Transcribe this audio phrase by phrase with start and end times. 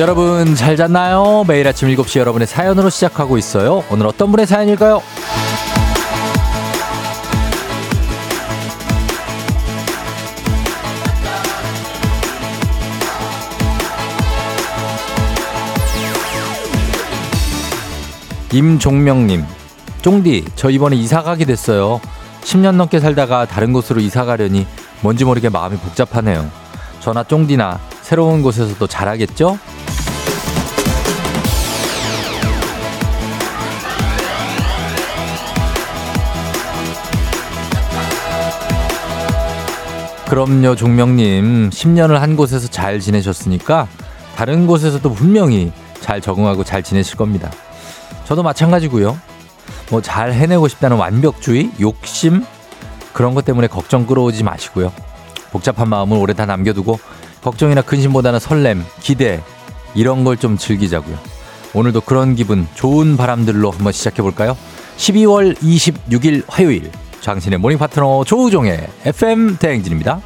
[0.00, 1.44] 여러분 잘 잤나요?
[1.46, 3.84] 매일 아침 7시 여러분의 사연으로 시작하고 있어요.
[3.90, 5.02] 오늘 어떤 분의 사연일까요?
[18.54, 19.44] 임종명님,
[20.00, 22.00] 쫑디, 저 이번에 이사 가게 됐어요.
[22.40, 24.66] 10년 넘게 살다가 다른 곳으로 이사 가려니
[25.02, 26.50] 뭔지 모르게 마음이 복잡하네요.
[27.00, 29.58] 저나 쫑디나 새로운 곳에서도 잘하겠죠?
[40.30, 41.70] 그럼요, 종명님.
[41.70, 43.88] 10년을 한 곳에서 잘 지내셨으니까
[44.36, 47.50] 다른 곳에서도 분명히 잘 적응하고 잘 지내실 겁니다.
[48.26, 49.18] 저도 마찬가지고요.
[49.90, 52.44] 뭐 잘 해내고 싶다는 완벽주의, 욕심
[53.12, 54.92] 그런 것 때문에 걱정 끌어오지 마시고요.
[55.50, 57.00] 복잡한 마음을 오래 다 남겨두고
[57.42, 59.42] 걱정이나 근심보다는 설렘, 기대
[59.96, 61.18] 이런 걸 좀 즐기자고요.
[61.74, 64.56] 오늘도 그런 기분, 좋은 바람들로 한번 시작해 볼까요?
[64.96, 70.20] 12월 26일 화요일 당신의 morning 파트너 조우종의 FM 대행진입니다.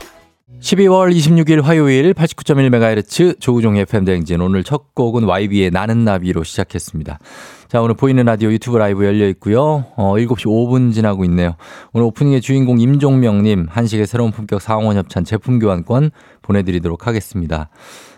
[0.61, 7.19] 12월 26일 화요일 89.1MHz 조우종의 FM 대행진 오늘 첫 곡은 YB의 나는 나비로 시작했습니다.
[7.69, 9.85] 자, 오늘 보이는 라디오 유튜브 라이브 열려 있고요.
[9.97, 11.57] 어, 7시 5분 지나고 있네요.
[11.93, 17.69] 오늘 오프닝의 주인공 임종명님 한식의 새로운 품격 상원 협찬 제품 교환권 보내드리도록 하겠습니다.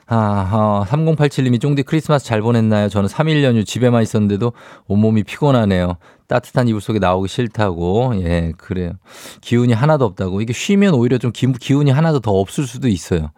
[0.08, 2.88] 아, 어, 3087님이 쫑디 크리스마스 잘 보냈나요?
[2.88, 4.52] 저는 3일 연휴 집에만 있었는데도
[4.86, 5.96] 온몸이 피곤하네요.
[6.28, 8.12] 따뜻한 이불 속에 나오기 싫다고.
[8.22, 8.92] 예, 그래요.
[9.40, 10.40] 기운이 하나도 없다고.
[10.40, 13.30] 이게 쉬면 오히려 좀 기, 기운이 하나도 더 없을 수도 있어요.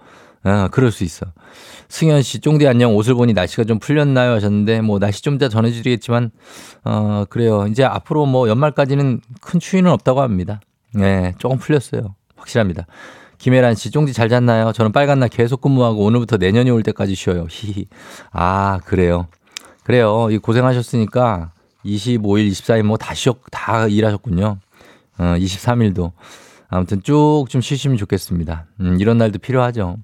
[0.43, 1.27] 아, 그럴 수 있어.
[1.89, 2.95] 승현 씨, 쫑디 안녕.
[2.97, 4.33] 옷을 보니 날씨가 좀 풀렸나요?
[4.33, 6.31] 하셨는데, 뭐, 날씨 좀 이따 전해드리겠지만,
[6.85, 7.67] 어, 그래요.
[7.67, 10.61] 이제 앞으로 뭐, 연말까지는 큰 추위는 없다고 합니다.
[10.95, 12.15] 네, 조금 풀렸어요.
[12.37, 12.87] 확실합니다.
[13.39, 14.73] 김혜란 씨, 쫑디 잘 잤나요?
[14.73, 17.47] 저는 빨간 날 계속 근무하고 오늘부터 내년이 올 때까지 쉬어요.
[17.49, 17.87] 히히.
[18.33, 19.29] 아, 그래요.
[19.85, 20.29] 그래요.
[20.31, 21.53] 이 고생하셨으니까
[21.85, 24.59] 25일, 24일 뭐 다 쉬었, 다 일하셨군요.
[25.19, 26.13] 어, 23일도.
[26.69, 28.67] 아무튼 쭉 좀 쉬시면 좋겠습니다.
[28.81, 29.97] 음, 이런 날도 필요하죠.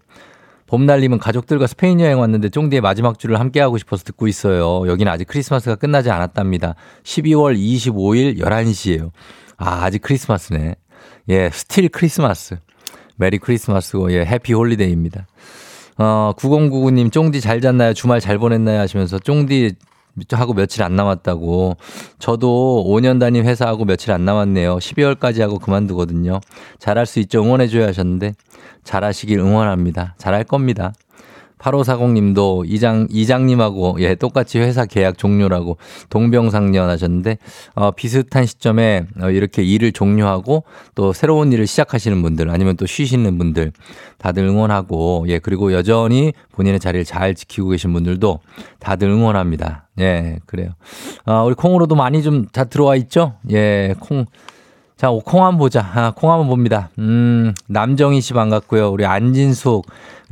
[0.67, 4.89] 봄날님은 가족들과 스페인 여행 왔는데 쫑디의 마지막 주를 함께하고 싶어서 듣고 있어요.
[4.89, 6.75] 여기는 아직 크리스마스가 끝나지 않았답니다.
[7.03, 9.11] 12월 25일 11시에요.
[9.59, 10.77] 아, 아직 크리스마스네.
[11.28, 12.57] 예, still Christmas.
[13.17, 15.27] Merry Christmas고, 예, happy holiday입니다.
[15.99, 17.95] 어, 9099님, 쫑디 잘 잤나요?
[17.95, 18.81] 주말 잘 보냈나요?
[18.81, 19.75] 하시면서 쫑디
[20.33, 21.77] 하고 며칠 안 남았다고.
[22.19, 24.77] 저도 5년 다닌 회사하고 며칠 안 남았네요.
[24.79, 26.41] 12월까지 하고 그만두거든요.
[26.79, 27.43] 잘할 수 있죠.
[27.43, 28.35] 응원해줘야 하셨는데.
[28.85, 30.15] 잘하시길 응원합니다.
[30.19, 30.93] 잘할 겁니다.
[31.59, 35.77] 8540님도 이장, 이장님하고, 예, 똑같이 회사 계약 종료라고
[36.11, 37.39] 동병상련 하셨는데,
[37.75, 43.39] 어, 비슷한 시점에 어, 이렇게 일을 종료하고 또 새로운 일을 시작하시는 분들 아니면 또 쉬시는
[43.39, 43.73] 분들
[44.19, 48.41] 다들 응원하고, 예, 그리고 여전히 본인의 자리를 잘 지키고 계신 분들도
[48.79, 49.89] 다들 응원합니다.
[50.01, 50.71] 예, 그래요.
[51.27, 53.35] 어, 우리 콩으로도 많이 좀 다 들어와 있죠?
[53.51, 54.27] 예, 콩.
[54.97, 55.81] 자, 콩 한번 보자.
[55.81, 56.91] 아, 콩 한번 봅니다.
[56.99, 58.91] 음, 남정희 씨 반갑고요.
[58.91, 59.87] 우리 안진숙,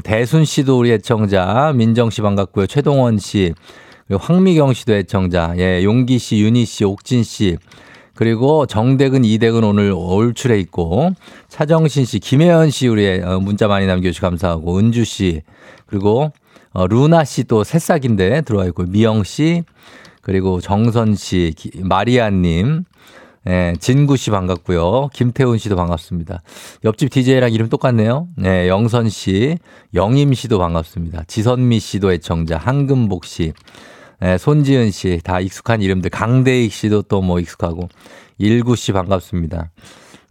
[0.05, 2.69] 대순 씨도 우리 애청자, 민정 씨 반갑고요.
[2.69, 3.55] 최동원 씨,
[4.07, 7.59] 그리고 황미경 씨도 애청자, 예, 용기 씨, 윤희 씨, 옥진 씨,
[8.15, 11.11] 그리고 정대근, 이대근 오늘 올출해 있고,
[11.49, 15.43] 차정신 씨, 김혜연 씨 우리 문자 많이 남겨주시 감사하고, 은주 씨,
[15.87, 16.31] 그리고
[16.75, 19.65] 어, 루나 씨 또 새싹인데 들어와 있고, 미영 씨,
[20.23, 21.53] 그리고 정선 씨,
[21.83, 22.85] 마리아님,
[23.49, 25.09] 예, 진구 씨 반갑고요.
[25.13, 26.43] 김태훈 씨도 반갑습니다.
[26.85, 28.29] 옆집 DJ랑 이름 똑같네요.
[28.37, 29.59] 네, 영선 씨,
[29.95, 31.25] 영임 씨도 반갑습니다.
[31.27, 33.53] 지선미 씨도 애청자, 한금복 씨,
[34.23, 36.11] 예, 손지은 씨, 다 익숙한 이름들.
[36.11, 37.89] 강대익 씨도 또 뭐 익숙하고.
[38.39, 39.71] 일구 씨 반갑습니다.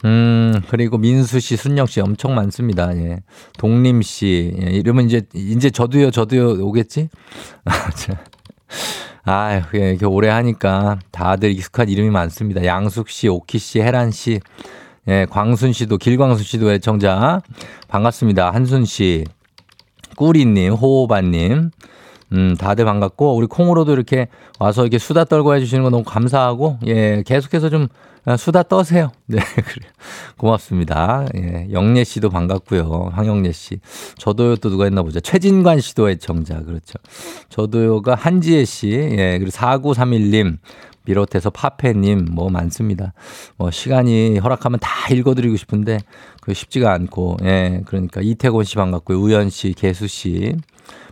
[0.06, 2.96] 음, 그리고 민수 씨, 순영 씨 엄청 많습니다.
[2.98, 3.20] 예.
[3.60, 7.10] 동림 씨, 예, 이러면 이제, 이제 저도요, 저도요 오겠지?
[9.24, 12.66] 아, 이렇게 오래 하니까 다들 익숙한 이름이 많습니다.
[12.66, 14.40] 양숙 씨, 오키 씨, 혜란 씨,
[15.08, 17.42] 예, 광순 씨도, 길광순 씨도 애청자.
[17.88, 18.52] 반갑습니다.
[18.52, 19.26] 한순 씨,
[20.16, 21.72] 꾸리님, 호호바님.
[22.34, 24.28] 음, 다들 반갑고, 우리 콩으로도 이렇게
[24.60, 27.88] 와서 이렇게 수다 떨고 해주시는 거 너무 감사하고, 예, 계속해서 좀
[28.38, 29.12] 수다 떠세요.
[29.28, 29.88] 네, 그래
[30.38, 31.26] 고맙습니다.
[31.36, 33.12] 예, 영예 씨도 반갑고요.
[33.14, 33.80] 황영예 씨.
[34.18, 35.20] 저도요 또 누가 있나 보자.
[35.20, 36.62] 최진관 씨도 애청자.
[36.62, 36.94] 그렇죠.
[37.50, 38.90] 저도요가 한지혜 씨.
[38.92, 40.58] 예, 그리고 4931님.
[41.04, 43.14] 비롯해서 파페님 뭐 많습니다.
[43.58, 45.98] 뭐 시간이 허락하면 다 읽어드리고 싶은데
[46.42, 50.56] 그 쉽지가 않고 예 그러니까 이태곤 씨 반갑고요 우연 씨, 개수 씨,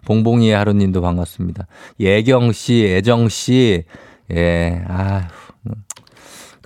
[0.06, 1.68] 봉봉이의 하루님도 반갑습니다.
[2.00, 3.84] 예경 씨, 애정 씨,
[4.32, 5.28] 예, 아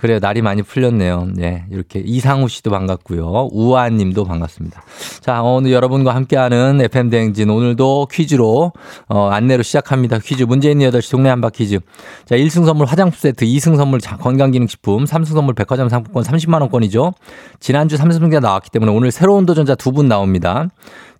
[0.04, 0.18] 그래요.
[0.18, 1.28] 날이 많이 풀렸네요.
[1.40, 1.64] 예.
[1.70, 3.48] 이렇게 이상우 씨도 반갑고요.
[3.52, 4.82] 우아 님도 반갑습니다.
[5.20, 8.74] 자, 오늘 여러분과 함께하는 FM 대행진 오늘도 퀴즈로
[9.08, 10.18] 어, 안내로 시작합니다.
[10.18, 11.78] 퀴즈 있는 8시 동네 한바 퀴즈.
[12.26, 17.14] 자, 1승 선물 화장품 세트, 2승 선물 건강기능식품, 3승 선물 백화점 상품권 30만 원권이죠.
[17.58, 20.68] 지난주 3승자 나왔기 때문에 오늘 새로운 도전자 두 분 나옵니다.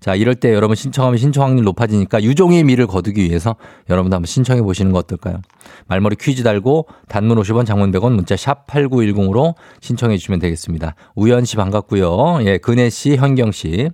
[0.04, 3.56] 자, 이럴 때 여러분 신청하면 신청 확률 높아지니까 유종의 미를 거두기 위해서
[3.88, 5.40] 여러분도 한번 신청해 보시는 거 어떨까요?
[5.86, 10.94] 말머리 퀴즈 달고 단문 50원 장문 100원 문자 샵 8910으로 신청해 주시면 되겠습니다.
[11.14, 12.40] 우연 씨 반갑고요.
[12.42, 13.88] 예, 근혜 씨, 현경 씨.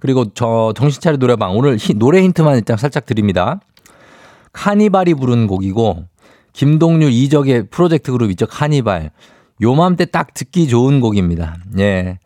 [0.00, 3.60] 그리고 저 정신차려 노래방 오늘 히, 노래 힌트만 일단 살짝 드립니다.
[4.52, 6.06] 카니발이 부른 곡이고
[6.54, 8.46] 김동률 이적의 프로젝트 그룹 있죠.
[8.46, 9.12] 카니발.
[9.60, 11.58] 요맘때 딱 듣기 좋은 곡입니다.
[11.78, 12.18] 예.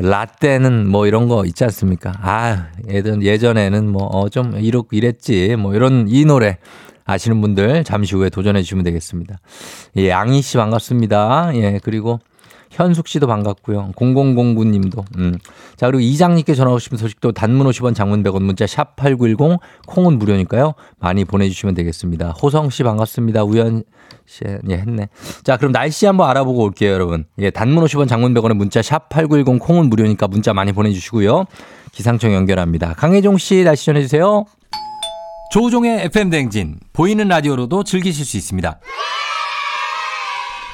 [0.00, 2.12] 라떼는 뭐 이런 거 있지 않습니까?
[2.20, 5.56] 아, 예전, 예전에는 뭐, 어, 좀 이렇, 이랬지.
[5.56, 6.58] 뭐 이런 이 노래
[7.04, 9.38] 아시는 분들 잠시 후에 도전해 주시면 되겠습니다.
[9.96, 11.52] 예, 양희 씨 반갑습니다.
[11.54, 12.20] 예, 그리고
[12.76, 13.92] 현숙 씨도 반갑고요.
[13.96, 15.04] 0009님도.
[15.16, 15.38] 음.
[15.76, 20.74] 자, 그리고 이장님께 전화 오시면 소식도 단문 50원 장문 100원 문자 샵 8910 콩은 무료니까요.
[20.98, 22.30] 많이 보내주시면 되겠습니다.
[22.42, 23.44] 호성 씨 반갑습니다.
[23.44, 23.82] 우연
[24.26, 25.08] 씨, 예, 했네.
[25.42, 27.24] 자, 그럼 날씨 한번 알아보고 올게요, 여러분.
[27.38, 31.46] 예, 단문 50원 장문 100원에 문자 샵 8910 콩은 무료니까 문자 많이 보내주시고요.
[31.92, 32.92] 기상청 연결합니다.
[32.92, 34.44] 강혜종 씨 날씨 전해주세요.
[35.50, 38.80] 조우종의 FM 댕진 보이는 라디오로도 즐기실 수 있습니다.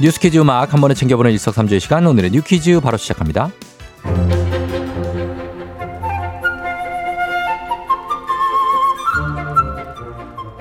[0.00, 3.50] 뉴스 퀴즈 음악 한 번에 챙겨보는 일석삼조의 시간 오늘의 뉴 퀴즈 바로 시작합니다.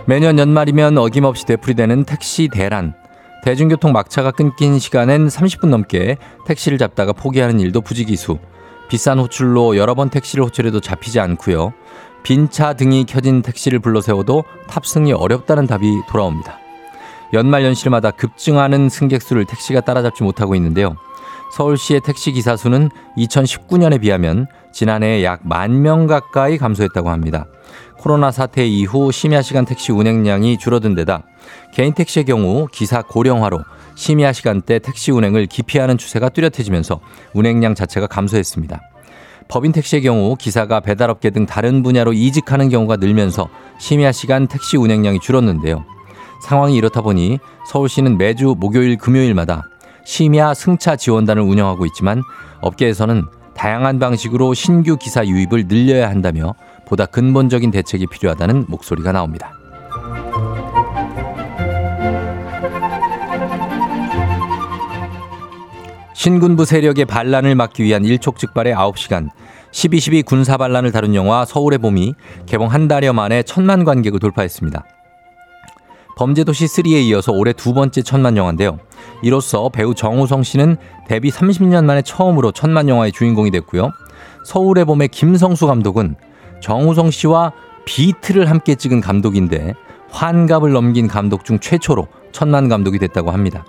[0.05, 2.93] 매년 연말이면 어김없이 되풀이되는 택시 대란.
[3.43, 8.39] 대중교통 막차가 끊긴 시간엔 30분 넘게 택시를 잡다가 포기하는 일도 부지기수.
[8.89, 11.73] 비싼 호출로 여러 번 택시를 호출해도 잡히지 않고요.
[12.23, 16.57] 빈 차 등이 켜진 택시를 불러 세워도 탑승이 어렵다는 답이 돌아옵니다.
[17.33, 20.95] 연말 연시마다 급증하는 승객 수를 택시가 따라잡지 못하고 있는데요.
[21.51, 27.45] 서울시의 택시 기사 수는 2019년에 비하면 지난해 약 만 명 가까이 감소했다고 합니다.
[27.97, 31.23] 코로나 사태 이후 심야 시간 택시 운행량이 줄어든 데다
[31.73, 33.59] 개인 택시의 경우 기사 고령화로
[33.95, 36.99] 심야 시간대 택시 운행을 기피하는 추세가 뚜렷해지면서
[37.33, 38.79] 운행량 자체가 감소했습니다.
[39.47, 43.49] 법인 택시의 경우 기사가 배달업계 등 다른 분야로 이직하는 경우가 늘면서
[43.79, 45.83] 심야 시간 택시 운행량이 줄었는데요.
[46.41, 49.63] 상황이 이렇다 보니 서울시는 매주 목요일 금요일마다
[50.05, 52.23] 심야 승차 지원단을 운영하고 있지만
[52.61, 56.55] 업계에서는 다양한 방식으로 신규 기사 유입을 늘려야 한다며
[56.87, 59.53] 보다 근본적인 대책이 필요하다는 목소리가 나옵니다.
[66.13, 69.29] 신군부 세력의 반란을 막기 위한 일촉즉발의 9시간
[69.71, 72.13] 12.12 군사 반란을 다룬 영화 서울의 봄이
[72.45, 74.83] 개봉 한 달여 만에 천만 관객을 돌파했습니다.
[76.19, 78.77] 범죄도시 3에 이어서 올해 두 번째 천만 영화인데요.
[79.21, 80.75] 이로써 배우 정우성 씨는
[81.07, 83.91] 데뷔 30년 만에 처음으로 천만 영화의 주인공이 됐고요.
[84.43, 86.17] 서울의 봄의 김성수 감독은
[86.61, 87.53] 정우성 씨와
[87.85, 89.75] 비트를 함께 찍은 감독인데
[90.11, 93.63] 환갑을 넘긴 감독 중 최초로 천만 감독이 됐다고 합니다.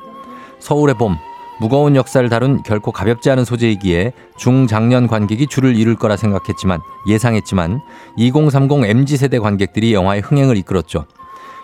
[0.58, 1.16] 서울의 봄
[1.60, 7.80] 무거운 역사를 다룬 결코 가볍지 않은 소재이기에 중장년 관객이 줄을 이룰 거라 생각했지만 예상했지만
[8.16, 11.06] 2030 MZ세대 관객들이 영화의 흥행을 이끌었죠.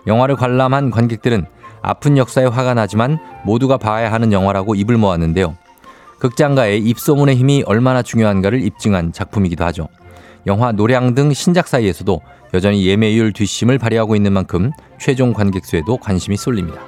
[0.06, 1.46] 영화를 관람한 관객들은
[1.82, 5.56] 아픈 역사에 화가 나지만 모두가 봐야 하는 영화라고 입을 모았는데요.
[6.18, 9.88] 극장가의 입소문의 힘이 얼마나 중요한가를 입증한 작품이기도 하죠.
[10.46, 12.20] 영화 노량 등 신작 사이에서도
[12.54, 16.80] 여전히 예매율 뒷심을 발휘하고 있는 만큼 최종 관객 수에도 관심이 쏠립니다.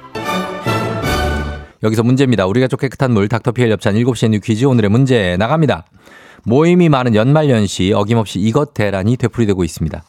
[1.83, 2.45] 여기서 문제입니다.
[2.45, 5.85] 우리 가족 깨끗한 물 닥터피엘 엽찬 7시에 뉴 퀴즈 오늘의 문제 나갑니다.
[6.43, 10.03] 모임이 많은 연말연시 어김없이 이것 대란이 되풀이되고 있습니다.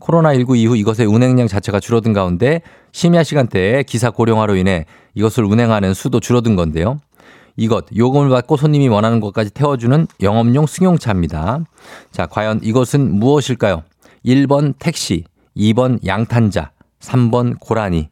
[0.00, 2.62] 코로나19 이후 이것의 운행량 자체가 줄어든 가운데
[2.92, 7.00] 심야 시간대에 기사 고령화로 인해 이것을 운행하는 수도 줄어든 건데요.
[7.56, 11.60] 이것 요금을 받고 손님이 원하는 곳까지 태워주는 영업용 승용차입니다.
[12.10, 13.82] 자, 과연 이것은 무엇일까요?
[14.24, 15.24] 1번 택시,
[15.56, 18.10] 2번 양탄자, 3번 고라니.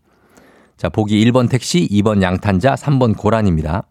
[0.77, 3.83] 자, 보기 1번 택시, 2번 양탄자, 3번 고라니입니다.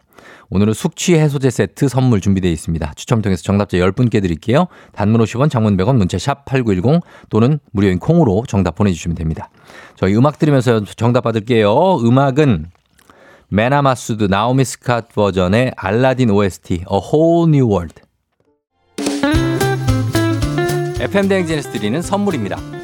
[0.50, 2.92] 오늘은 숙취 해소제 세트 선물 준비되어 있습니다.
[2.96, 4.66] 추첨 통해서 정답자 10분께 드릴게요.
[4.92, 9.50] 단문 50원, 장문 100원, 문자 샵 8910 또는 무료인 콩으로 정답 보내주시면 됩니다.
[9.96, 11.98] 저희 음악 들으면서 정답 받을게요.
[12.00, 12.66] 음악은
[13.48, 18.02] 메나 마수드 나오미 스캇 버전의 알라딘 OST A Whole New World.
[21.00, 22.83] FM 대행진에서 드리는 선물입니다.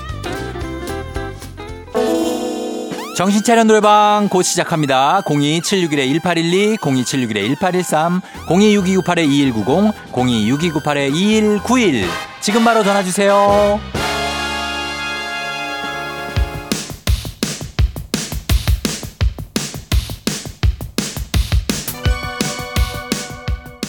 [3.15, 5.21] 정신차려 노래방 곧 시작합니다.
[5.25, 12.05] 02761-1812, 02761-1813, 026298-2190, 026298-2191.
[12.39, 13.79] 지금 바로 전화주세요.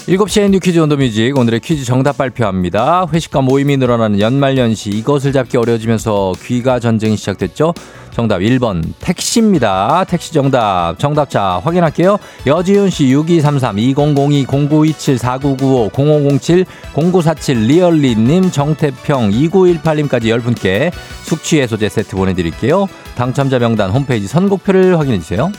[0.09, 3.07] 7시에 뉴 퀴즈 on the music 오늘의 퀴즈 정답 발표합니다.
[3.11, 7.73] 회식과 모임이 늘어나는 연말연시 이것을 잡기 어려워지면서 귀가 전쟁이 시작됐죠.
[8.13, 10.05] 정답 1번 택시입니다.
[10.09, 10.99] 택시 정답.
[10.99, 12.19] 정답자 확인할게요.
[12.47, 20.93] 여지윤 씨6233 2002 0927 4995 0507 0947 리얼리 님 정태평 2918 님까지 10분께
[21.23, 22.87] 숙취 해소제 세트 보내 드릴게요.
[23.15, 25.51] 당첨자 명단 홈페이지 선곡표를 확인해 주세요.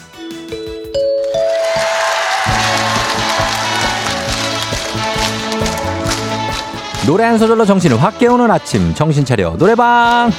[7.06, 10.32] 노래 한 소절로 정신을 확 깨우는 아침 정신 차려 노래방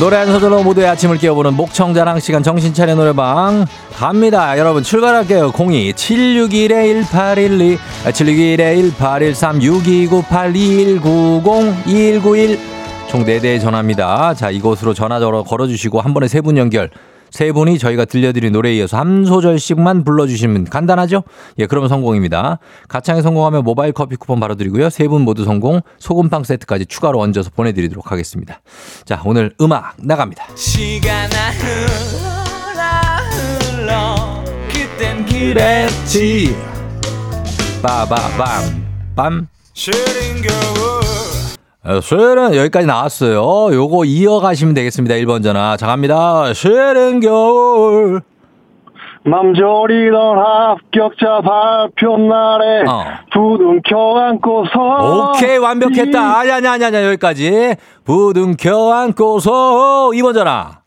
[0.00, 4.58] 노래 한 소절로 모두의 아침을 깨워보는 목청자랑 시간 정신 차려 노래방 갑니다.
[4.58, 5.52] 여러분 출발할게요.
[5.54, 7.78] 02 761 1812
[8.10, 12.58] 761 1813 6298 2190 2191
[13.08, 14.32] 총 4대의 전화입니다.
[14.32, 16.88] 자 이곳으로 전화 걸어주시고 한 번에 세 분 연결
[17.30, 21.22] 세 분이 저희가 들려드린 노래에 이어서 한 소절씩만 불러주시면 간단하죠?
[21.58, 22.58] 예, 그러면 성공입니다.
[22.88, 24.90] 가창에 성공하면 모바일 커피 쿠폰 바로 드리고요.
[24.90, 28.60] 세 분 모두 성공, 소금빵 세트까지 추가로 얹어서 보내드리도록 하겠습니다.
[29.04, 30.44] 자, 오늘 음악 나갑니다.
[30.54, 32.94] 시간아 흘러
[33.76, 34.44] 흘러
[35.28, 36.54] 그랬지
[37.82, 39.46] 빠바밤 빰
[42.02, 43.74] 수요일은 여기까지 나왔어요.
[43.74, 45.14] 요거 이어가시면 되겠습니다.
[45.16, 45.76] 1번 전화.
[45.76, 46.52] 자, 갑니다.
[46.52, 48.20] 수요일은 겨울.
[49.22, 53.04] 맘졸이던 합격자 발표 날에 어.
[53.30, 60.78] 부둥켜 안고서 오케이 완벽했다 아니 아니 아니 아니 여기까지 부둥켜 안고서 2번 전화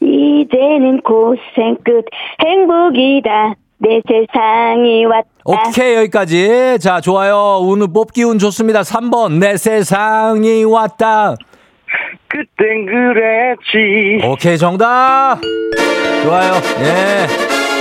[0.00, 2.06] 이제는 고생 끝
[2.42, 5.28] 행복이다 내 세상이 왔다.
[5.44, 6.78] 오케이, 여기까지.
[6.80, 7.58] 자, 좋아요.
[7.62, 8.80] 오늘 뽑기 운 좋습니다.
[8.82, 9.38] 3번.
[9.38, 11.36] 내 세상이 왔다.
[12.28, 14.26] 그땐 그랬지.
[14.26, 15.38] 오케이, 정답.
[16.24, 16.54] 좋아요.
[16.80, 17.26] 예.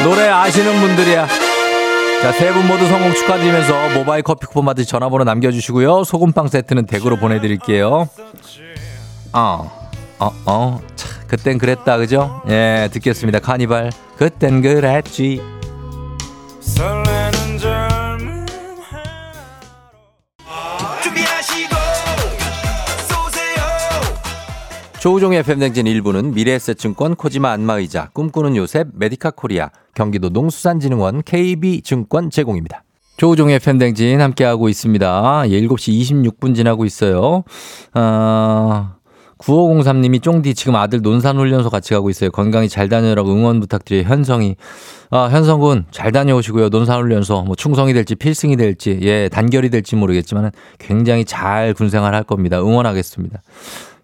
[0.03, 1.27] 노래 아시는 분들이야.
[2.21, 6.03] 자, 세 분 모두 성공 축하드리면서 모바일 커피 쿠폰 받으시 전화번호 남겨주시고요.
[6.03, 8.07] 소금빵 세트는 댁으로 보내드릴게요.
[9.33, 9.71] 어,
[10.19, 10.79] 어, 어.
[10.95, 12.41] 차, 그땐 그랬다, 그죠?
[12.49, 13.39] 예, 듣겠습니다.
[13.39, 13.91] 카니발.
[14.17, 15.41] 그땐 그랬지.
[16.67, 18.45] 설레는 젊음
[21.01, 21.75] 준비하시고
[23.07, 23.63] 쏘세요
[24.99, 32.83] 조우종의 FM대행진 1부는 미래에셋증권 코지마 안마의자 꿈꾸는 요셉 메디카 코리아 경기도 농수산진흥원 KB증권 제공입니다.
[33.17, 35.43] 조우종의 FM대행진 함께하고 있습니다.
[35.45, 37.43] 7시 26분 지나고 있어요.
[37.93, 38.96] 아,
[39.37, 42.31] 9503님이 쫑디 지금 아들 논산훈련소 같이 가고 있어요.
[42.31, 44.03] 건강히 잘 다녀라고 응원 부탁드려요.
[44.03, 44.55] 현성이.
[45.09, 46.69] 아, 현성군 잘 다녀오시고요.
[46.69, 52.59] 논산훈련소 뭐 충성이 될지 필승이 될지 예, 단결이 될지 모르겠지만 굉장히 잘 군생활 할 겁니다.
[52.59, 53.41] 응원하겠습니다.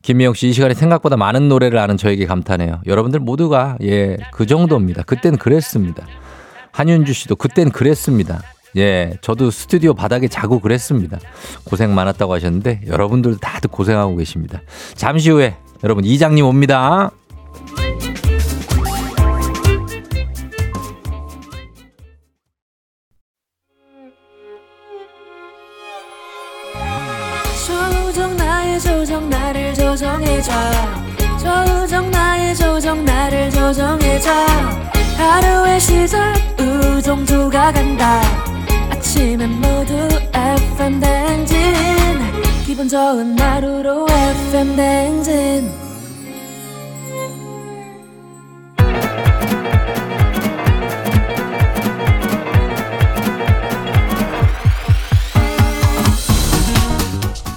[0.02, 2.82] 김미영 씨 이 시간에 생각보다 많은 노래를 아는 저에게 감탄해요.
[2.86, 5.04] 여러분들 모두가 예, 그 정도입니다.
[5.04, 6.06] 그땐 그랬습니다.
[6.72, 8.42] 한윤주 씨도 그땐 그랬습니다.
[8.76, 11.20] 예, 저도 스튜디오 바닥에 자고 그랬습니다.
[11.64, 14.62] 고생 많았다고 하셨는데 여러분들도 다들 고생하고 계십니다.
[14.96, 17.12] 잠시 후에 여러분 이장님 옵니다.
[27.68, 30.52] 조정 나의 조정 나를 조정해줘
[31.38, 34.32] 조정 나의 조정 나를 조정해줘
[35.18, 38.43] 하루의 시절 우정조가 간다
[39.14, 39.94] 아침엔 모두
[40.34, 41.56] FM 댕진
[42.66, 45.72] 기분 좋은 하루로 FM 댕진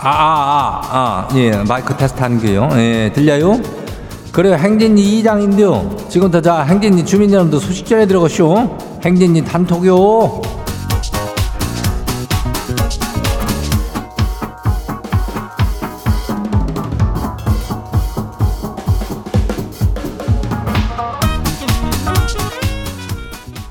[0.00, 2.68] 아, 아, 아, 아, 예, 마이크 테스트 하는 게요.
[2.74, 3.58] 예, 들려요?
[4.30, 5.96] 그래요, 행진이 이장인데요.
[6.10, 8.76] 지금부터 자, 행진이 주민 여러분들 소식 전해 들어가쇼.
[9.02, 10.65] 행진이 단톡요.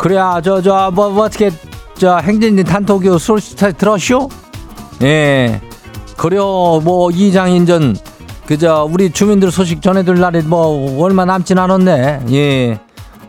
[0.05, 1.49] 그래야, 저, 저, 뭐, 뭐 어떻게,
[1.95, 4.29] 저, 행진이 단톡요 소식 들었쇼?
[5.01, 5.59] 예.
[6.15, 7.97] 그려 뭐 이장인전
[8.45, 12.19] 그저 우리 주민들 소식 전해줄 날이 뭐 얼마 남진 않았네.
[12.33, 12.79] 예.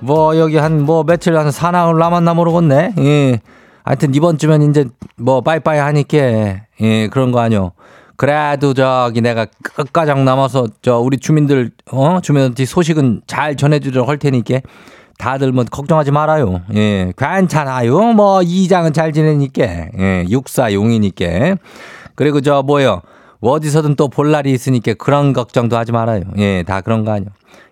[0.00, 2.92] 뭐 여기 한 뭐 며칠 한 사나흘 남았나 모르겠네.
[2.98, 3.40] 예.
[3.82, 4.84] 하여튼 이번 주면 이제
[5.16, 6.18] 뭐 빠이빠이 하니까
[6.82, 7.72] 예 그런 거 아니요.
[8.16, 14.60] 그래도 저기 내가 끝가장 남아서 저 우리 주민들 어 주민들 소식은 잘 전해주도록 할 테니까
[15.18, 16.60] 다들 뭐 걱정하지 말아요.
[16.74, 18.12] 예 괜찮아요.
[18.12, 19.62] 뭐 이장은 잘 지내니까
[19.98, 21.56] 예 육사 용이니까
[22.14, 23.02] 그리고 저 뭐요
[23.40, 26.22] 어디서든 또 볼 날이 있으니까 그런 걱정도 하지 말아요.
[26.38, 27.28] 예, 다 그런 거 아니요.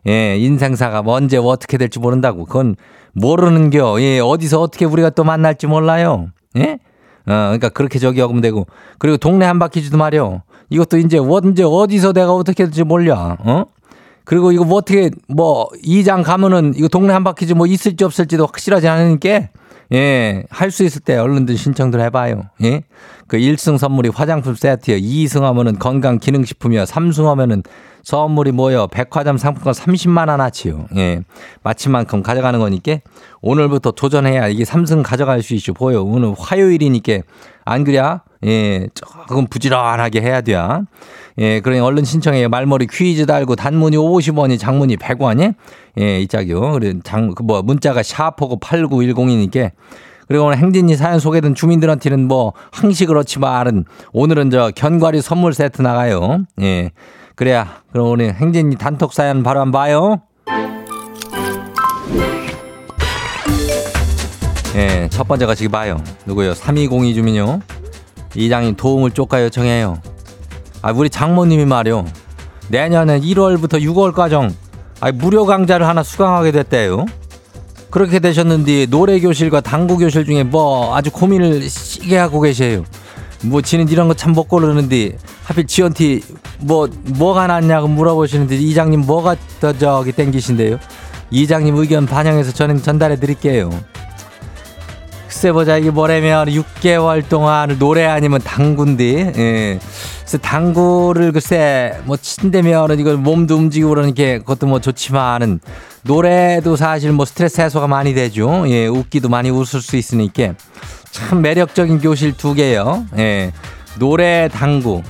[0.07, 2.45] 예, 인생사가 언제 어떻게 될지 모른다고.
[2.45, 2.77] 그건
[3.15, 4.01] 모르는 겨.
[4.01, 6.29] 예, 어디서 어떻게 우리가 또 만날지 몰라요.
[6.59, 6.79] 예?
[7.27, 8.67] 어, 그러니까 그렇게 저기 하면 되고.
[8.99, 10.43] 그리고 동네 한 바퀴지도 말이요.
[10.69, 13.37] 이것도 이제 언제 어디서 내가 어떻게 될지 몰라.
[13.41, 13.65] 어?
[14.25, 18.89] 그리고 이거 뭐 어떻게 뭐 이장 가면은 이거 동네 한 바퀴지 뭐 있을지 없을지도 확실하지
[18.89, 19.49] 않으니까
[19.93, 22.45] 예, 할 수 있을 때 얼른들 신청들 해봐요.
[22.63, 22.83] 예.
[23.27, 24.97] 그 1승 선물이 화장품 세트요.
[24.97, 26.85] 2승 하면은 건강 기능식품이요.
[26.85, 27.63] 3승 하면은
[28.03, 28.89] 선물이 뭐요?
[28.89, 30.87] 백화점 상품권 30만 원아치요.
[30.97, 31.23] 예.
[31.63, 32.99] 마침만큼 가져가는 거니까
[33.43, 35.75] 오늘부터 도전해야 이게 3승 가져갈 수 있죠.
[35.75, 36.03] 보여.
[36.03, 37.19] 오늘 화요일이니까
[37.65, 38.03] 안 그래?
[38.45, 38.89] 예.
[38.95, 40.57] 조금 부지런하게 해야 돼.
[41.39, 41.61] 예.
[41.61, 42.49] 그러니 얼른 신청해요.
[42.49, 45.55] 말머리 퀴즈 달고 단문이 50원이 장문이 100원이
[46.01, 46.21] 예.
[46.21, 46.73] 이 짝이요.
[46.73, 49.71] 그래 장, 그 뭐 문자가 샤프고 8910이니까
[50.29, 56.45] 그리고 오늘 행진이 사연 소개된 주민들한테는 뭐 항시 그렇지만은 오늘은 저 견과류 선물 세트 나가요.
[56.63, 56.91] 예.
[57.35, 60.23] 그래야 그럼 오늘 행진이 단톡 사연 바로 한번 봐요.
[64.75, 66.03] 예, 첫 번째가 지금 봐요.
[66.27, 66.55] 누구요?
[66.55, 67.61] 3202 주민요.
[68.35, 70.01] 이장님 도움을 쪼까 요청해요.
[70.83, 72.05] 아, 우리 장모님이 말이요.
[72.69, 74.53] 내년에 1월부터 6월까지
[75.01, 77.07] 아, 무료 강좌를 하나 수강하게 됐대요.
[77.91, 82.83] 그렇게 되셨는데 노래 교실과 당구 교실 중에 뭐 아주 고민을 시게 하고 계세요.
[83.45, 86.23] 뭐 지는 이런 거 참 못 고르는데 하필 지원티
[86.61, 90.79] 뭐 뭐가 낫냐고 물어보시는데 이장님 뭐가 더 저기 땡기신데요?
[91.31, 93.71] 이장님 의견 반영해서 저는 전달해 드릴게요.
[95.35, 99.81] 글쎄 보자 이게 뭐라면 6개월 동안 노래 아니면 당구인데 예.
[100.21, 105.59] 그래서 당구를 글쎄 뭐 친다면 이걸 몸도 움직이고 그러는 게 그것도 뭐 좋지만은
[106.03, 108.65] 노래도 사실 뭐 스트레스 해소가 많이 되죠.
[108.69, 110.55] 예, 웃기도 많이 웃을 수 있으니까
[111.11, 113.05] 참 매력적인 교실 두 개요.
[113.19, 113.53] 예.
[113.99, 115.03] 노래 당구.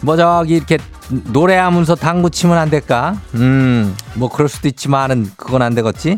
[0.00, 0.78] 뭐 저기 이렇게
[1.10, 3.20] 노래하면서 당구 치면 안 될까?
[3.34, 6.16] 음, 뭐 그럴 수도 있지만은 그건 안 되겠지.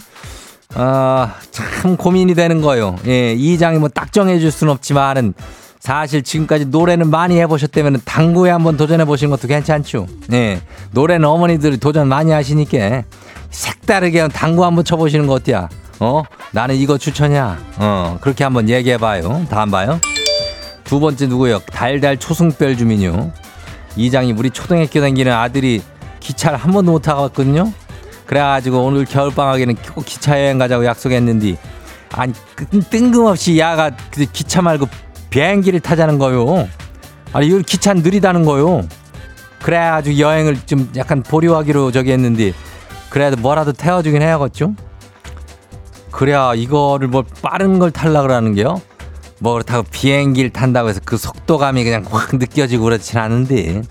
[0.75, 2.97] 아, 참 고민이 되는 거요.
[3.07, 5.35] 예, 이 장이 뭐 딱 정해줄 수는 없지만은
[5.81, 10.07] 사실 지금까지 노래는 많이 해보셨다면 당구에 한번 도전해 보시는 것도 괜찮죠.
[10.33, 10.61] 예,
[10.93, 13.03] 노래는 어머니들이 도전 많이 하시니까
[13.51, 15.69] 색다르게 당구 한번 쳐보시는 거 어때야?
[16.01, 16.23] 어?
[16.53, 17.59] 나는 이거 추천이야.
[17.79, 19.47] 어, 그렇게 한번 얘기해봐요.
[19.51, 19.99] 다음 봐요.
[20.85, 21.61] 두 번째 누구요?
[21.73, 23.33] 달달 초승별 주민요.
[23.97, 25.83] 이장이 우리 초등학교 다니는 아들이
[26.21, 27.73] 기차를 한 번도 못 타봤거든요.
[28.31, 31.57] 그래가지고 오늘 겨울방학에는 꼭 기차 여행 가자고 약속했는데
[32.13, 32.33] 아니
[32.89, 34.87] 뜬금없이 야가 그 기차 말고
[35.31, 36.69] 비행기를 타자는 거요.
[37.33, 38.87] 아니 이걸 기차 느리다는 거요.
[39.63, 42.53] 그래가지고 여행을 좀 약간 보류하기로 저기 했는데
[43.09, 44.77] 그래도 뭐라도 태워주긴 해야겠죠.
[46.13, 48.81] 그래야 이거를 뭐 빠른 걸 탈라 그러는 게요.
[49.41, 53.83] 뭐 그렇다고 비행기를 탄다고 해서 그 속도감이 그냥 확 느껴지고 그렇진 않은데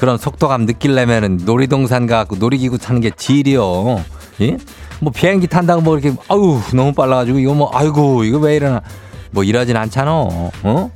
[0.00, 4.02] 그런 속도감 느끼려면은 놀이동산 가고 놀이기구 타는 게 질이요.
[4.40, 4.56] 예?
[4.98, 8.80] 뭐 비행기 탄다고 뭐 이렇게 아우 너무 빨라가지고 이거 뭐 아이고 이거 왜 이러나
[9.30, 10.10] 뭐 이러진 않잖아.
[10.10, 10.90] 어?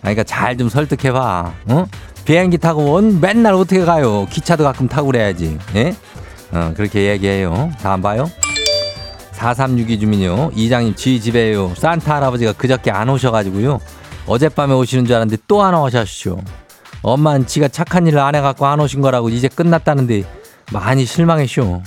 [0.00, 1.52] 그러니까 잘 좀 설득해봐.
[1.68, 1.86] 어?
[2.24, 4.26] 비행기 타고 원 맨날 어떻게 가요?
[4.28, 5.56] 기차도 가끔 타고 그래야지.
[5.76, 5.94] 예?
[6.50, 7.70] 어, 그렇게 얘기해요.
[7.80, 8.28] 다음 봐요.
[9.34, 10.50] 4362 주민요.
[10.56, 11.74] 이장님 지 집에요.
[11.76, 13.78] 산타 할아버지가 그저께 안 오셔가지고요.
[14.26, 16.40] 어젯밤에 오시는 줄 알았는데 또 안 오셨쇼.
[17.02, 20.24] 엄마는 지가 착한 일을 안 해갖고 안 오신 거라고 이제 끝났다는데
[20.72, 21.82] 많이 실망했쇼.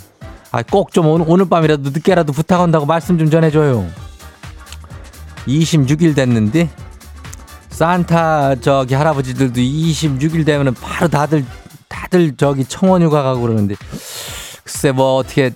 [0.54, 3.86] 아, 꼭 좀 오늘, 밤이라도 늦게라도 부탁한다고 말씀 좀 전해줘요.
[5.48, 6.70] 26일 됐는데
[7.70, 11.46] 산타 저기 할아버지들도 26일 되면은 바로 다들
[11.88, 13.76] 다들 저기 청원 휴가 가고 그러는데
[14.64, 15.52] 글쎄 뭐 어떻게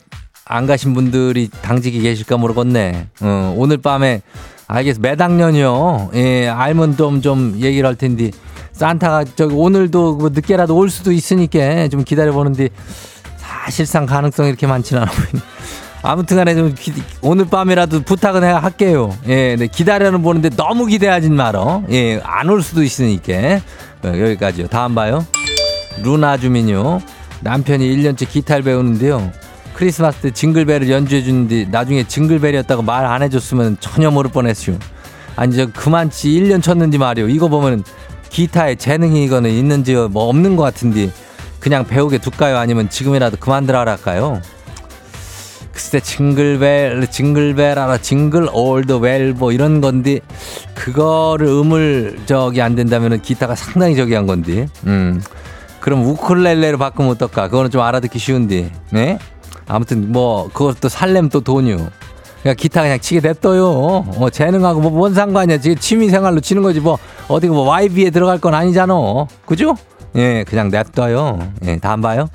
[0.46, 3.08] 안 가신 분들이 당직이 계실까 모르겠네.
[3.22, 4.22] 어, 오늘 밤에
[4.68, 6.12] 알겠어 매당년이요.
[6.16, 8.32] 예, 알면 좀 좀 얘기를 할 텐데
[8.76, 12.70] 산타가 저기 오늘도 뭐 늦게라도 올 수도 있으니까 좀 기다려 보는데
[13.38, 15.40] 사실상 가능성이 이렇게 많지는 않아 보이네.
[16.02, 19.16] 아무튼 간에 좀 기, 오늘 밤이라도 부탁은 해 할게요.
[19.28, 21.84] 예, 네, 기다려는 보는데 너무 기대하진 말어.
[21.90, 23.34] 예, 안 올 수도 있으니까.
[24.04, 24.68] 어, 여기까지요.
[24.68, 25.26] 다음 봐요.
[26.04, 27.02] 루나 주민요.
[27.42, 29.32] 남편이 1년째 기타를 배우는데요.
[29.74, 34.78] 크리스마스 때 징글벨을 연주해 주는데 나중에 징글벨이었다고 말 안 해줬으면 전혀 모를 뻔했어요.
[35.36, 37.30] 아니 저 그만치 1년 쳤는지 말이요.
[37.30, 37.84] 이거 보면
[38.30, 41.10] 기타에 재능이 이거는 있는지 뭐 없는 것 같은데
[41.60, 42.58] 그냥 배우게 둘까요?
[42.58, 44.42] 아니면 지금이라도 그만두라 할까요?
[45.72, 47.98] 글쎄 jingle bell jingle bell 알아?
[47.98, 50.20] jingle all the way 뭐 이런 건데
[50.74, 54.68] 그거를 음을 저기 안 된다면은 기타가 상당히 저기 한 건데.
[54.86, 55.22] 음.
[55.82, 57.48] 그럼 우쿨렐레로 바꾸면 어떨까?
[57.50, 58.72] 그거는 좀 알아듣기 쉬운데.
[58.92, 59.20] 네?
[59.68, 61.90] 아무튼 뭐 그것도 살렘 또 돈이요
[62.46, 64.06] 그냥 기타 그냥 치게 냅둬요.
[64.20, 65.58] 어 재능하고 뭐 뭔 상관이야.
[65.58, 68.94] 지금 취미 생활로 치는 거지 뭐 어디 뭐 YB에 들어갈 건 아니잖아.
[69.48, 69.76] 그죠?
[70.16, 71.40] 예 그냥 냅둬요.
[71.66, 72.30] 예 다음 봐요.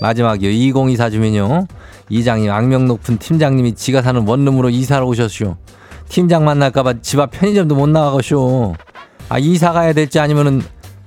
[0.00, 0.50] 마지막이요.
[0.50, 1.68] 2024 주민요.
[2.08, 5.56] 이장님 악명 높은 팀장님이 지가 사는 원룸으로 이사를 오셨쇼.
[6.08, 8.74] 팀장 만날까봐 집 앞 편의점도 못 나가고쇼.
[9.28, 10.60] 아 이사 가야 될지 아니면은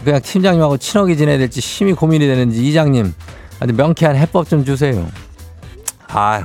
[0.05, 3.13] 그냥 팀장님하고 친하게 지내야 될지 심히 고민이 되는지 이장님.
[3.59, 5.05] 아주 명쾌한 해법 좀 주세요.
[6.11, 6.43] 아휴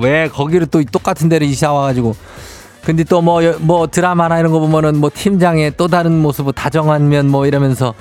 [0.00, 2.14] 왜 거기를 또 똑같은 데를 이사 와가지고
[2.84, 7.26] 근데 또 뭐 뭐 드라마나 이런 거 보면은 뭐 팀장의 또 다른 모습을 다정한 면
[7.28, 7.94] 뭐 이러면서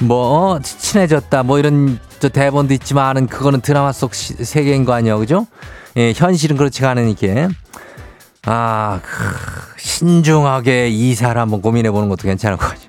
[0.00, 5.16] 뭐 어, 친해졌다 뭐 이런 저 대본도 있지만은 그거는 드라마 속 시, 세계인 거 아니야
[5.16, 5.46] 그죠?
[5.96, 7.48] 예, 현실은 그렇지가 않으니까
[8.46, 12.88] 아 크, 신중하게 이사를 한번 고민해 보는 것도 괜찮을 것 같아요.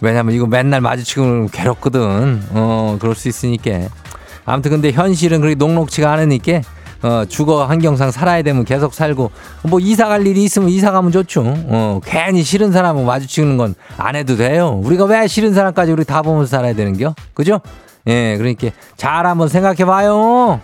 [0.00, 2.42] 왜냐면 이거 맨날 마주치고 괴롭거든.
[2.50, 3.88] 어 그럴 수 있으니까
[4.44, 6.60] 아무튼 근데 현실은 그렇게 녹록치가 않으니까
[7.02, 9.30] 어, 주거 환경상 살아야 되면 계속 살고
[9.64, 11.42] 뭐 이사 갈 일이 있으면 이사 가면 좋죠.
[11.46, 14.80] 어, 괜히 싫은 사람하고 마주치는 건 안 해도 돼요.
[14.84, 17.14] 우리가 왜 싫은 사람까지 우리 다 보면서 살아야 되는겨?
[17.34, 17.60] 그죠?
[18.06, 20.60] 예, 그러니까 잘 한번 생각해 봐요.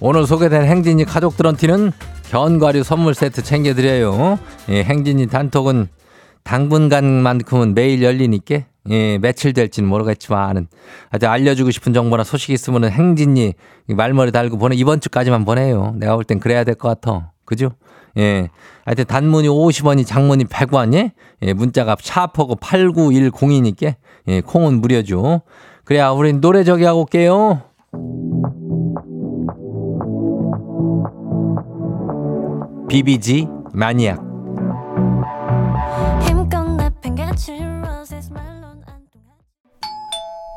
[0.00, 1.92] 오늘 소개된 행진이 가족들한테는
[2.30, 4.38] 견과류 선물 세트 챙겨드려요.
[4.68, 5.88] 예, 행진이 단톡은
[6.44, 10.68] 당분간만큼은 매일 열리니까 예, 며칠 될지는 모르겠지만은
[11.10, 13.54] 아주 알려주고 싶은 정보나 소식 있으면 은 행진이
[13.88, 15.94] 말머리 달고 보내 이번 주까지만 보내요.
[15.96, 17.32] 내가 볼 땐 그래야 될 것 같아.
[17.44, 17.70] 그죠?
[18.16, 18.48] 예.
[18.84, 21.10] 하여튼 단문이 50원이 장문이 100원이
[21.42, 23.94] 예, 문자가 샤퍼고 89102니까
[24.28, 25.42] 예, 콩은 무료죠.
[25.84, 27.62] 그래야 우린 노래 저기 하고 올게요.
[32.88, 34.18] 비비지 마니악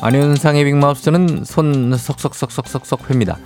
[0.00, 3.36] 안윤상의 빅마우스는 손 석석석석석석 회입니다.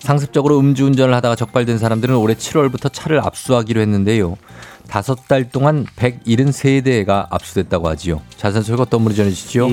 [0.00, 4.36] 상습적으로 음주운전을 하다가 적발된 사람들은 올해 7월부터 차를 압수하기로 했는데요.
[4.88, 8.20] 다섯 달 동안 173대가 압수됐다고 하지요.
[8.36, 9.68] 자세한 소식 어떤 분이 전해주시죠?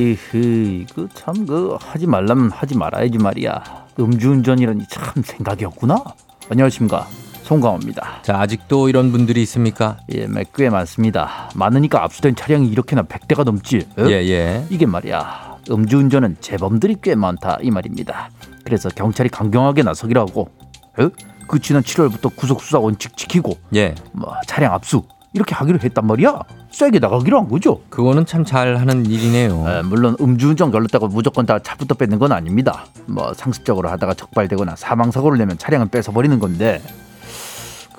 [0.94, 3.64] 그참 그 하지 말라면 하지 말아야지 말이야.
[4.00, 6.02] 음주운전이라니 참 생각이 없구나.
[6.50, 7.08] 안녕하십니까.
[7.44, 8.22] 송강호입니다.
[8.22, 9.98] 자, 아직도 이런 분들이 있습니까?
[10.14, 11.50] 예, 꽤 많습니다.
[11.56, 13.86] 많으니까 압수된 차량이 이렇게나 100대가 넘지.
[13.98, 14.06] 어?
[14.08, 14.66] 예, 예.
[14.70, 15.51] 이게 말이야.
[15.70, 18.30] 음주운전은 재범들이 꽤 많다 이 말입니다.
[18.64, 20.50] 그래서 경찰이 강경하게 나서기로 하고
[20.98, 21.10] 어?
[21.48, 23.96] 그 지난 7월부터 구속 수사 원칙 지키고 예.
[24.14, 26.40] 뭐 차량 압수 이렇게 하기로 했단 말이야.
[26.72, 27.82] 세게 나가기로 한 거죠.
[27.90, 29.66] 그거는 참 잘하는 일이네요.
[29.68, 32.86] 에, 물론 음주운전 걸렸다고 무조건 다 차부터 뺏는 건 아닙니다.
[33.06, 36.82] 뭐 상습적으로 하다가 적발되거나 사망 사고를 내면 차량은 뺏어 버리는 건데.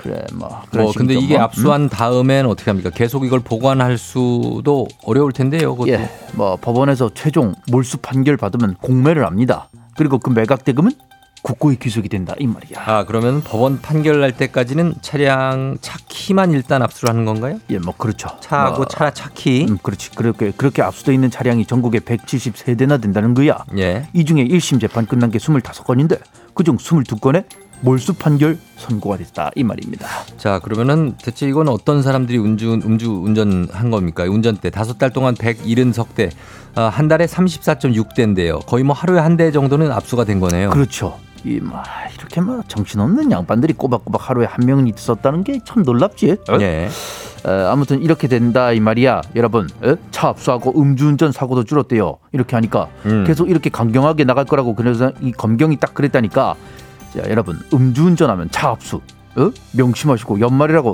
[0.02, 0.62] 그래 뭐.
[0.72, 1.44] 뭐 근데 이게 뭐.
[1.44, 2.90] 압수한 다음엔 어떻게 합니까?
[2.90, 5.72] 계속 이걸 보관할 수도 어려울 텐데요.
[5.76, 5.90] 그것도.
[5.90, 9.68] 예, 뭐 법원에서 최종 몰수 판결 받으면 공매를 합니다.
[9.96, 10.90] 그리고 그 매각 대금은
[11.42, 12.80] 국고에 귀속이 된다 이 말이야.
[12.84, 17.58] 아 그러면 법원 판결 날 때까지는 차량 차 키만 일단 압수를 하는 건가요?
[17.70, 18.28] 예, 뭐 그렇죠.
[18.40, 19.66] 차하고 뭐, 차 차 키.
[19.68, 20.10] 음, 그렇지.
[20.12, 23.64] 그렇게 그렇게 압수돼 있는 차량이 전국에 173대나 된다는 거야.
[23.78, 24.08] 예.
[24.12, 26.20] 이 중에 1심 재판 끝난 게 25건인데
[26.54, 27.44] 그중 22건에
[27.82, 30.06] 몰수 판결 선고가 됐다 이 말입니다.
[30.36, 34.22] 자 그러면은 대체 이건 어떤 사람들이 음주 음주 운전한 겁니까?
[34.24, 36.30] 운전대 다섯 달 동안 170대
[36.74, 38.64] 아, 한 달에 34.6대인데요.
[38.66, 40.70] 거의 뭐 하루에 한 대 정도는 압수가 된 거네요.
[40.70, 41.18] 그렇죠.
[41.44, 41.82] 이막
[42.18, 46.36] 이렇게 막 정신없는 양반들이 꼬박꼬박 하루에 한 명이 있었다는 게 참 놀랍지.
[46.50, 46.58] 어?
[46.60, 46.88] 예.
[47.44, 49.96] 어, 아무튼 이렇게 된다 이 말이야 여러분 에?
[50.12, 53.24] 차 압수하고 음주운전 사고도 줄었대요 이렇게 하니까 음.
[53.26, 56.54] 계속 이렇게 강경하게 나갈 거라고 그래서 이 검경이 딱 그랬다니까
[57.14, 59.00] 자 여러분 음주운전하면 차 압수
[59.36, 59.50] 어?
[59.72, 60.92] 명심하시고 연말이라고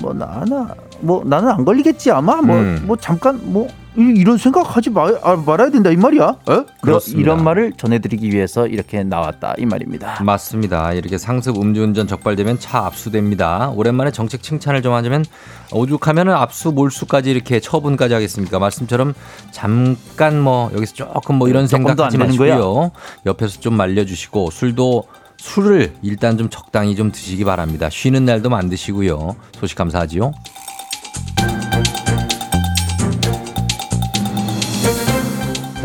[0.00, 2.96] 뭐 나나 뭐 나는 안 걸리겠지 아마 뭐뭐 음.
[3.00, 6.64] 잠깐 뭐 이- 이런 생각하지 마, 아, 말아야 된다 이 말이야 어?
[6.82, 7.20] 그렇습니다.
[7.20, 10.92] 이런 말을 전해드리기 위해서 이렇게 나왔다 이 말입니다 맞습니다.
[10.92, 13.70] 이렇게 상습 음주운전 적발되면 차 압수됩니다.
[13.74, 15.24] 오랜만에 정책 칭찬을 좀 하자면
[15.72, 18.58] 오죽하면 압수 몰수까지 이렇게 처분까지 하겠습니까?
[18.58, 19.14] 말씀처럼
[19.50, 22.18] 잠깐 뭐 여기서 조금 뭐 이런 조금도 생각하지.
[22.18, 22.90] 마시고요.
[23.26, 25.04] 옆에서 좀 말려주시고 술도
[25.38, 27.88] 술을 일단 좀 적당히 좀 드시기 바랍니다.
[27.90, 29.36] 쉬는 날도 만드시고요.
[29.58, 30.32] 소식 감사하지요.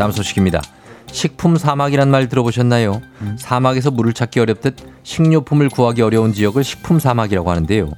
[0.02, 0.60] 다음 소식입니다.
[1.12, 3.00] 식품 사막이란 말 들어보셨나요?
[3.36, 7.88] 사막에서 물을 찾기 어렵듯 식료품을 구하기 어려운 지역을 식품 사막이라고 하는데요.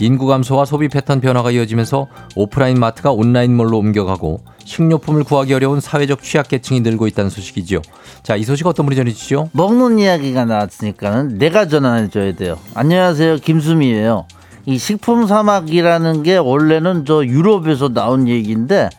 [0.00, 6.80] 인구 감소와 소비 패턴 변화가 이어지면서 오프라인 마트가 온라인몰로 옮겨가고 식료품을 구하기 어려운 사회적 취약계층이
[6.80, 7.82] 늘고 있다는 소식이죠.
[8.24, 9.50] 자, 이 소식 어떤 분이 전해주시죠?
[9.52, 12.58] 먹는 이야기가 나왔으니까는 내가 전화해줘야 돼요.
[12.74, 14.26] 안녕하세요, 김수미예요.
[14.66, 18.90] 이 식품 사막이라는 게 원래는 저 유럽에서 나온 얘기인데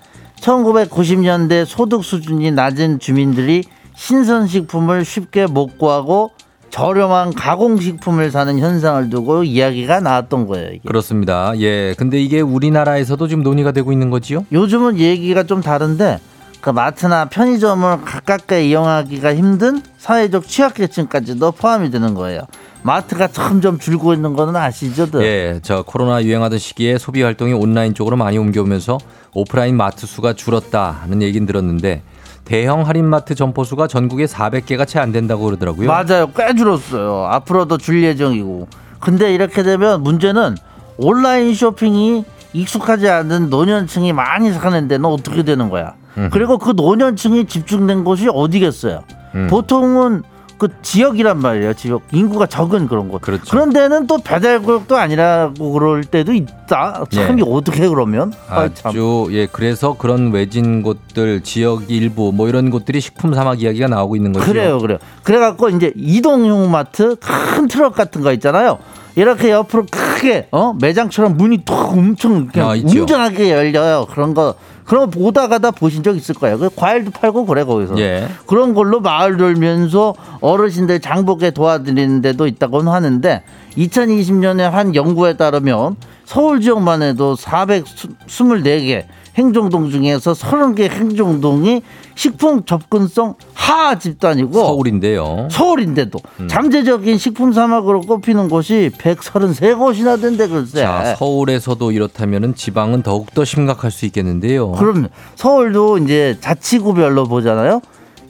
[0.46, 3.64] 1990년대 소득 수준이 낮은 주민들이
[3.96, 6.32] 신선식품을 쉽게 못 구하고
[6.70, 10.70] 저렴한 가공식품을 사는 현상을 두고 이야기가 나왔던 거예요.
[10.72, 10.82] 이게.
[10.86, 11.54] 그렇습니다.
[11.60, 11.94] 예.
[11.98, 14.46] 근데 이게 우리나라에서도 지금 논의가 되고 있는 거지요?
[14.52, 16.20] 요즘은 얘기가 좀 다른데
[16.65, 22.41] 그 마트나 편의점을 가깝게 이용하기가 힘든 사회적 취약계층까지도 포함이 되는 거예요.
[22.82, 25.08] 마트가 점점 줄고 있는 거는 아시죠?
[25.21, 28.97] 예, 저 코로나 유행하던 시기에 소비 활동이 온라인 쪽으로 많이 옮겨오면서
[29.36, 32.01] 오프라인 마트 수가 줄었다는 얘기는 들었는데
[32.45, 35.88] 대형 할인마트 점포 수가 전국에 400개가 채 안 된다고 그러더라고요.
[35.88, 36.32] 맞아요.
[36.36, 37.28] 꽤 줄었어요.
[37.30, 38.67] 앞으로도 줄 예정이고.
[38.99, 40.56] 근데 이렇게 되면 문제는
[40.97, 45.93] 온라인 쇼핑이 익숙하지 않은 노년층이 많이 사는 데는 어떻게 되는 거야?
[46.32, 49.04] 그리고 그 노년층이 집중된 곳이 어디겠어요?
[49.36, 49.47] 음.
[49.49, 50.23] 보통은
[50.58, 51.73] 그 지역이란 말이에요.
[51.73, 53.21] 지역 인구가 적은 그런 곳.
[53.21, 53.58] 그렇죠.
[53.58, 57.04] 런 데는 또 배달 구역도 아니라고 그럴 때도 있다.
[57.10, 57.41] 참 예.
[57.41, 58.32] 이 어떻게 그러면?
[58.49, 58.89] 아, 참.
[58.91, 64.15] 아주 예 그래서 그런 외진 곳들 지역 일부 뭐 이런 곳들이 식품 사막 이야기가 나오고
[64.15, 64.45] 있는 거죠.
[64.45, 64.97] 그래요, 그래요.
[65.23, 68.78] 그래갖고 이제 이동용 마트 큰 트럭 같은 거 있잖아요.
[69.17, 72.73] 이렇게 옆으로 크게 어 매장처럼 문이 톡 엄청 그냥 아.
[72.75, 74.08] 웅장하게 열려요.
[74.10, 76.60] 그런 거 그런 거 오다 가다 보신 적 있을 거예요.
[76.60, 77.98] 그 과일도 팔고 그래 거기서.
[78.00, 78.28] 예.
[78.45, 83.43] 그런 걸로 마을 돌면서 어르신들 장보게 도와드리는 데도 있다고는 하는데
[83.78, 91.82] 2020년에 한 연구에 따르면 서울 지역만 해도 424개 행정동 중에서 30개 행정동이
[92.15, 95.48] 식품 접근성 하하 집단이고 서울인데요.
[95.52, 96.48] 서울인데도 음.
[96.48, 100.82] 잠재적인 식품 사막으로 꼽히는 곳이 133곳이나 된대 글쎄.
[100.82, 104.71] 자 서울에서도 이렇다면은 지방은 더욱 더 심각할 수 있겠는데요.
[104.71, 107.82] 그럼 서울도 이제 자치구별로 보잖아요.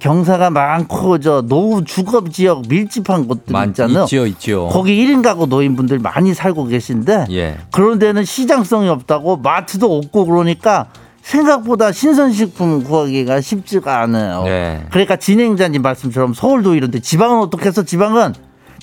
[0.05, 4.03] 경사가 많고 저 노후 주거 지역 밀집한 곳들 많 있잖아요.
[4.03, 4.67] 있지요, 있지요.
[4.67, 7.57] 거기 1인 가구 노인분들 많이 살고 계신데 예.
[7.71, 10.89] 그런 데는 시장성이 없다고 마트도 없고 그러니까
[11.23, 14.43] 생각보다 신선식품 구하기가 쉽지가 않아요.
[14.43, 14.85] 네.
[14.91, 18.35] 그러니까 진행자님 말씀처럼 서울도 이런데 지방은 어떻게 해서 지방은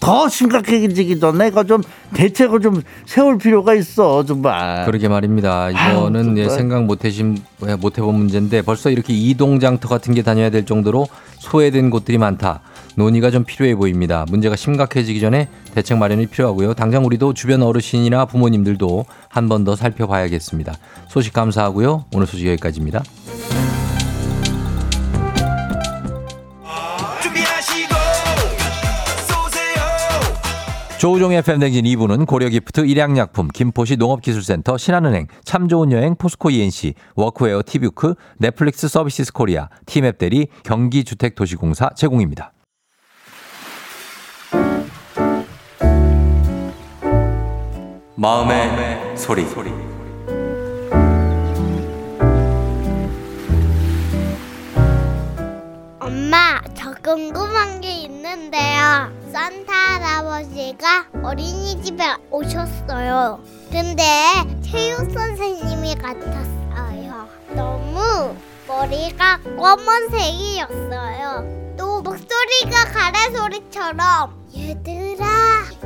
[0.03, 1.81] 더 심각해지기 전에 이거 좀
[2.15, 4.85] 대책을 좀 세울 필요가 있어 정말.
[4.85, 5.71] 그러게 말입니다.
[5.71, 6.49] 이거는 아유, 예.
[6.49, 7.39] 생각 못해신
[7.81, 11.07] 못해본 문제인데 벌써 이렇게 이동장터 같은 게 다녀야 될 정도로
[11.39, 12.63] 소외된 곳들이 많다.
[12.97, 14.27] 논의가 좀 필요해 보입니다.
[14.29, 16.75] 문제가 심각해지기 전에 대책 마련이 필요하고요.
[16.75, 20.75] 당장 우리도 주변 어르신이나 부모님들도 한 번 더 살펴봐야겠습니다.
[21.09, 22.07] 소식 감사하고요.
[22.13, 23.05] 오늘 소식 여기까지입니다.
[31.03, 38.15] 조우종의 FM대행진 2부는 고려기프트, 일양약품, 김포시 농업기술센터, 신한은행, 참 좋은 여행, 포스코 E&C, 워크웨어 티뷰크,
[38.39, 42.53] 넷플릭스 서비스 코리아, 티맵 대리, 경기주택도시공사 제공입니다.
[48.15, 49.45] 마음의, 마음의 소리.
[49.47, 49.73] 소리.
[55.99, 59.22] 엄마, 저 궁금한 게 있는데요.
[59.33, 63.41] 산타 할아버지가 어린이집에 오셨어요.
[63.71, 64.05] 근데
[64.63, 67.29] 체육 선생님이 같았어요.
[67.55, 68.37] 너무
[68.69, 71.75] 머리가 검은색이었어요.
[71.79, 75.25] 또 목소리가 가래소리처럼 얘들아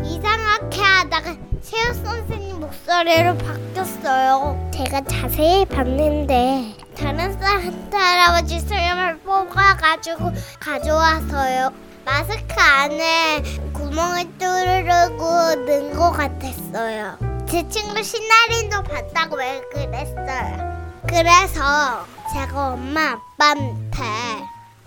[0.03, 4.71] 이상하게 하다가 체육 선생님 목소리로 바뀌었어요.
[4.75, 11.86] 제가 자세히 봤는데 다른 산타 할아버지 수염을 뽑아가지고 가져와서요.
[12.07, 13.42] 마스크 안에
[13.73, 15.25] 구멍을 뚫고
[15.66, 17.19] 넣은 것 같았어요.
[17.49, 20.77] 제 친구 신나린도 봤다고 왜 그랬어요.
[21.09, 23.99] 그래서 제가 엄마 아빠한테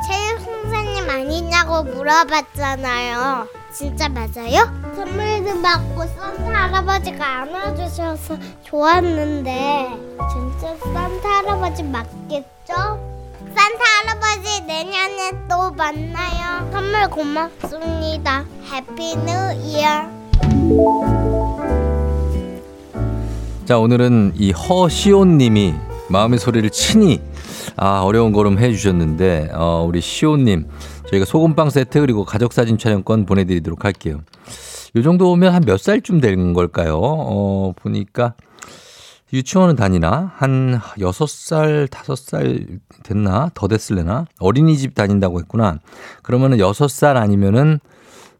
[0.07, 3.47] 체육 선생님 아니냐고 물어봤잖아요.
[3.73, 4.61] 진짜 맞아요?
[4.95, 9.89] 선물도 받고 산타 할아버지가 안아주셔서 좋았는데
[10.31, 13.18] 진짜 산타 할아버지 맞겠죠?
[13.55, 16.69] 산타 할아버지 내년에 또 만나요.
[16.71, 18.45] 선물 고맙습니다.
[18.71, 19.31] Happy New
[19.63, 20.09] Year.
[23.65, 25.73] 자, 오늘은 이 허시온 님이
[26.09, 27.21] 마음의 소리를 친히
[27.75, 30.67] 아, 어려운 걸음 해 주셨는데 어, 우리 시온 님
[31.09, 34.21] 저희가 소금빵 세트 그리고 가족 사진 촬영권 보내 드리도록 할게요.
[34.95, 36.97] 요 정도 오면 한 몇 살쯤 되는 걸까요?
[36.99, 38.33] 어, 보니까
[39.31, 40.31] 유치원은 다니나?
[40.35, 43.51] 한 6살, 5살 됐나?
[43.53, 44.25] 더 됐을래나?
[44.39, 45.79] 어린이집 다닌다고 했구나.
[46.23, 47.79] 그러면은 6살 아니면은,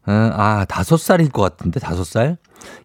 [0.06, 2.36] 어, 아, 5살일 것 같은데, 5살?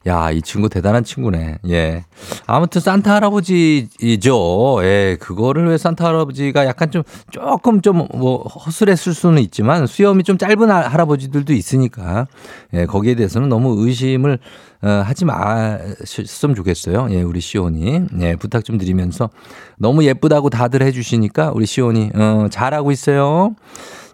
[0.08, 1.58] 야, 이 친구 대단한 친구네.
[1.70, 2.06] 예.
[2.46, 4.78] 아무튼 산타 할아버지죠.
[4.84, 10.38] 예, 그거를 왜 산타 할아버지가 약간 좀 조금 좀 뭐 허술했을 수는 있지만 수염이 좀
[10.38, 12.28] 짧은 할아버지들도 있으니까
[12.74, 14.40] 예, 거기에 대해서는 너무 의심을
[14.82, 17.08] 어, 하지 마셨으면 좋겠어요.
[17.12, 18.02] 예, 우리 시온이.
[18.22, 19.30] 예, 부탁 좀 드리면서
[19.78, 23.56] 너무 예쁘다고 다들 해주시니까 우리 시온이 어, 잘하고 있어요.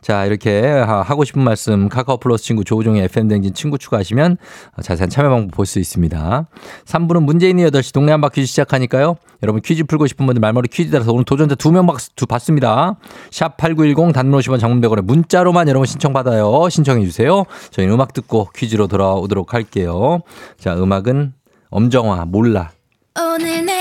[0.02, 4.38] 자, 이렇게 하고 싶은 말씀 카카오 플러스 친구 조우종의 FM댕진 친구 추가하시면
[4.82, 6.48] 자세한 참여 방법 볼 수 있습니다.
[6.86, 9.16] 3부는 문재인이 8시 동네 한바 퀴즈 시작하니까요.
[9.44, 11.88] 여러분 퀴즈 풀고 싶은 분들 말머리 퀴즈 따라서 오늘 도전자 2명
[12.28, 12.98] 받습니다.
[13.30, 16.68] 샵 8910 단문 50원 장문 100원에 문자로만 여러분 신청받아요.
[16.70, 17.46] 신청해 주세요.
[17.70, 20.22] 저희는 음악 듣고 퀴즈로 돌아오도록 할게요.
[20.60, 21.34] 자, 음악은
[21.70, 22.72] 엄정화 몰라.
[23.20, 23.81] 오늘 내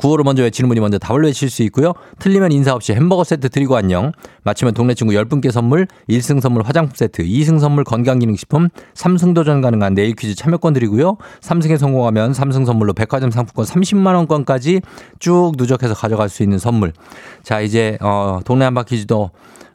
[0.00, 1.92] 구호를 먼저 외치는 분이 먼저 답을 외칠 수 있고요.
[2.18, 4.12] 틀리면 인사 없이 햄버거 세트 드리고 안녕.
[4.44, 9.92] 맞히면 동네 친구 10분께 선물, 1승 선물 화장품 세트, 2승 선물 건강기능식품, 3승 도전 가능한
[9.92, 11.18] 내일 퀴즈 참여권 드리고요.
[11.42, 14.80] 3승에 성공하면 3승 선물로 백화점 상품권 30만 원권까지
[15.18, 16.94] 쭉 누적해서 가져갈 수 있는 선물.
[17.42, 19.30] 자, 이제 어 동네 한바 퀴즈도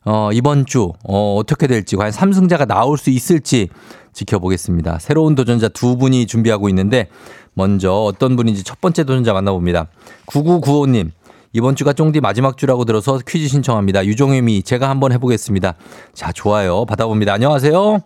[0.06, 3.70] 어 이번 주 어, 어떻게 될지 과연 3승자가 나올 수 있을지
[4.14, 4.98] 지켜보겠습니다.
[5.00, 7.10] 새로운 도전자 두 분이 준비하고 있는데
[7.56, 9.88] 먼저 어떤 분인지 첫 번째 도전자 만나봅니다.
[10.28, 11.12] 9995님.
[11.54, 14.06] 이번 주가 쫑디 마지막 주라고 들어서 퀴즈 신청합니다.
[14.06, 15.76] 유종혜미 제가 한번 해보겠습니다.
[16.14, 17.34] 자 좋아요 받아봅니다.
[17.34, 18.00] 안녕하세요.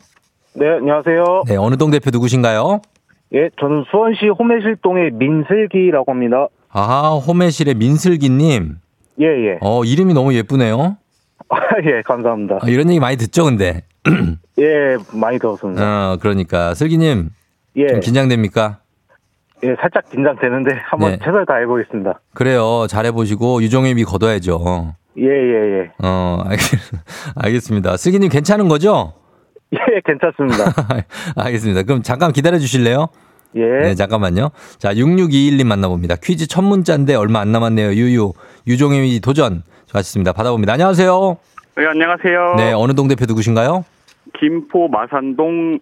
[0.54, 1.44] 네, 안녕하세요.
[1.48, 2.82] 네 어느 동 대표 누구신가요?
[3.34, 6.48] 예, 저는 수원시 호매실동의 민슬기라고 합니다.
[6.70, 8.76] 아 호매실의 민슬기님.
[9.20, 9.58] 예, 예.
[9.62, 10.98] 어 이름이 너무 예쁘네요.
[11.50, 12.60] 아, 예, 감사합니다.
[12.62, 13.84] 아, 이런 얘기 많이 듣죠 근데.
[14.60, 16.12] 예, 많이 들었습니다.
[16.14, 17.30] 어 그러니까 슬기님
[17.78, 18.80] 예, 좀 긴장됩니까?
[19.64, 21.18] 예, 살짝 긴장되는데 한번 네.
[21.20, 22.20] 최선을 다해보겠습니다.
[22.34, 24.96] 그래요 잘해보시고 유종혜미 걷어야죠.
[25.18, 25.92] 예, 예, 예.
[26.04, 26.58] 어 알,
[27.36, 27.98] 알겠 습니다.
[27.98, 29.14] 슬기님 괜찮은 거죠?
[29.74, 30.74] 예, 괜찮습니다.
[31.36, 31.84] 알겠습니다.
[31.84, 33.08] 그럼 잠깐 기다려 주실래요?
[33.56, 33.62] 예.
[33.62, 34.50] 네, 잠깐만요.
[34.78, 36.16] 자, 6621님 만나봅니다.
[36.22, 37.90] 퀴즈 첫 문자인데 얼마 안 남았네요.
[37.94, 38.34] 유유.
[38.68, 39.64] 유종혜미 도전.
[39.88, 40.34] 좋았습니다.
[40.34, 40.74] 받아봅니다.
[40.74, 41.38] 안녕하세요.
[41.78, 42.56] 네, 안녕하세요.
[42.58, 43.84] 네, 어느 동 대표 누구신가요?
[44.40, 45.80] 김포 마산동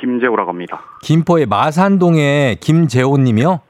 [0.00, 0.80] 김재우라고 합니다.
[1.02, 3.60] 김포의 마산동의 김재호님이요?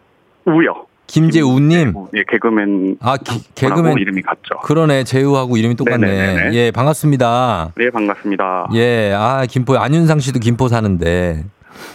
[0.46, 0.86] 우요.
[1.06, 1.94] 김재우님.
[2.14, 2.98] 예, 개그맨.
[3.00, 3.98] 아, 기- 개그맨.
[3.98, 4.60] 이름이 같죠.
[4.62, 5.02] 그러네.
[5.04, 6.06] 재우하고 이름이 똑같네.
[6.06, 6.54] 네네네네.
[6.56, 7.72] 예, 반갑습니다.
[7.76, 8.68] 네, 반갑습니다.
[8.74, 11.44] 예, 아, 김포, 안윤상 씨도 김포 사는데.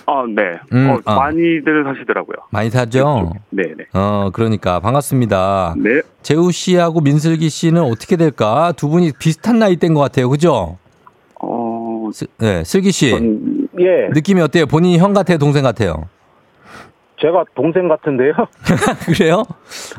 [0.06, 0.42] 아, 네.
[0.74, 1.16] 음, 어, 아.
[1.16, 2.36] 많이들 하시더라고요.
[2.50, 3.32] 많이 사죠?
[3.52, 3.86] 네, 네.
[3.94, 4.82] 어, 그러니까.
[4.82, 5.76] 반갑습니다.
[5.78, 6.02] 네.
[6.22, 8.74] 재우 씨하고 민슬기 씨는 어떻게 될까?
[8.76, 10.30] 두 분이 비슷한 나이대인 것 같아요.
[10.30, 10.78] 그죠?
[11.40, 13.12] 어, 슬- 네, 슬기 씨.
[13.12, 14.65] 전- 예, 느낌이 어때요?
[14.65, 15.38] 본인이 형 같아요?
[15.38, 16.07] 동생 같아요?
[17.21, 18.34] 제가 동생 같은데요.
[19.07, 19.43] 그래요?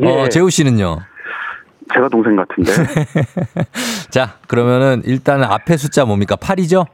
[0.03, 0.29] 어, 예.
[0.29, 0.99] 재우 씨는요?
[1.95, 2.73] 제가 동생 같은데.
[4.11, 6.37] 자, 그러면은 일단 앞에 숫자 뭡니까?
[6.37, 6.87] 8이죠?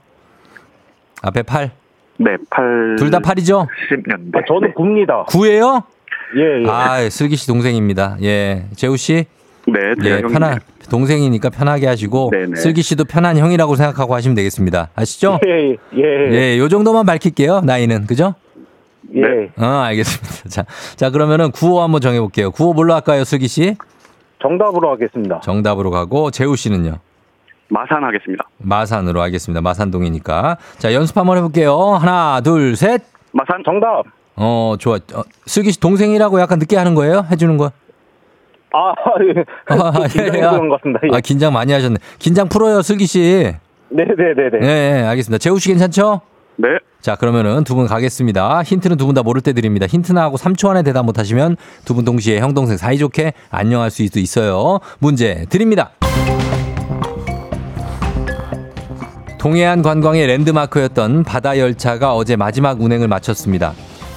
[1.22, 1.70] 앞에 8.
[2.18, 2.96] 네, 8.
[2.98, 3.66] 둘 다 8이죠?
[3.90, 4.36] 10년대.
[4.36, 5.24] 아, 저는 굽니다.
[5.28, 5.82] 9예요?
[6.36, 6.68] 예, 예.
[6.70, 8.16] 아, 슬기 씨 동생입니다.
[8.22, 8.66] 예.
[8.76, 9.24] 재우 씨?
[9.66, 9.74] 네,
[10.04, 10.20] 예.
[10.22, 10.60] 편한
[10.90, 12.56] 동생이니까 편하게 하시고 네네.
[12.56, 14.88] 슬기 씨도 편한 형이라고 생각하고 하시면 되겠습니다.
[14.94, 15.38] 아시죠?
[15.46, 17.60] 예, 예, 예, 요 정도만 밝힐게요.
[17.60, 18.06] 나이는.
[18.06, 18.34] 그죠?
[19.14, 19.20] 예.
[19.20, 19.50] 네.
[19.56, 20.48] 어, 알겠습니다.
[20.48, 20.64] 자,
[20.96, 22.50] 자, 그러면은 구호 한번 정해 볼게요.
[22.50, 23.76] 구호 뭘로 할까요, 슬기 씨?
[24.40, 25.40] 정답으로 하겠습니다.
[25.40, 26.98] 정답으로 가고 재우 씨는요?
[27.68, 28.44] 마산 하겠습니다.
[28.58, 29.60] 마산으로 알겠습니다.
[29.62, 30.58] 마산동이니까.
[30.78, 31.76] 자, 연습 한번 해 볼게요.
[32.00, 33.02] 하나, 둘, 셋.
[33.32, 33.62] 마산.
[33.64, 34.02] 정답.
[34.36, 34.96] 어, 좋아.
[35.14, 37.26] 어, 슬기 씨 동생이라고 약간 늦게 하는 거예요?
[37.30, 37.70] 해 주는 거?
[38.74, 38.94] 아,
[39.36, 39.44] 예.
[39.68, 41.00] 아, 긴장해서 그런 것 같습니다.
[41.04, 41.16] 예.
[41.16, 41.96] 아, 긴장 많이 하셨네.
[42.18, 43.52] 긴장 풀어요, 슬기 씨.
[43.90, 44.66] 네, 네, 네, 네, 네.
[44.66, 45.38] 네, 알겠습니다.
[45.38, 46.20] 재우 씨 괜찮죠?
[46.56, 46.68] 네.
[47.00, 48.62] 자, 그러면은 두 분 가겠습니다.
[48.62, 49.86] 힌트는 두 분 다 모를 때 드립니다.
[49.86, 54.18] 힌트나 하고 3초 안에 대답 못 하시면 두 분 동시에 형, 동생 사이좋게 안녕할 수도
[54.20, 54.78] 있어요.
[55.00, 55.90] 문제 드립니다.
[59.38, 63.72] 동해안 관광의 랜드마크였던 바다 열차가 어제 마지막 운행을 마쳤습니다.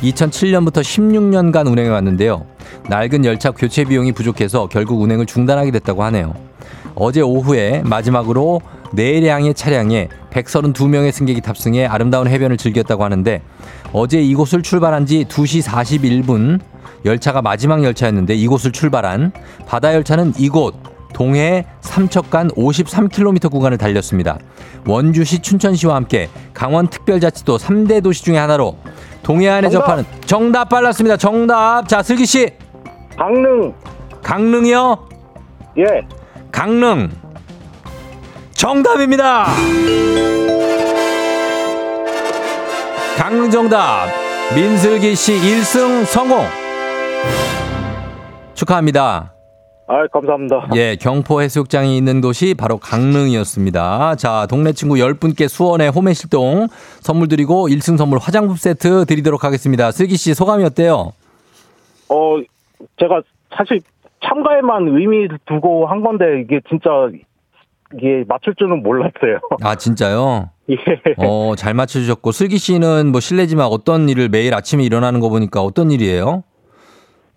[0.06, 2.46] 2007년부터 16년간 운행해 왔는데요.
[2.90, 6.34] 낡은 열차 교체 비용이 부족해서 결국 운행을 중단하게 됐다고 하네요.
[6.96, 8.62] 어제 오후에 마지막으로
[8.94, 13.42] 4량의 차량에 132명의 승객이 탑승해 아름다운 해변을 즐겼다고 하는데
[13.92, 16.60] 어제 이곳을 출발한 지 2시 41분
[17.04, 19.32] 열차가 마지막 열차였는데 이곳을 출발한
[19.68, 20.76] 바다 열차는 이곳
[21.14, 24.38] 동해 삼척간 53km 구간을 달렸습니다.
[24.86, 28.78] 원주시 춘천시와 함께 강원특별자치도 3대 도시 중의 하나로
[29.26, 29.86] 동해안에 정답!
[29.86, 31.18] 접하는 정답 빨랐습니다.
[31.18, 31.88] 정답.
[31.88, 32.48] 자, 슬기 씨.
[33.18, 33.74] 강릉.
[34.22, 35.10] 강릉이요?
[35.80, 36.08] 예.
[36.52, 37.10] 강릉.
[38.54, 39.48] 정답입니다.
[43.18, 44.10] 강릉 정답.
[44.54, 46.46] 민슬기 씨 1승 성공.
[48.54, 49.35] 축하합니다.
[49.88, 50.70] 아, 감사합니다.
[50.76, 54.16] 예, 경포 해수욕장이 있는 곳이 바로 강릉이었습니다.
[54.16, 56.68] 자, 동네 친구 10분께 수원의 호매실동
[57.02, 59.92] 선물 드리고 1승 선물 화장품 세트 드리도록 하겠습니다.
[59.92, 61.12] 슬기 씨 소감이 어때요?
[62.10, 62.38] 어,
[63.00, 63.22] 제가
[63.56, 63.80] 사실
[64.28, 66.90] 참가에만 의미 두고 한 건데 이게 진짜
[67.94, 69.40] 이게 맞출 줄은 몰랐어요.
[69.62, 70.50] 아, 진짜요?
[70.70, 70.76] 예.
[71.18, 75.62] 어, 잘 맞춰 주셨고, 슬기 씨는 뭐 실례지만 어떤 일을 매일 아침에 일어나는 거 보니까
[75.62, 76.44] 어떤 일이에요?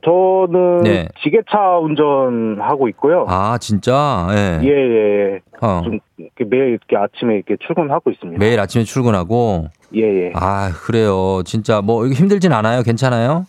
[0.09, 1.09] 저는 네.
[1.23, 3.27] 지게차 운전하고 있고요.
[3.29, 4.27] 아, 진짜?
[4.31, 4.61] 예.
[4.63, 5.41] 예, 예, 예.
[5.61, 8.39] 어, 좀 이렇게 매일 이렇게 아침에 이렇게 출근하고 있습니다.
[8.39, 10.33] 매일 아침에 출근하고, 예, 예.
[10.35, 11.43] 아, 그래요.
[11.45, 12.83] 진짜 뭐 힘들진 않아요?
[12.83, 13.45] 괜찮아요?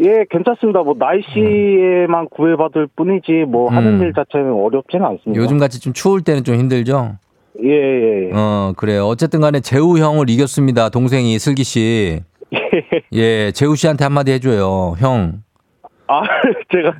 [0.00, 0.82] 예, 괜찮습니다.
[0.82, 4.02] 뭐 날씨에만 구애받을 뿐이지 뭐 하는 음.
[4.02, 5.42] 일 자체는 어렵지는 않습니다.
[5.42, 7.16] 요즘 같이 좀 추울 때는 좀 힘들죠?
[7.64, 8.30] 예, 예, 예.
[8.32, 9.06] 어, 그래요.
[9.06, 10.90] 어쨌든 간에 재우 형을 이겼습니다.
[10.90, 12.20] 동생이 슬기 씨.
[13.12, 14.94] 예, 재우 씨한테 한마디 해줘요.
[14.98, 15.42] 형.
[16.08, 16.22] 아,
[16.72, 16.94] 제가.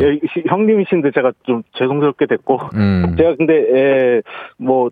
[0.00, 3.14] 예, 시- 형님이신데 제가 좀 죄송스럽게 됐고 음.
[3.16, 4.22] 제가 근데 예,
[4.56, 4.90] 뭐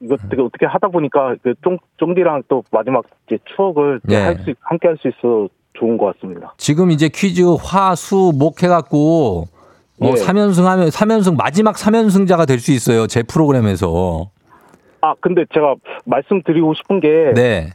[0.00, 4.16] 이거 되게 어떻게 하다 보니까 그 쫑, 쫑디랑 또 마지막 이제 추억을 예.
[4.16, 6.54] 할 수, 함께 할 수 있어 좋은 것 같습니다.
[6.58, 9.44] 지금 이제 퀴즈 화, 수, 목 해갖고,
[10.00, 10.10] 어, 예.
[10.12, 13.06] 3연승 하면, 3연승, 마지막 3연승자가 될 수 있어요.
[13.08, 14.30] 제 프로그램에서.
[15.00, 15.74] 아, 근데 제가
[16.06, 17.70] 말씀드리고 싶은 게 네.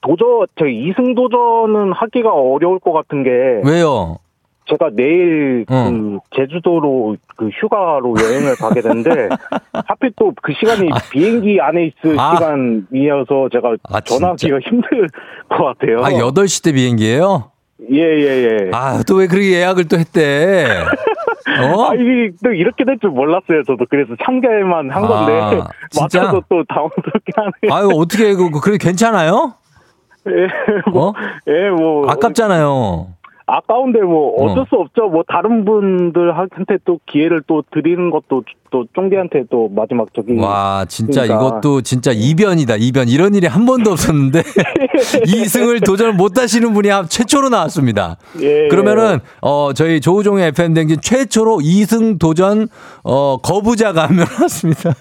[0.00, 3.30] 도전, 제가 2승 도전은 하기가 어려울 것 같은 게
[3.64, 4.16] 왜요?
[4.72, 5.84] 제가 내일 어.
[5.90, 9.28] 그 제주도로 그 휴가로 여행을 가게 되는데
[9.86, 12.34] 하필 또 그 시간이 비행기 안에 있을 아.
[12.36, 15.06] 시간이어서 제가 아, 전화하기가 힘들
[15.48, 15.98] 것 같아요.
[16.02, 17.50] 아, 8시 때 비행기예요
[17.92, 18.70] 예, 예, 예.
[18.72, 20.66] 아, 또 왜 그렇게 예약을 또 했대?
[21.60, 21.90] 어?
[21.90, 23.62] 아, 이게 또 이렇게 될 줄 몰랐어요.
[23.66, 25.68] 저도 그래서 참가에만 한 건데 아?
[26.00, 27.74] 맞춰서 또 당황스럽게 하네요.
[27.74, 29.54] 아유, 어떻게, 그, 그래, 괜찮아요?
[30.28, 31.12] 예, 뭐, 어?
[31.48, 33.08] 예, 뭐 아깝잖아요.
[33.56, 34.46] 아까운데 뭐 어.
[34.52, 35.08] 어쩔 수 없죠.
[35.08, 41.24] 뭐 다른 분들한테 또 기회를 또 드리는 것도 또 쫑디한테 또 마지막 저기 와, 진짜
[41.26, 41.48] 그러니까.
[41.58, 43.08] 이것도 진짜 이변이다, 이변.
[43.08, 44.42] 이런 일이 한 번도 없었는데,
[45.26, 48.16] 이승을 도전을 못 하시는 분이 한- 최초로 나왔습니다.
[48.40, 52.68] 예, 그러면은, 어, 저희 조우종의 FM댕진 최초로 이승 도전,
[53.04, 54.94] 어, 거부자가 한 명 나왔습니다.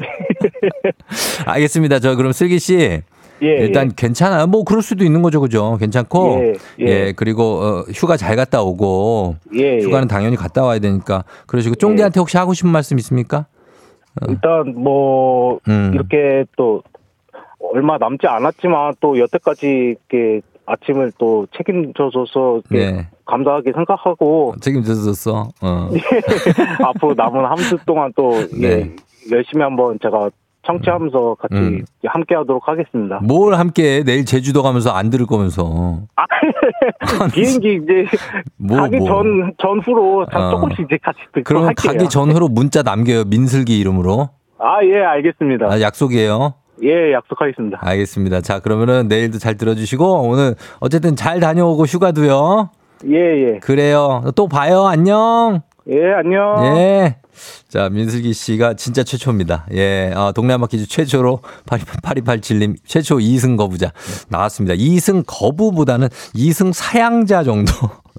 [1.48, 2.00] 알겠습니다.
[2.00, 3.02] 저 그럼 슬기 씨.
[3.44, 4.48] 예, 일단 괜찮아요.
[4.48, 5.78] 뭐 그럴 수도 있는 거죠, 그죠?
[5.80, 7.14] 괜찮고, 예, 예, 예.
[7.16, 9.84] 그리고 어, 휴가 잘 갔다 오고, 예, 예.
[9.84, 13.48] 휴가는 당연히 갔다 와야 되니까 그러시고 쫑디한테 혹시 하고 싶은 말씀 있습니까?
[14.28, 15.92] 일단 뭐 음.
[15.94, 16.84] 이렇게 또
[17.74, 23.08] 얼마 남지 않았지만 또 여태까지 이렇게 아침을 또 책임져줘서 네.
[23.26, 25.50] 감사하게 생각하고 책임져줬어.
[25.62, 25.90] 어.
[26.84, 28.96] 앞으로 남은 한 주 동안 또 예, 네.
[29.32, 30.30] 열심히 한번 제가
[30.66, 31.84] 청취하면서 같이 음.
[32.06, 33.20] 함께 하도록 하겠습니다.
[33.24, 36.02] 뭘 함께 내일 제주도 가면서 안 들을 거면서.
[37.34, 38.06] 비행기 이제
[38.58, 39.08] 뭐, 가기 뭐.
[39.08, 40.52] 전 전후로 다 어.
[40.52, 41.94] 조금씩 이제 같이 듣고 그러면 할게요.
[41.94, 43.24] 가기 전후로 문자 남겨요.
[43.26, 44.30] 민슬기 이름으로.
[44.60, 45.68] 아 예 알겠습니다.
[45.72, 46.54] 아, 약속이에요.
[46.84, 47.80] 예 약속하겠습니다.
[47.82, 48.42] 알겠습니다.
[48.42, 52.70] 자, 그러면은 내일도 잘 들어주시고 오늘 어쨌든 잘 다녀오고 휴가도요.
[53.08, 53.60] 예 예.
[53.60, 54.24] 그래요.
[54.36, 54.86] 또 봐요.
[54.86, 55.62] 안녕.
[55.90, 56.64] 예, 안녕.
[56.78, 57.16] 예.
[57.70, 59.68] 자, 민슬기 씨가 진짜 최초입니다.
[59.74, 60.12] 예.
[60.16, 63.92] 아, 동네 한바퀴즈 최초로 8287님 최초 2승 거부자
[64.30, 64.76] 나왔습니다.
[64.76, 67.72] 2승 거부보다는 2승 사양자 정도.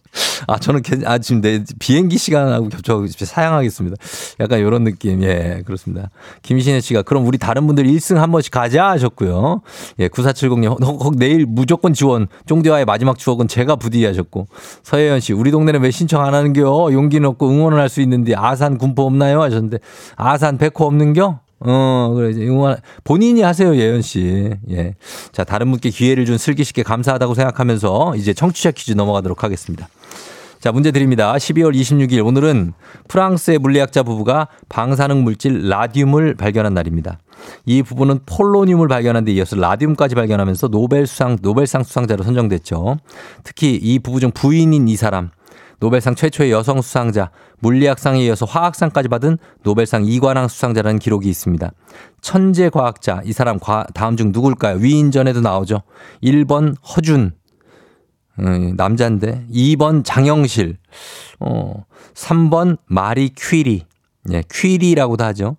[0.47, 3.97] 아, 저는 괜- 아, 지금 내 비행기 시간하고 겹쳐가고 사양하겠습니다.
[4.41, 5.23] 약간 이런 느낌.
[5.23, 6.11] 예, 그렇습니다.
[6.43, 9.63] 김신혜 씨가 그럼 우리 다른 분들 1승 한 번씩 가자 하셨고요.
[10.01, 12.27] 예, 9470님, 혹, 혹 내일 무조건 지원.
[12.47, 14.49] 쫑디와의 마지막 추억은 제가 부디 하셨고.
[14.83, 16.91] 서혜연 씨, 우리 동네는 왜 신청 안 하는겨?
[16.93, 19.43] 용기는 없고 응원을 할 수 있는데 아산 군포 없나요?
[19.43, 19.79] 하셨는데
[20.17, 21.41] 아산 백호 없는겨?
[21.65, 24.51] 어, 그래, 이제 응원, 본인이 하세요, 예연 씨.
[24.71, 24.95] 예.
[25.33, 29.89] 자, 다른 분께 기회를 준 슬기 씨께 감사하다고 생각하면서 이제 청취자 퀴즈 넘어가도록 하겠습니다.
[30.63, 31.35] 자, 문제 드립니다.
[31.35, 32.73] 12월 26일 오늘은
[33.09, 37.19] 프랑스의 물리학자 부부가 방사능 물질 라듐을 발견한 날입니다.
[37.67, 42.99] 이 부부는 폴로늄을 발견한 데 이어서 라듐까지 발견하면서 노벨 수상 노벨상 수상자로 선정됐죠.
[43.43, 45.31] 특히 이 부부 중 부인인 이 사람
[45.83, 51.73] 노벨상 최초의 여성 수상자, 물리학상에 이어서 화학상까지 받은 노벨상 이관왕 수상자라는 기록이 있습니다.
[52.21, 54.77] 천재 과학자, 이 사람 과- 다음 중 누굴까요?
[54.77, 55.83] 위인전에도 나오죠.
[56.23, 57.33] 1번 허준,
[58.39, 60.77] 음, 남자인데 2번 장영실,
[61.41, 63.85] 어, 3번 마리 퀴리,
[64.31, 65.57] 예, 퀴리라고도 하죠.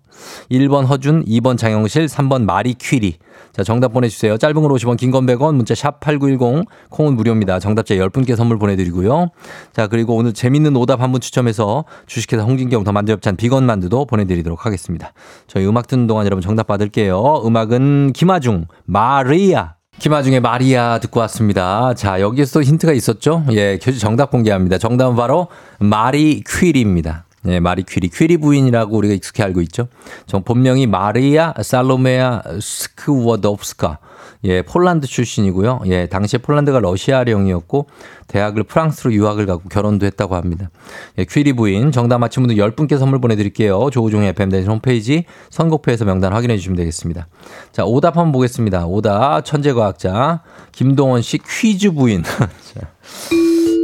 [0.50, 3.16] 1번 허준, 2번 장영실, 3번 마리 퀴리.
[3.52, 4.38] 자, 정답 보내주세요.
[4.38, 7.58] 짧은 걸 50원, 긴 건 100원, 문자 샵 8910, 콩은 무료입니다.
[7.60, 9.28] 정답자 10분께 선물 보내드리고요.
[9.74, 14.64] 자, 그리고 오늘 재밌는 오답 한 분 추첨해서 주식회사 홍진경 더 만두엽찬 비건 만두도 보내드리도록
[14.66, 15.12] 하겠습니다.
[15.46, 17.42] 저희 음악 듣는 동안 여러분 정답 받을게요.
[17.44, 19.74] 음악은 김아중, 마리아.
[20.00, 21.94] 김아중의 마리아 듣고 왔습니다.
[21.94, 23.44] 자, 여기에서 또 힌트가 있었죠?
[23.52, 24.78] 예, 교지 정답 공개합니다.
[24.78, 25.46] 정답은 바로
[25.78, 27.26] 마리 퀴리입니다.
[27.46, 28.08] 예, 마리 퀴리.
[28.08, 29.88] 퀴리 부인이라고 우리가 익숙히 알고 있죠.
[30.26, 33.98] 정 본명이 마리아 살로메아 스크워덥스카.
[34.44, 35.80] 예, 폴란드 출신이고요.
[35.86, 37.86] 예, 당시에 폴란드가 러시아령이었고
[38.28, 40.70] 대학을 프랑스로 유학을 가고 결혼도 했다고 합니다.
[41.18, 43.88] 예, 퀴리 부인 정답 맞힌 분들 10분께 선물 보내 드릴게요.
[43.90, 47.26] 조우종의 FM 대신 홈페이지 선곡표에서 명단 확인해 주시면 되겠습니다.
[47.72, 48.86] 자, 오답 한번 보겠습니다.
[48.86, 50.42] 오답 천재 과학자
[50.72, 52.22] 김동원 씨 퀴즈 부인.
[52.24, 52.48] 자,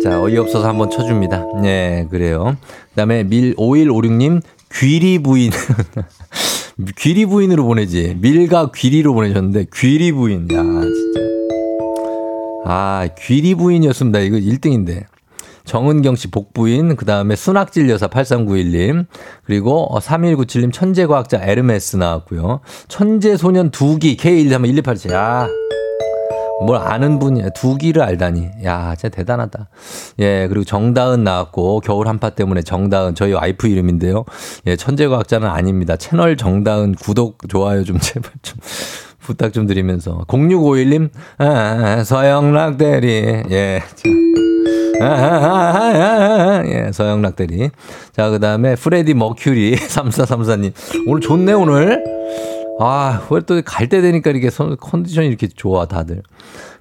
[0.02, 1.44] 자, 어이없어서 한번 쳐줍니다.
[1.62, 2.56] 네, 그래요.
[3.00, 4.42] 그 다음에 밀, 5156님,
[4.74, 5.52] 귀리 부인.
[6.98, 8.18] 귀리 부인으로 보내지.
[8.20, 10.46] 밀과 귀리로 보내셨는데, 귀리 부인.
[10.52, 11.20] 야, 진짜.
[12.66, 14.18] 아, 귀리 부인이었습니다.
[14.18, 15.04] 이거 1등인데.
[15.64, 19.06] 정은경 씨 복부인, 그 다음에 순학질 여사 8391님,
[19.44, 22.60] 그리고 3197님 천재과학자 에르메스 나왔고요.
[22.88, 25.10] 천재소년 두기 K13118.
[25.12, 25.48] 야.
[26.66, 27.50] 뭘 아는 분이야.
[27.50, 28.48] 두 기를 알다니.
[28.64, 29.68] 야, 진짜 대단하다.
[30.20, 34.24] 예, 그리고 정다은 나왔고, 겨울 한파 때문에 정다은, 저희 와이프 이름인데요.
[34.66, 35.96] 예, 천재과학자는 아닙니다.
[35.96, 38.58] 채널 정다은 구독, 좋아요 좀 제발 좀
[39.20, 40.24] 부탁 좀 드리면서.
[40.28, 43.42] 0651님, 아, 서영락 대리.
[43.50, 43.82] 예.
[45.00, 47.70] 아, 아, 아, 아, 아, 예, 서영락 대리.
[48.14, 50.72] 자, 그 다음에 프레디 머큐리 3434님.
[51.06, 52.04] 오늘 좋네, 오늘.
[52.82, 56.22] 아, 왜또갈 때 되니까 이렇게 선- 컨디션이 이렇게 좋아, 다들.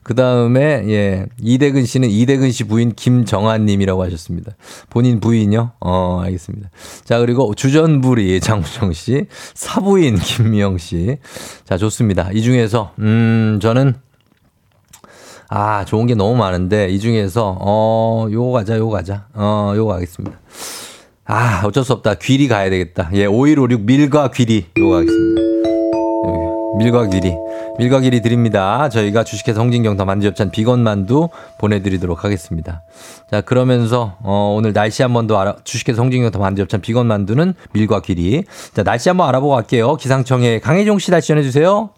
[0.02, 4.54] 그 다음에, 예, 이대근 씨는 이대근 씨 부인 김정한 님이라고 하셨습니다.
[4.90, 5.72] 본인 부인요?
[5.82, 6.70] 어, 알겠습니다.
[7.04, 11.18] 자, 그리고 주전부리 장우정 씨, 사부인 김미영 씨.
[11.66, 12.30] 자, 좋습니다.
[12.34, 13.96] 이 중에서, 음, 저는
[15.52, 19.28] 아, 좋은 게 너무 많은데, 이 중에서, 어, 요거 가자, 요거 가자.
[19.34, 20.40] 어, 요거 가겠습니다.
[21.26, 22.16] 아, 어쩔 수 없다.
[22.16, 23.10] 귀리 가야 되겠다.
[23.14, 24.66] 예, 5156 밀과 귀리.
[24.78, 25.49] 요거 가겠습니다.
[26.80, 27.36] 여기, 밀과 귀리.
[27.78, 28.90] 밀과 귀리 드립니다.
[28.90, 32.84] 저희가 주식회사 홍진경더 만두엽찬 비건 만두 보내드리도록 하겠습니다.
[33.32, 38.02] 자, 그러면서, 어, 오늘 날씨 한 번 더 알아, 주식회사 홍진경더 만두엽찬 비건 만두는 밀과
[38.02, 38.44] 귀리.
[38.74, 39.96] 자, 날씨 한번 알아보고 갈게요.
[39.96, 41.90] 기상청에 강혜종 씨 날씨 전해주세요.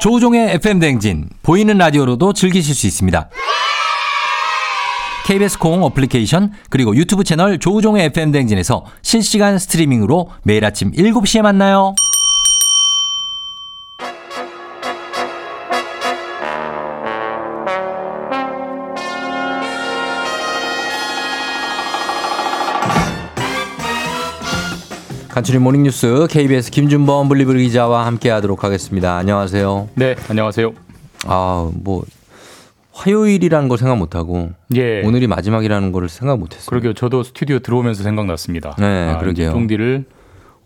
[0.00, 3.28] 조우종의 FM 댕진 보이는 라디오로도 즐기실 수 있습니다.
[5.26, 11.94] KBS 콩 어플리케이션 그리고 유튜브 채널 조우종의 FM 대행진에서 실시간 스트리밍으로 매일 아침 7시에 만나요.
[25.34, 29.16] 간추린 모닝뉴스 KBS 김준범 블리블 기자와 함께하도록 하겠습니다.
[29.16, 29.88] 안녕하세요.
[29.96, 30.72] 네, 안녕하세요.
[31.26, 32.04] 아, 뭐
[32.92, 35.02] 화요일이라는 걸 생각 못 하고 예.
[35.02, 36.66] 오늘이 마지막이라는 걸 생각 못 했어요.
[36.70, 36.94] 그러게요.
[36.94, 38.76] 저도 스튜디오 들어오면서 생각났습니다.
[38.78, 39.50] 네, 아, 그러게요.
[39.50, 40.04] 쫑디를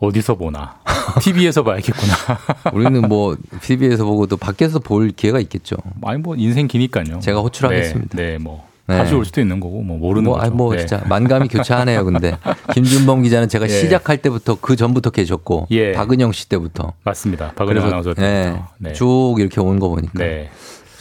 [0.00, 0.74] 어디서 보나.
[1.22, 2.12] TV에서 봐야겠구나.
[2.74, 5.76] 우리는 뭐 TV에서 보고 또 밖에서 볼 기회가 있겠죠.
[6.02, 7.20] 아니 뭐 인생 기니까요.
[7.20, 8.18] 제가 호출하겠습니다.
[8.18, 8.97] 네, 네, 뭐 네.
[8.97, 10.47] 자주 올 수도 있는 거고 뭐 모르는 뭐, 거죠.
[10.47, 10.78] 아니, 뭐 네.
[10.78, 12.05] 진짜 만감이 교차하네요.
[12.07, 12.36] 근데
[12.72, 13.68] 김준범 기자는 제가 예.
[13.68, 15.93] 시작할 때부터 그 전부터 계셨고 예.
[15.93, 17.53] 박은영 씨 때부터 맞습니다.
[17.55, 18.26] 박은영 아나운서 때부터.
[18.26, 18.93] 예, 네.
[18.95, 20.49] 쭉 이렇게 온 거 보니까 네.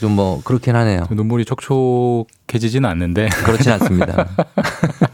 [0.01, 1.07] 좀뭐 그렇긴 하네요.
[1.09, 4.27] 눈물이 촉촉해지지는 않는데 그렇진 않습니다.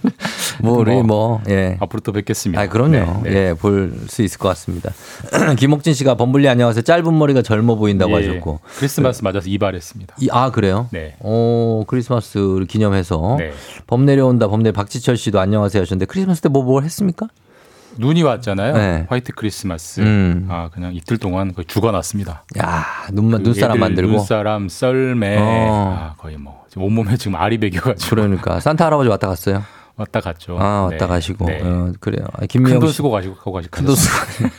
[0.63, 1.77] 뭐 우리 뭐 예.
[1.81, 2.61] 앞으로 또 뵙겠습니다.
[2.61, 3.21] 아, 그럼요.
[3.23, 3.35] 네, 네.
[3.49, 4.91] 예, 볼 수 있을 것 같습니다.
[5.57, 6.81] 김옥진 씨가 범블리 안녕하세요.
[6.83, 8.27] 짧은 머리가 젊어 보인다고 예.
[8.27, 8.59] 하셨고.
[8.77, 10.15] 크리스마스 맞아서 이발했습니다.
[10.19, 10.87] 이, 아, 그래요?
[10.91, 11.15] 네.
[11.19, 13.35] 오, 크리스마스를 기념해서.
[13.39, 13.51] 네.
[13.87, 14.47] 범 내려온다.
[14.47, 17.27] 범내 박지철 씨도 안녕하세요 하셨는데 크리스마스 때 뭐 뭘 했습니까?
[17.97, 18.73] 눈이 왔잖아요.
[18.73, 19.05] 네.
[19.09, 19.99] 화이트 크리스마스.
[20.01, 20.47] 음.
[20.49, 22.43] 아 그냥 이틀 동안 거의 죽어놨습니다.
[22.59, 24.13] 야, 눈만 그 눈사람 만들고.
[24.13, 25.95] 눈사람, 썰매, 어.
[25.99, 29.61] 아, 거의 뭐 온몸에 지금 알이 배겨가지고 그러니까 산타 할아버지 왔다 갔어요.
[29.95, 30.57] 왔다 갔죠.
[30.59, 31.07] 아, 왔다 네.
[31.07, 31.45] 가시고.
[31.45, 31.61] 네.
[31.63, 32.25] 어, 그래요.
[32.33, 32.97] 아, 김미영 큰돈 씨.
[32.97, 34.49] 쓰고 가시고 가고 가시고 큰돈 쓰고.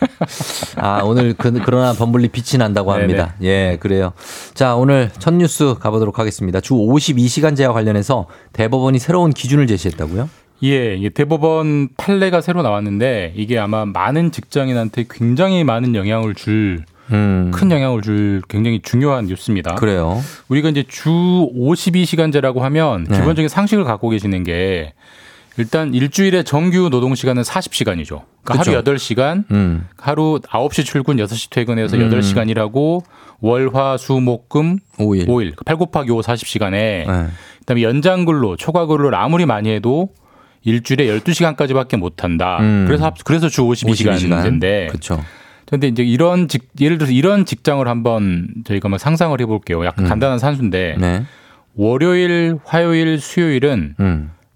[0.76, 3.34] 아, 오늘 그, 그러나 범블리 빛이 난다고 합니다.
[3.42, 4.12] 예, 그래요.
[4.54, 6.60] 자, 오늘 첫 뉴스 가보도록 하겠습니다.
[6.60, 10.28] 주 52시간제와 관련해서 대법원이 새로운 기준을 제시했다고요?
[10.62, 17.52] 예, 이게 대법원 판례가 새로 나왔는데 이게 아마 많은 직장인한테 굉장히 많은 영향을 줄큰 음.
[17.52, 19.74] 영향을 줄 굉장히 중요한 뉴스입니다.
[19.74, 20.22] 그래요.
[20.48, 23.18] 우리가 이제 주 52시간제라고 하면 네.
[23.18, 24.94] 기본적인 상식을 갖고 계시는 게
[25.56, 28.22] 일단 일주일에 정규 노동 시간은 40시간이죠.
[28.42, 28.70] 그러니까 그쵸.
[28.72, 29.86] 하루 8시간, 음.
[29.96, 32.10] 하루 9시 출근, 6시 퇴근해서 음.
[32.10, 33.04] 8시간 일하고
[33.40, 35.26] 월, 화, 수, 목, 금 5일.
[35.28, 35.54] 5일.
[35.64, 37.06] 8 곱하기 5 40시간에 네.
[37.60, 40.08] 그다음에 연장 근로, 초과 근로를 아무리 많이 해도
[40.64, 42.58] 일주일에 12시간까지밖에 못 한다.
[42.60, 42.84] 음.
[42.86, 45.22] 그래서 합- 그래서 주 52시간인데 그렇죠.
[45.66, 49.84] 그런데 이제 이런 직 예를 들어서 이런 직장을 한번 저희가 한번 상상을 해 볼게요.
[49.84, 50.08] 약간 음.
[50.08, 51.24] 간단한 산수인데 네.
[51.76, 53.94] 월요일, 화요일, 수요일은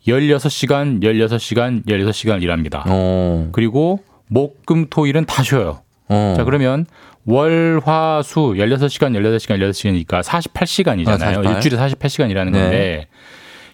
[0.07, 0.13] 음.
[0.13, 2.85] 16시간, 16시간, 16시간 일합니다.
[2.87, 3.49] 어.
[3.53, 5.83] 그리고 목, 금, 토 일은 다 쉬어요.
[6.09, 6.35] 어.
[6.37, 6.87] 자, 그러면
[7.25, 11.13] 월, 화, 수 16시간, 16시간, 16시간이니까 48시간이잖아요.
[11.13, 11.55] 아, 48.
[11.55, 12.61] 일주일에 48시간 일하는 네.
[12.61, 13.09] 건데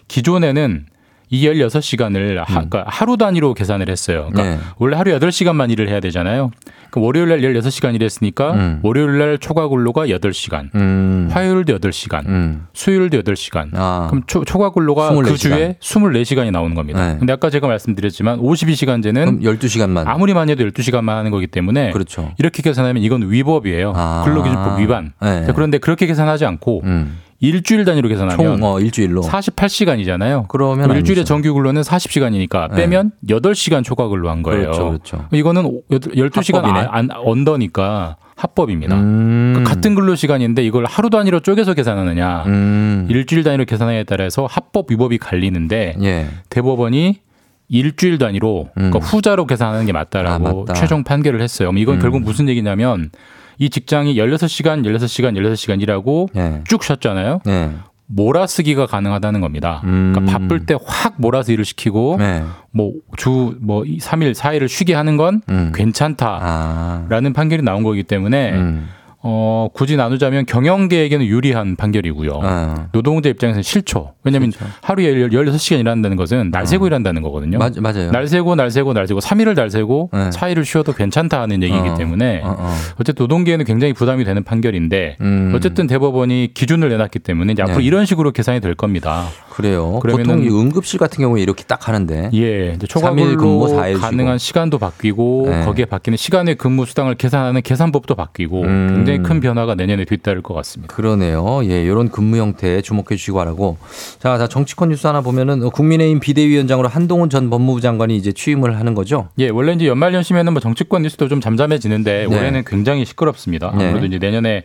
[0.07, 0.87] 기존에는
[1.29, 2.69] 이 16시간을 하, 음.
[2.69, 4.29] 그러니까 하루 단위로 계산을 했어요.
[4.31, 4.61] 그러니까 네.
[4.77, 6.51] 원래 하루 8시간만 일을 해야 되잖아요.
[6.91, 8.79] 그 월요일 날 16시간 일했으니까 음.
[8.83, 11.27] 월요일 날 초과 근로가 8시간, 음.
[11.31, 12.67] 화요일도 8시간, 음.
[12.73, 13.69] 수요일도 8시간.
[13.73, 14.07] 아.
[14.09, 15.37] 그럼 초, 초과 근로가 그 24시간.
[15.37, 17.05] 주에 24시간이 나오는 겁니다.
[17.05, 17.17] 네.
[17.17, 20.03] 근데 아까 제가 말씀드렸지만 52시간제는 그럼 12시간만.
[20.07, 22.31] 아무리 많이 해도 12시간만 하는 거기 때문에 그렇죠.
[22.37, 23.93] 이렇게 계산하면 이건 위법이에요.
[23.95, 24.21] 아.
[24.25, 25.11] 근로기준법 위반.
[25.21, 25.45] 네.
[25.45, 27.17] 자, 그런데 그렇게 계산하지 않고 음.
[27.39, 29.21] 일주일 단위로 계산하면 총 어, 일주일로.
[29.21, 30.47] 48시간이잖아요.
[30.47, 31.23] 그러면 일주일에 아니죠.
[31.25, 32.75] 정규 근로는 40시간이니까 네.
[32.77, 34.61] 빼면 8시간 초과 근로한 거예요.
[34.61, 35.25] 그렇죠, 그렇죠.
[35.31, 36.87] 이거는 12시간 합법이네.
[36.89, 38.95] 안, 언더니까 합법입니다.
[38.95, 39.53] 음.
[39.57, 43.07] 그 같은 근로 시간인데 이걸 하루 단위로 쪼개서 계산하느냐, 음.
[43.09, 46.27] 일주일 단위로 계산하냐에 따라서 합법 위법이 갈리는데 예.
[46.49, 47.19] 대법원이
[47.67, 49.01] 일주일 단위로 그러니까 음.
[49.01, 50.73] 후자로 계산하는 게 맞다라고 아, 맞다.
[50.73, 51.71] 최종 판결을 했어요.
[51.75, 51.99] 이건 음.
[51.99, 53.09] 결국 무슨 얘기냐면
[53.57, 56.61] 이 직장이 16시간, 16시간, 16시간 일하고 예.
[56.67, 57.41] 쭉 쉬었잖아요.
[57.47, 57.71] 예.
[58.07, 59.81] 몰아쓰기가 가능하다는 겁니다.
[59.85, 60.13] 음.
[60.13, 62.43] 그러니까 바쁠 때 확 몰아서 일을 시키고 네.
[62.71, 65.71] 뭐주뭐 3일, 4일을 쉬게 하는 건 음.
[65.73, 67.33] 괜찮다라는 아.
[67.33, 68.89] 판결이 나온 거기 때문에 음.
[69.27, 72.31] 어, 굳이 나누자면 경영계에게는 유리한 판결이고요.
[72.43, 72.87] 어.
[72.91, 74.13] 노동자 입장에서는 싫죠.
[74.23, 74.51] 왜냐하면
[74.81, 77.57] 하루에 16시간 일한다는 것은 날 새고 일한다는 거거든요.
[77.57, 78.11] 맞, 맞아요.
[78.11, 80.29] 날 새고 날 새고 날 새고 3일을 날 새고 네.
[80.29, 81.95] 4일을 쉬어도 괜찮다 하는 얘기이기 어.
[81.95, 82.75] 때문에 어, 어.
[82.99, 85.53] 어 쨌든 노동계에는 굉장히 부담이 되는 판결인데 음.
[85.55, 87.83] 어쨌든 대법원이 기준을 내놨기 때문에 이제 앞으로 네.
[87.83, 89.25] 이런 식으로 계산이 될 겁니다.
[89.49, 89.99] 그래요.
[90.01, 92.29] 보통 이 응급실 같은 경우에 이렇게 딱 하는데.
[92.33, 94.47] 예, 삼일 근무, 초과근로 사일 가능한 쉬고.
[94.47, 95.65] 시간도 바뀌고 네.
[95.65, 98.93] 거기에 바뀌는 시간의 근무 수당을 계산하는 계산법도 바뀌고 음.
[98.95, 100.93] 굉장히 큰 변화가 내년에 뒤따를 것 같습니다.
[100.95, 101.61] 그러네요.
[101.65, 103.77] 예, 이런 근무 형태에 주목해 주시기 바라고.
[104.19, 108.79] 자, 자, 정치권 뉴스 하나 보면은 어, 국민의힘 비대위원장으로 한동훈 전 법무부 장관이 이제 취임을
[108.79, 109.29] 하는 거죠.
[109.39, 112.35] 예, 원래 이제 연말 연시면은 뭐 정치권 뉴스도 좀 잠잠해지는데 네.
[112.35, 113.73] 올해는 굉장히 시끄럽습니다.
[113.77, 113.87] 네.
[113.87, 114.63] 아무래도 이제 내년에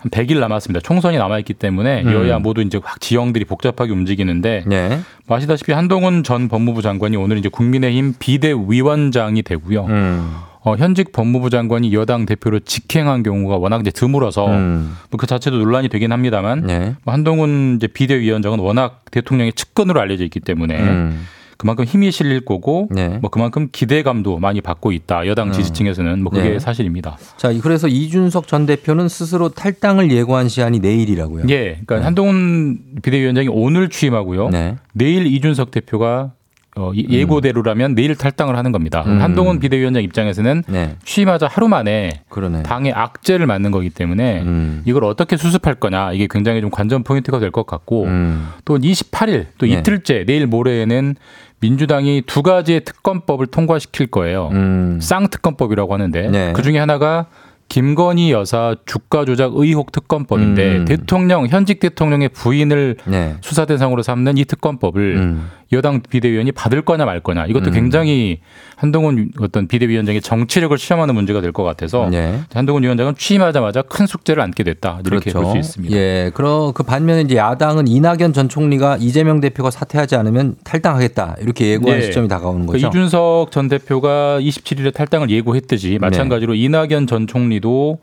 [0.00, 0.80] 한 100일 남았습니다.
[0.80, 2.12] 총선이 남아있기 때문에 음.
[2.12, 5.00] 여야 모두 이제 확 지형들이 복잡하게 움직이는데 네.
[5.26, 9.84] 뭐 아시다시피 한동훈 전 법무부 장관이 오늘 이제 국민의힘 비대위원장이 되고요.
[9.84, 10.36] 음.
[10.62, 14.96] 어, 현직 법무부 장관이 여당 대표로 직행한 경우가 워낙 이제 드물어서 음.
[15.10, 16.94] 뭐그 자체도 논란이 되긴 합니다만 네.
[17.04, 21.26] 뭐 한동훈 이제 비대위원장은 워낙 대통령의 측근으로 알려져 있기 때문에 음.
[21.60, 23.18] 그만큼 힘이 실릴 거고 네.
[23.20, 26.58] 뭐 그만큼 기대감도 많이 받고 있다 여당 지지층에서는 뭐 그게 네.
[26.58, 27.18] 사실입니다.
[27.36, 31.44] 자, 그래서 이준석 전 대표는 스스로 탈당을 예고한 시한이 내일이라고요.
[31.50, 34.48] 예, 그러니까 한동훈 비대위원장이 오늘 취임하고요.
[34.48, 34.76] 네.
[34.94, 36.32] 내일 이준석 대표가
[36.76, 39.02] 어, 이- 예고대로라면 내일 탈당을 하는 겁니다.
[39.06, 39.20] 음.
[39.20, 40.96] 한동훈 비대위원장 입장에서는 네.
[41.04, 42.62] 취임하자 하루 만에 그러네.
[42.62, 44.82] 당의 악재를 맞는 거기 때문에 음.
[44.84, 48.48] 이걸 어떻게 수습할 거냐 이게 굉장히 좀 관전 포인트가 될 것 같고 음.
[48.64, 49.72] 또 28일 또 네.
[49.72, 51.16] 이틀째 내일 모레에는
[51.58, 54.48] 민주당이 두 가지의 특검법을 통과시킬 거예요.
[54.52, 54.98] 음.
[55.02, 56.52] 쌍특검법이라고 하는데 네.
[56.54, 57.26] 그 중에 하나가
[57.70, 60.84] 김건희 여사 주가 조작 의혹 특검법인데 음.
[60.86, 63.36] 대통령 현직 대통령의 부인을 네.
[63.42, 65.50] 수사 대상으로 삼는 이 특검법을 음.
[65.72, 67.72] 여당 비대위원이 받을 거냐 말 거냐 이것도 음.
[67.72, 68.40] 굉장히
[68.74, 72.40] 한동훈 어떤 비대위원장의 정치력을 시험하는 문제가 될 것 같아서 네.
[72.52, 75.96] 한동훈 위원장은 취임하자마자 큰 숙제를 안게 됐다 이렇게 볼수 있습니다.
[75.96, 81.66] 예, 그럼 그 반면에 이제 야당은 이낙연 전 총리가 이재명 대표가 사퇴하지 않으면 탈당하겠다 이렇게
[81.72, 82.02] 예고한 예.
[82.02, 82.88] 시점이 다가오는 그 거죠.
[82.88, 87.98] 이준석 전 대표가 27일에 탈당을 예고했듯이 마찬가지로 이낙연 전 총리 도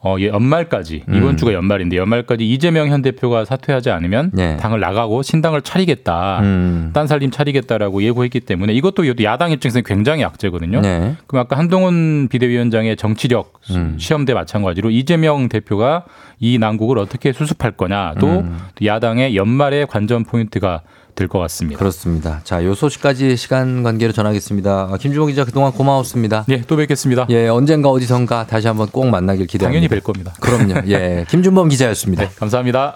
[0.00, 1.36] 어, 예, 연말까지 이번 음.
[1.36, 4.56] 주가 연말인데 연말까지 이재명 현 대표가 사퇴하지 않으면 네.
[4.56, 6.38] 당을 나가고 신당을 차리겠다.
[6.40, 6.90] 음.
[6.92, 10.82] 딴 살림 차리겠다라고 예고했기 때문에 이것도 야당 입장에서는 굉장히 악재거든요.
[10.82, 11.16] 네.
[11.26, 13.96] 그럼 아까 한동훈 비대위원장의 정치력 음.
[13.98, 16.04] 시험대 마찬가지로 이재명 대표가
[16.38, 18.56] 이 난국을 어떻게 수습할 거냐 또 음.
[18.84, 20.82] 야당의 연말의 관전 포인트가
[21.18, 21.78] 될 것 같습니다.
[21.78, 22.40] 그렇습니다.
[22.44, 24.88] 자, 요 소식까지 시간 관계로 전하겠습니다.
[24.92, 26.44] 아, 김주호 기자 그동안 고마웠습니다.
[26.48, 27.26] 예, 또 뵙겠습니다.
[27.30, 29.80] 예, 언젠가 어디선가 다시 한번 꼭 만나길 기대합니다.
[29.80, 30.32] 당연히 뵐 겁니다.
[30.40, 30.88] 그럼요.
[30.88, 32.22] 예, 김준범 기자였습니다.
[32.24, 32.94] 네, 감사합니다.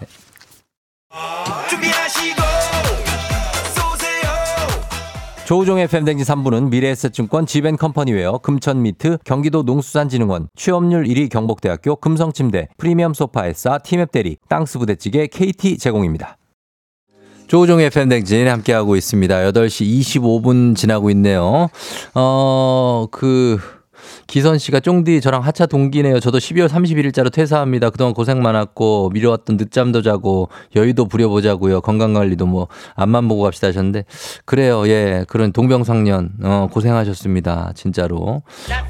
[5.45, 14.39] 조우종의 FM대행진 3부는 미래에셋증권 지벤컴퍼니웨어 금천미트 경기도 농수산진흥원 취업률 1위 경북대학교 금성침대 프리미엄 소파에싸 티맵대리
[14.49, 16.37] 땅스부대찌개 KT 제공입니다.
[17.47, 19.35] 조우종의 팬댕진 함께하고 있습니다.
[19.53, 21.69] 8시 25분 지나고 있네요.
[22.15, 23.59] 어, 그,
[24.27, 26.21] 기선 씨가 쫑디 저랑 하차 동기네요.
[26.21, 27.91] 저도 12월 31일자로 퇴사합니다.
[27.91, 31.81] 그동안 고생 많았고 미뤄왔던 늦잠도 자고 여의도 부려보자고요.
[31.81, 34.05] 건강관리도 뭐 앞만 보고 갑시다 하셨는데
[34.45, 34.87] 그래요.
[34.89, 35.25] 예.
[35.29, 37.73] 그런 동병상련 어, 고생하셨습니다.
[37.75, 38.43] 진짜로.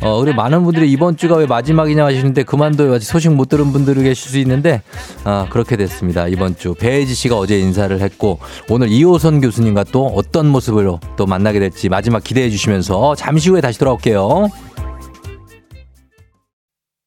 [0.02, 2.94] 어, 그리고 많은 분들이 이번 주가 왜 마지막이냐 하시는데 그만둬요.
[2.94, 4.82] 아직 소식 못 들은 분들이 계실 수 있는데
[5.24, 6.28] 아, 그렇게 됐습니다.
[6.28, 8.38] 이번 주 배혜지 씨가 어제 인사를 했고
[8.68, 13.78] 오늘 이호선 교수님과 또 어떤 모습으로 또 만나게 될지 마지막 기대해 주시면서 잠시 후에 다시
[13.78, 14.48] 돌아올게요.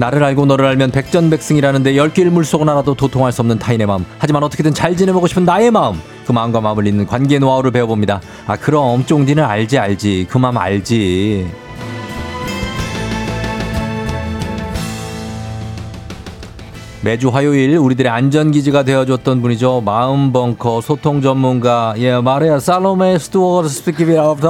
[0.00, 4.06] 나를 알고 너를 알면 백전백승이라는데 열길 물속은 알아도 도통할 수 없는 타인의 마음.
[4.18, 6.00] 하지만 어떻게든 잘 지내보고 싶은 나의 마음.
[6.24, 8.22] 그 마음과 마음을 잇는 관계 노하우를 배워봅니다.
[8.46, 10.26] 아 그럼 쫑디는 알지 알지.
[10.30, 11.46] 그 마음 알지.
[17.02, 19.82] 매주 화요일 우리들의 안전기지가 되어줬던 분이죠.
[19.84, 21.92] 마음 벙커 소통 전문가.
[21.98, 24.40] 예 말해요 살로메 스튜어트 스피키비 오브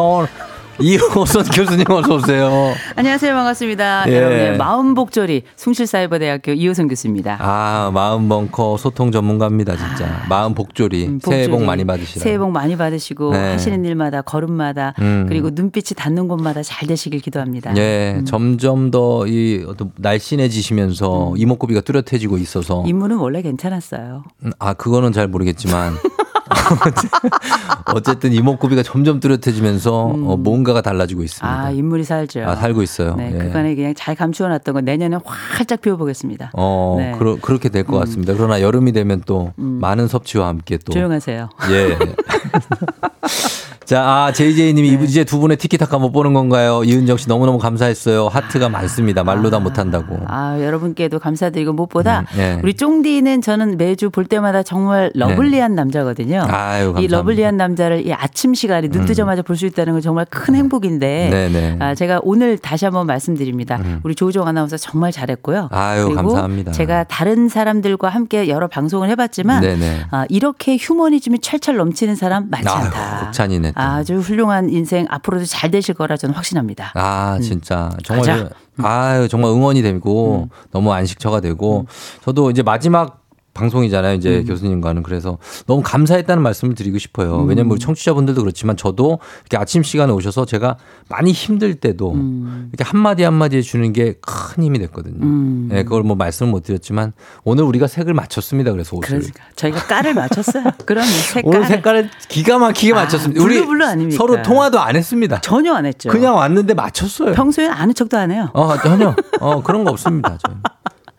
[0.81, 2.73] 이호선 교수님 어서 오세요.
[2.97, 3.35] 안녕하세요.
[3.35, 4.05] 반갑습니다.
[4.09, 4.17] 예.
[4.17, 7.37] 여러분의 마음 복조리 숭실사이버대학교 이호선 교수입니다.
[7.41, 10.23] 아, 마음 벙커 소통 전문가입니다, 진짜.
[10.29, 11.07] 마음 복조리.
[11.07, 11.67] 음, 새해 복 복조리.
[11.67, 12.23] 많이 받으시라.
[12.23, 13.53] 새해 복 많이 받으시고 네.
[13.53, 15.27] 하시는 일마다 걸음마다 음.
[15.29, 17.77] 그리고 눈빛이 닿는 곳마다 잘 되시길 기도합니다.
[17.77, 18.25] 예, 음.
[18.25, 24.25] 점점 더 이 어떤 날씬해지시면서 이목구비가 뚜렷해지고 있어서 인물은 원래 괜찮았어요.
[24.45, 25.95] 음, 아 그거는 잘 모르겠지만
[27.95, 31.47] 어쨌든 이목구비가 점점 뚜렷해지면서 어, 뭔가가 달라지고 있습니다.
[31.49, 31.65] 음.
[31.67, 32.43] 아 인물이 살죠.
[32.45, 33.15] 아, 살고 있어요.
[33.17, 33.39] 네, 예.
[33.39, 36.51] 그간에 그냥 잘 감추어놨던 건 내년에 활짝 피워보겠습니다.
[36.55, 37.13] 어, 네.
[37.13, 37.19] 음.
[37.19, 38.35] 그러, 그렇게 될 것 같습니다.
[38.35, 41.49] 그러나 여름이 되면 또 많은 섭취와 함께 또 조용하세요.
[41.71, 41.99] 예.
[43.91, 45.05] 자, 아, JJ님이 네.
[45.05, 46.85] 이제 두 분의 티키타카 못 보는 건가요?
[46.85, 48.29] 이은정 씨 너무너무 감사했어요.
[48.29, 49.25] 하트가 많습니다.
[49.25, 50.17] 말로 다 못한다고.
[50.29, 52.61] 아 여러분께도 감사드리고 무엇보다 음, 예.
[52.63, 56.45] 우리 쫑디는 저는 매주 볼 때마다 정말 lovely한 남자거든요.
[56.47, 56.53] 네.
[56.53, 57.01] 아유, 감사합니다.
[57.01, 57.03] 음.
[57.03, 61.77] 이 lovely한 남자를 이 아침 시간에 눈 뜨자마자 볼수 있다는 건 정말 큰 행복인데 네네.
[61.81, 63.81] 아, 제가 오늘 다시 한번 말씀드립니다.
[64.05, 65.69] 우리 조종 아나운서 정말 잘했고요.
[65.73, 66.71] 아유, 그리고 감사합니다.
[66.71, 70.07] 제가 다른 사람들과 함께 여러 방송을 해봤지만 네네.
[70.13, 73.27] 아, 이렇게 휴머니즘이 철철 넘치는 사람 많지 아유, 않다.
[73.27, 73.73] 극찬이네.
[73.81, 73.93] 또.
[73.97, 76.93] 아주 훌륭한 인생 앞으로도 잘 되실 거라 저는 확신합니다.
[76.95, 77.91] 아, 진짜.
[78.05, 78.43] 정말, 음.
[78.45, 78.55] 가자.
[78.77, 78.85] 음.
[78.85, 81.87] 아유, 정말 응원이 되고, 너무 안식처가 되고,
[82.25, 83.23] 저도 이제 마지막
[83.55, 84.15] 방송이잖아요.
[84.15, 84.45] 이제 음.
[84.47, 85.03] 교수님과는.
[85.03, 87.43] 그래서 너무 감사했다는 말씀을 드리고 싶어요.
[87.43, 87.49] 음.
[87.49, 90.77] 왜냐면 우리 청취자분들도 그렇지만 저도 이렇게 아침 시간에 오셔서 제가
[91.09, 92.69] 많이 힘들 때도 음.
[92.73, 95.17] 이렇게 한마디 한마디 해 주는 게 큰 힘이 됐거든요.
[95.23, 95.69] 음.
[95.71, 97.13] 네, 그걸 뭐 말씀을 못 드렸지만
[97.45, 98.73] 오늘 우리가 색을 맞췄습니다.
[98.73, 99.19] 그래서 옷을.
[99.19, 100.65] 그러니까 저희가 깔을 맞췄어요.
[100.87, 103.43] 그러면 색깔 오늘 색깔을 기가 막히게 아, 맞췄습니다.
[103.43, 104.17] 우리 blue blue 아닙니까?
[104.17, 105.41] 서로 통화도 안 했습니다.
[105.41, 106.09] 전혀 안 했죠.
[106.11, 107.33] 그냥 왔는데 맞췄어요.
[107.35, 108.51] 평소엔 아는 척도 안 해요.
[108.55, 109.15] 어, 전혀.
[109.41, 110.39] 어, 그런 거 없습니다.
[110.47, 110.57] 저희.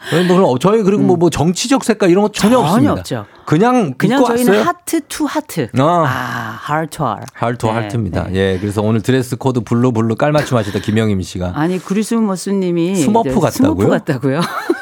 [0.10, 2.94] 저희 뭐, 저희 그리고 뭐, 뭐 정치적 색깔 이런 거 전혀, 전혀 없습니다.
[2.94, 3.26] 없죠.
[3.46, 4.68] 그냥, 그냥 저희는 왔어요.
[4.68, 5.70] 하트 투 하트.
[5.80, 5.84] 어.
[5.84, 7.26] 아, 하트 투 하트.
[7.34, 8.24] 하트 네, 하트입니다.
[8.30, 8.36] 네.
[8.36, 11.54] 예, 그래서 오늘 드레스 코드 blue blue 깔맞춤 하셨다 김영임 씨가.
[11.56, 13.50] 아니 그리스모스님이 스머프 이제 같다고요?
[13.52, 14.42] 스머프 같다고요.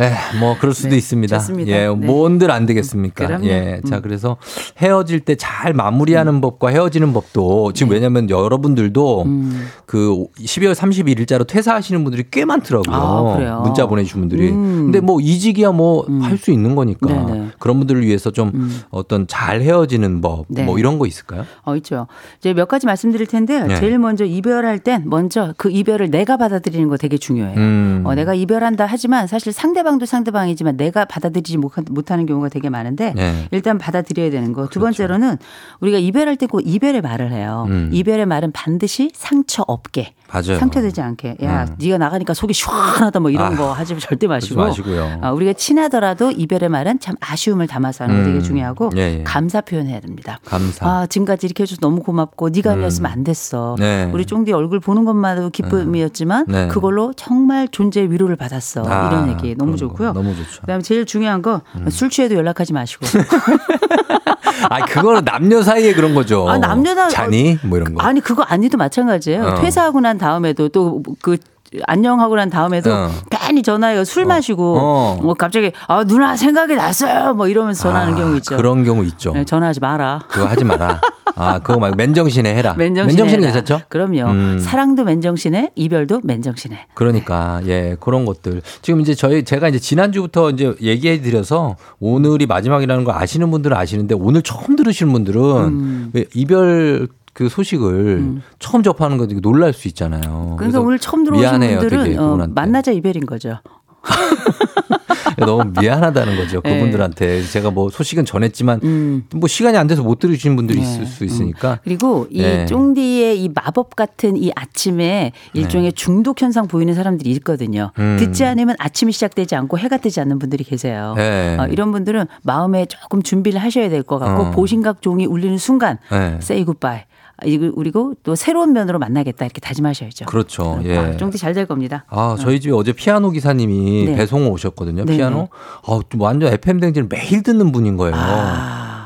[0.00, 1.38] 예, 뭐 그럴 수도 네, 있습니다.
[1.38, 1.70] 좋습니다.
[1.70, 1.88] 예, 네.
[1.88, 3.26] 뭔들 안 되겠습니까?
[3.26, 3.44] 그럼요.
[3.46, 4.02] 예, 자 음.
[4.02, 4.36] 그래서
[4.78, 9.30] 헤어질 때 잘 마무리하는 법과 헤어지는 법도 지금 왜냐하면 여러분들도 네.
[9.30, 9.66] 음.
[9.86, 12.94] 그 12월 31일자로 퇴사하시는 분들이 꽤 많더라고요.
[12.94, 13.60] 아, 그래요?
[13.64, 14.50] 문자 보내주신 분들이.
[14.50, 14.84] 음.
[14.84, 17.48] 근데 뭐 이직이야 뭐 할 수 있는 거니까 네네.
[17.58, 20.64] 그런 분들을 위해서 좀 어떤 잘 헤어지는 법 네.
[20.64, 21.44] 뭐 이런 거 있을까요?
[21.64, 22.06] 어 있죠.
[22.38, 23.66] 이제 몇 가지 말씀드릴 텐데요.
[23.66, 23.76] 네.
[23.76, 27.56] 제일 먼저 이별할 땐 먼저 그 이별을 내가 받아들이는 거 되게 중요해요.
[27.58, 28.02] 음.
[28.04, 33.12] 어, 내가 이별한다 하지만 사실 상대 방도 상대방이지만 내가 받아들이지 못- 못하는 경우가 되게 많은데
[33.16, 33.48] 네.
[33.50, 34.68] 일단 받아들여야 되는 거.
[34.68, 35.38] 두 번째로는
[35.80, 37.66] 우리가 이별할 때 꼭 이별의 말을 해요.
[37.68, 37.88] 음.
[37.92, 40.12] 이별의 말은 반드시 상처 없게.
[40.32, 40.58] 맞아요.
[40.58, 41.36] 상처되지 않게.
[41.42, 41.76] 야, 음.
[41.78, 44.60] 네가 나가니까 속이 시원하다 뭐 이런 아, 거 하지 절대 마시고.
[44.60, 45.18] 마시고요.
[45.20, 48.42] 아, 우리가 친하더라도 이별의 말은 참 아쉬움을 담아서 하는 거 되게 음.
[48.42, 49.22] 중요하고 예, 예.
[49.24, 50.38] 감사 표현해야 됩니다.
[50.44, 50.86] 감사.
[50.86, 53.76] 아, 지금까지 이렇게 해줘서 너무 고맙고 네가 아니었으면 안 됐어.
[53.78, 54.10] 네.
[54.12, 56.68] 우리 쫑디 얼굴 보는 것만으로 기쁨이었지만 네.
[56.68, 58.84] 그걸로 정말 존재의 위로를 받았어.
[58.86, 60.12] 아, 이런 얘기 너무 거 좋고요.
[60.12, 60.60] 너무 좋죠.
[60.62, 63.06] 그다음에 제일 중요한 거술 취해도 연락하지 마시고.
[64.70, 66.48] 아, 그거는 남녀 사이에 그런 거죠.
[66.48, 67.58] 아, 남녀 다- 자니?
[67.64, 68.02] 뭐 이런 거.
[68.02, 69.44] 아니 그거 아니도 마찬가지예요.
[69.44, 69.54] 어.
[69.60, 71.38] 퇴사하고 난 다음에도 또그
[71.86, 73.10] 안녕하고 난 다음에도 어.
[73.30, 74.04] 괜히 전화해요.
[74.04, 75.18] 술 마시고 어.
[75.22, 77.34] 뭐 갑자기 아 누나 생각이 났어요.
[77.34, 78.56] 뭐 이러면서 전화하는 아, 경우 있죠.
[78.56, 79.32] 그런 경우 있죠.
[79.32, 80.20] 네, 전화하지 마라.
[80.28, 81.00] 그거 하지 마라.
[81.34, 82.74] 아, 그거 말고 맨정신에 해라.
[82.74, 83.52] 맨정신에 맨정신에.
[83.52, 83.82] 괜찮죠?
[83.88, 84.30] 그럼요.
[84.30, 84.58] 음.
[84.58, 86.86] 사랑도 맨정신에 이별도 맨정신에.
[86.94, 93.04] 그러니까 예 그런 것들 지금 이제 저희 제가 이제 지난주부터 이제 얘기해 드려서 오늘이 마지막이라는
[93.04, 96.10] 거 아시는 분들은 아시는데 오늘 처음 들으시는 분들은 음.
[96.12, 100.56] 왜 이별 그 소식을 처음 접하는 거 되게 놀랄 수 있잖아요.
[100.58, 102.46] 그러니까 오늘 처음 들어오신 미안해요, 분들은 어.
[102.54, 103.58] 만나자 이별인 거죠.
[105.38, 106.74] 너무 미안하다는 거죠 네.
[106.74, 109.24] 그분들한테 제가 뭐 소식은 전했지만 음.
[109.34, 110.84] 뭐 시간이 안 돼서 못 들으시는 분들이 네.
[110.84, 112.66] 있을 수 있으니까 그리고 이 네.
[112.66, 117.92] 쫑디의 이 마법 같은 이 아침에 일종의 중독 현상 보이는 사람들이 있거든요.
[117.98, 118.16] 음.
[118.18, 121.14] 듣지 않으면 아침이 시작되지 않고 해가 뜨지 않는 분들이 계세요.
[121.16, 121.56] 네.
[121.58, 124.50] 어, 이런 분들은 마음에 조금 준비를 하셔야 될 것 같고 어.
[124.50, 126.38] 보신각 종이 울리는 순간 네.
[126.42, 127.04] say goodbye.
[127.04, 127.11] 이거
[127.44, 130.24] 그리고 또 새로운 면으로 만나겠다 이렇게 다짐하셔야죠.
[130.26, 130.80] 그렇죠.
[130.84, 130.96] 예.
[130.98, 132.04] 아, 쫑디 잘 될 겁니다.
[132.08, 134.14] 아, 저희 집에 어제 피아노 기사님이 네.
[134.16, 135.04] 배송 오셨거든요.
[135.04, 135.36] 네, 피아노.
[135.38, 135.48] 네.
[135.86, 138.14] 아, 좀 완전 FM 댕지를 매일 듣는 분인 거예요.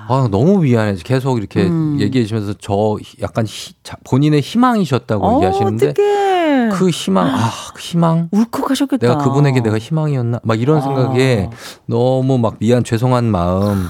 [0.08, 0.96] 아, 너무 미안해.
[1.02, 1.96] 계속 이렇게 음.
[1.98, 6.68] 얘기해 주시면서 저 약간 히- 자- 본인의 희망이셨다고 어, 얘기하시는데 어떡해.
[6.72, 8.28] 그 희망, 아, 그 희망.
[8.30, 9.06] 울컥하셨겠다.
[9.06, 10.40] 내가 그분에게 내가 희망이었나?
[10.44, 10.80] 막 이런 아.
[10.80, 11.50] 생각에
[11.86, 13.86] 너무 막 미안, 죄송한 마음.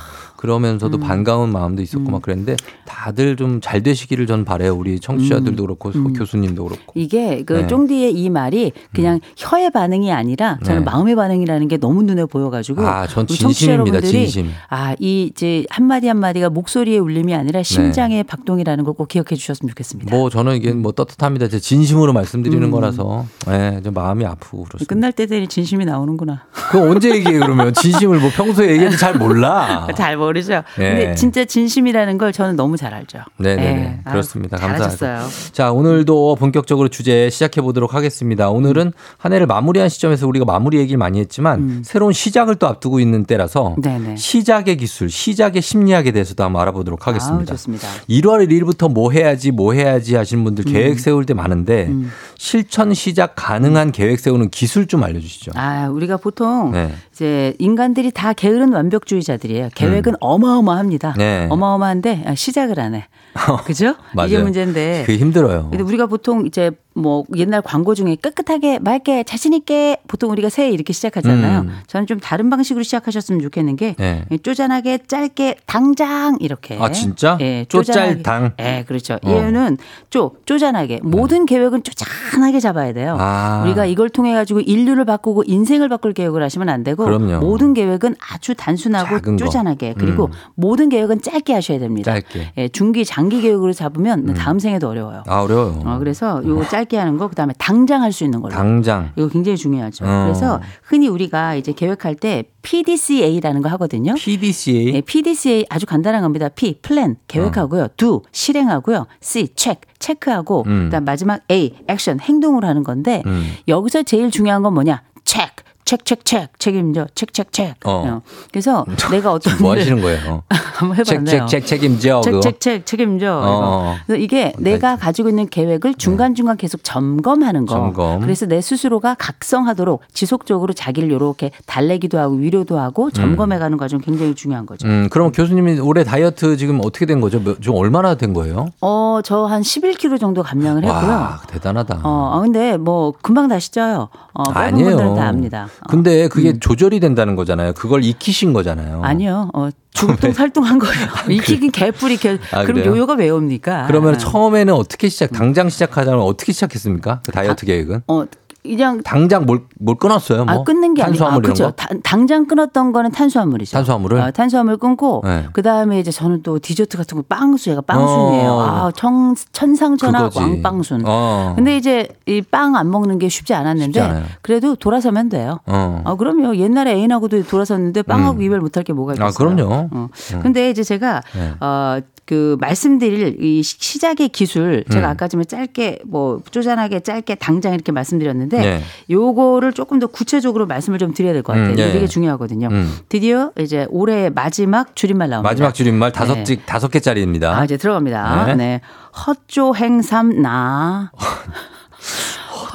[0.46, 4.74] 그러면서도 반가운 마음도 있었고 막 그랬는데 다들 좀 잘 되시기를 전 바래요.
[4.74, 6.92] 우리 청취자들도 그렇고 교수님도 그렇고.
[6.94, 7.66] 이게 그 네.
[7.66, 10.84] 쫑디의 이 말이 그냥 혀의 반응이 아니라 저는 네.
[10.84, 14.00] 마음의 반응이라는 게 너무 눈에 보여가지고 아, 전 진심입니다.
[14.02, 14.50] 진심.
[14.68, 20.16] 아, 이 이제 한마디 한마디가 목소리의 울림이 아니라 심장의 박동이라는 걸 꼭 기억해 주셨으면 좋겠습니다.
[20.16, 21.48] 뭐 저는 이게 뭐 떳떳합니다.
[21.48, 22.70] 제 진심으로 말씀드리는 음.
[22.70, 24.86] 거라서 예, 좀 마음이 아프고 그렇습니다.
[24.94, 26.44] 끝날 때 되니 진심이 나오는구나.
[26.70, 29.86] 그 언제 얘기해 그러면 진심을 뭐 평소에 얘기해도 잘 몰라.
[29.96, 30.62] 잘 모르 죠.
[30.78, 30.88] 예.
[30.88, 33.18] 근데 진짜 진심이라는 걸 저는 너무 잘 알죠.
[33.38, 34.00] 네네네 예.
[34.04, 34.56] 아유, 그렇습니다.
[34.56, 34.96] 감사합니다.
[34.96, 35.52] 잘하셨어요.
[35.52, 38.50] 자 오늘도 본격적으로 주제 시작해 보도록 하겠습니다.
[38.50, 43.24] 오늘은 한 해를 마무리한 시점에서 우리가 마무리 얘기를 많이 했지만 새로운 시작을 또 앞두고 있는
[43.24, 43.80] 때라서 음.
[43.82, 44.16] 네네.
[44.16, 47.38] 시작의 기술, 시작의 심리학에 대해서도 한번 알아보도록 하겠습니다.
[47.52, 47.88] 아우, 좋습니다.
[48.08, 50.72] 1월 1일부터 뭐 해야지 뭐 해야지 하시는 분들 음.
[50.72, 51.90] 계획 세울 때 많은데
[52.38, 55.52] 실천 시작 가능한 계획 세우는 기술 좀 알려주시죠.
[55.54, 56.92] 아, 우리가 보통 네.
[57.16, 59.70] 이제 인간들이 다 게으른 완벽주의자들이에요.
[59.74, 61.12] 계획은 어마어마합니다.
[61.12, 61.18] 음.
[61.18, 61.46] 네.
[61.48, 63.06] 어마어마한데 아, 시작을 안 해.
[63.64, 63.94] 그죠?
[64.26, 64.38] 이게.
[64.38, 65.04] 문제인데.
[65.06, 65.68] 그게 힘들어요.
[65.70, 70.70] 근데 우리가 보통 이제 뭐 옛날 광고 중에 깨끗하게 맑게 자신 있게 보통 우리가 새해
[70.70, 71.60] 이렇게 시작하잖아요.
[71.60, 71.70] 음.
[71.86, 74.24] 저는 좀 다른 방식으로 시작하셨으면 좋겠는 게 네.
[74.42, 76.78] 쪼잔하게 짧게 당장 이렇게.
[76.80, 77.36] 아, 진짜?
[77.40, 78.54] 예, 쪼짤당?
[78.60, 79.18] 예, 그렇죠.
[79.22, 79.30] 어.
[79.30, 79.76] 얘는
[80.10, 83.16] 쪼 쪼잔하게 모든 계획은 쪼잔하게 잡아야 돼요.
[83.20, 83.62] 아.
[83.64, 87.40] 우리가 이걸 통해 가지고 인류를 바꾸고 인생을 바꿀 계획을 하시면 안 되고 그럼요.
[87.40, 89.36] 모든 계획은 아주 단순하고.
[89.36, 90.30] 쪼잔하게 그리고 음.
[90.54, 92.12] 모든 계획은 짧게 하셔야 됩니다.
[92.12, 92.38] 짧게.
[92.38, 92.44] 음.
[92.56, 95.22] 예, 중기 장기 계획으로 잡으면 다음 생에도 어려워요.
[95.26, 95.82] 아 어려워요.
[95.84, 98.54] 어, 그래서 요거 짧게 하는 거 그다음에 당장 할 수 있는 걸로.
[98.54, 99.10] 당장.
[99.16, 100.04] 이거 굉장히 중요하죠.
[100.06, 100.24] 어.
[100.24, 104.14] 그래서 흔히 우리가 이제 계획할 때 PDCA라는 거 하거든요.
[104.14, 104.92] PDCA.
[104.92, 106.48] 네, PDCA 아주 간단한 겁니다.
[106.48, 107.88] P plan 계획하고요.
[107.96, 109.06] do 실행하고요.
[109.20, 110.84] C check 체크하고 음.
[110.86, 113.52] 그다음 마지막 A action 행동으로 하는 건데 음.
[113.68, 115.02] 여기서 제일 중요한 건 뭐냐?
[115.24, 117.72] 체크 체크 책임져 체크 체크.
[117.84, 118.20] 어.
[118.52, 120.42] 그래서 내가 어떤 뭐 하시는 거예요?
[120.74, 121.46] 한번 해봤네요.
[121.46, 122.20] 책책책 책임져.
[122.22, 123.40] 책책책 책임져.
[123.42, 123.94] 어.
[123.94, 123.94] 이거.
[124.06, 127.74] 그래서 이게 내가 가지고 있는 계획을 중간 중간 계속 점검하는 거.
[127.74, 128.20] 점검.
[128.20, 134.66] 그래서 내 스스로가 각성하도록 지속적으로 자기를 이렇게 달래기도 하고 위로도 하고 점검해가는 과정 굉장히 중요한
[134.66, 134.86] 거죠.
[134.88, 137.40] 음, 그럼 교수님이 올해 다이어트 지금 어떻게 된 거죠?
[137.42, 138.66] 몇- 좀 얼마나 된 거예요?
[138.80, 141.08] 어, 저 한 11kg 정도 감량을 했고요.
[141.10, 142.00] 와, 대단하다.
[142.02, 144.08] 어, 아, 근데 뭐 금방 다시 쪄요.
[144.34, 144.88] 어, 아니에요.
[144.90, 145.68] 분들은 다 압니다.
[145.80, 145.88] 어.
[145.88, 147.72] 근데 그게 조절이 된다는 거잖아요.
[147.74, 149.02] 그걸 익히신 거잖아요.
[149.02, 149.50] 아니요.
[149.54, 151.06] 어, 죽동 살동한 거예요.
[151.28, 152.38] 익히긴 개뿔이 개.
[152.52, 152.92] 아, 그럼 그래요?
[152.92, 153.86] 요요가 왜 옵니까?
[153.86, 155.32] 그러면 처음에는 어떻게 시작?
[155.32, 157.22] 당장 시작하자면 어떻게 시작했습니까?
[157.24, 158.02] 그 다이어트 계획은?
[158.08, 158.24] 어,
[158.66, 160.44] 그냥 당장 뭘, 뭘 끊었어요?
[160.44, 160.54] 뭐?
[160.54, 161.64] 아, 끊는 게 아니고 아, 탄수화물 그죠.
[161.64, 161.70] 거?
[161.72, 163.72] 다- 당장 끊었던 거는 탄수화물이죠.
[163.76, 164.20] 탄수화물을?
[164.20, 165.46] 어, 탄수화물 끊고 네.
[165.52, 168.50] 그 다음에 이제 저는 또 디저트 같은 거 빵수 얘가 빵순이에요.
[168.50, 168.60] 어.
[168.62, 170.38] 아, 청, 천상천하 그거지.
[170.40, 171.02] 왕빵순.
[171.06, 171.52] 어.
[171.56, 174.22] 근데 이제 이 빵 안 먹는 게 쉽지 않았는데 쉽지.
[174.42, 175.60] 그래도 돌아서면 돼요.
[175.66, 176.02] 어.
[176.04, 176.56] 아, 그럼요.
[176.56, 179.28] 옛날에 애인하고도 돌아섰는데 빵하고 이별 못할 게 뭐가 있겠어요.
[179.28, 179.88] 아, 그럼요.
[179.92, 180.08] 어.
[180.42, 181.52] 근데 이제 제가 네.
[181.60, 185.10] 어, 그 말씀드릴 이 시- 시작의 기술 제가 음.
[185.12, 188.82] 아까 전에 짧게 뭐 쪼잔하게 짧게 당장 이렇게 말씀드렸는데 네.
[189.10, 191.68] 요거를 조금 더 구체적으로 말씀을 좀 드려야 될 것 같아요.
[191.68, 191.92] 음, 이게 예.
[191.92, 192.68] 되게 중요하거든요.
[192.70, 192.92] 음.
[193.08, 195.48] 드디어 이제 올해 마지막 줄임말 나옵니다.
[195.50, 196.44] 마지막 줄임말 다섯 네.
[196.44, 197.56] 지 다섯 개짜리입니다.
[197.58, 198.44] 아, 이제 들어갑니다.
[198.46, 198.54] 네.
[198.54, 198.80] 네.
[199.26, 201.10] 헛조 행삼 나.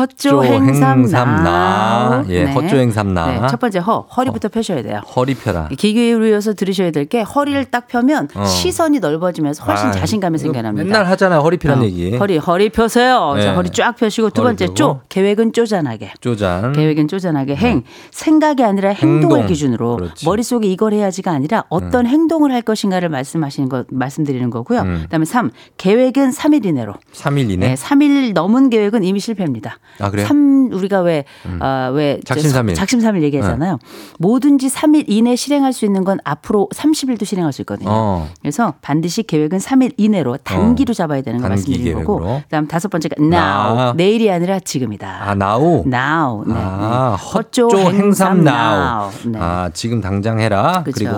[0.02, 1.43] 헛조 헛조 행삼 행삼 나.
[1.43, 2.26] 나.
[2.30, 3.28] 예, 헛조 행삼 나.
[3.28, 5.02] 네, 첫 번째 허, 허리부터 펴셔야 돼요.
[5.16, 5.68] 허리 펴라.
[5.78, 8.45] 기계로 들으셔야 될 게 허리를 딱 펴면 어.
[8.45, 10.84] 시선이 넓어지면서 훨씬 아, 자신감이 생겨납니다.
[10.86, 11.39] 맨날 하잖아요.
[11.41, 12.16] 허리 피란 어, 얘기.
[12.16, 13.34] 허리 허리 펴세요.
[13.36, 13.41] 네.
[13.43, 14.76] 자, 허리 쫙 펴시고 두 번째 펴고.
[14.76, 16.14] 쪼 계획은 쪼잔하게.
[16.22, 16.72] 쪼잔.
[16.74, 19.39] 계획은 쪼잔하게 행 생각이 아니라 행동을 음.
[19.39, 19.47] 행동.
[19.47, 20.26] 기준으로 그렇지.
[20.26, 24.82] 머릿속에 이걸 해야지가 아니라 어떤 행동을 할 것인가를 말씀하시는 거 말씀드리는 거고요.
[24.82, 24.99] 음.
[25.04, 26.93] 그다음에 삼 계획은 3일 이내로.
[27.14, 27.70] 3일 이내.
[27.70, 29.80] 네, 3일 넘은 계획은 이미 실패입니다.
[30.00, 30.26] 아, 그래요?
[30.26, 30.28] 음.
[30.28, 31.26] 삼 우리가 왜,
[31.60, 32.68] 아, 왜 이제 작심삼일.
[32.68, 32.74] 네.
[32.74, 33.78] 작심삼일 얘기하잖아요.
[34.20, 37.89] 뭐든지 3일 이내 실행할 수 있는 건 앞으로 30일도 실행할 수 있거든요.
[37.92, 38.30] 어.
[38.42, 42.20] 그래서 반드시 계획은 3일 이내로 단기로 잡아야 되는 거 단기 말씀드리는 거고.
[42.20, 42.42] 계획으로.
[42.44, 43.78] 그다음 다섯 번째가 now.
[43.78, 43.94] now.
[43.96, 45.30] 내일이 아니라 지금이다.
[45.30, 45.84] 아, 나우.
[45.86, 46.44] now.
[46.48, 46.54] 네.
[46.58, 49.10] 아, 헛조 행삼 나우.
[49.10, 49.32] now.
[49.32, 49.39] 네.
[49.42, 50.84] 아, 지금 당장 해라.
[50.86, 50.94] 그쵸.
[51.04, 51.18] 그리고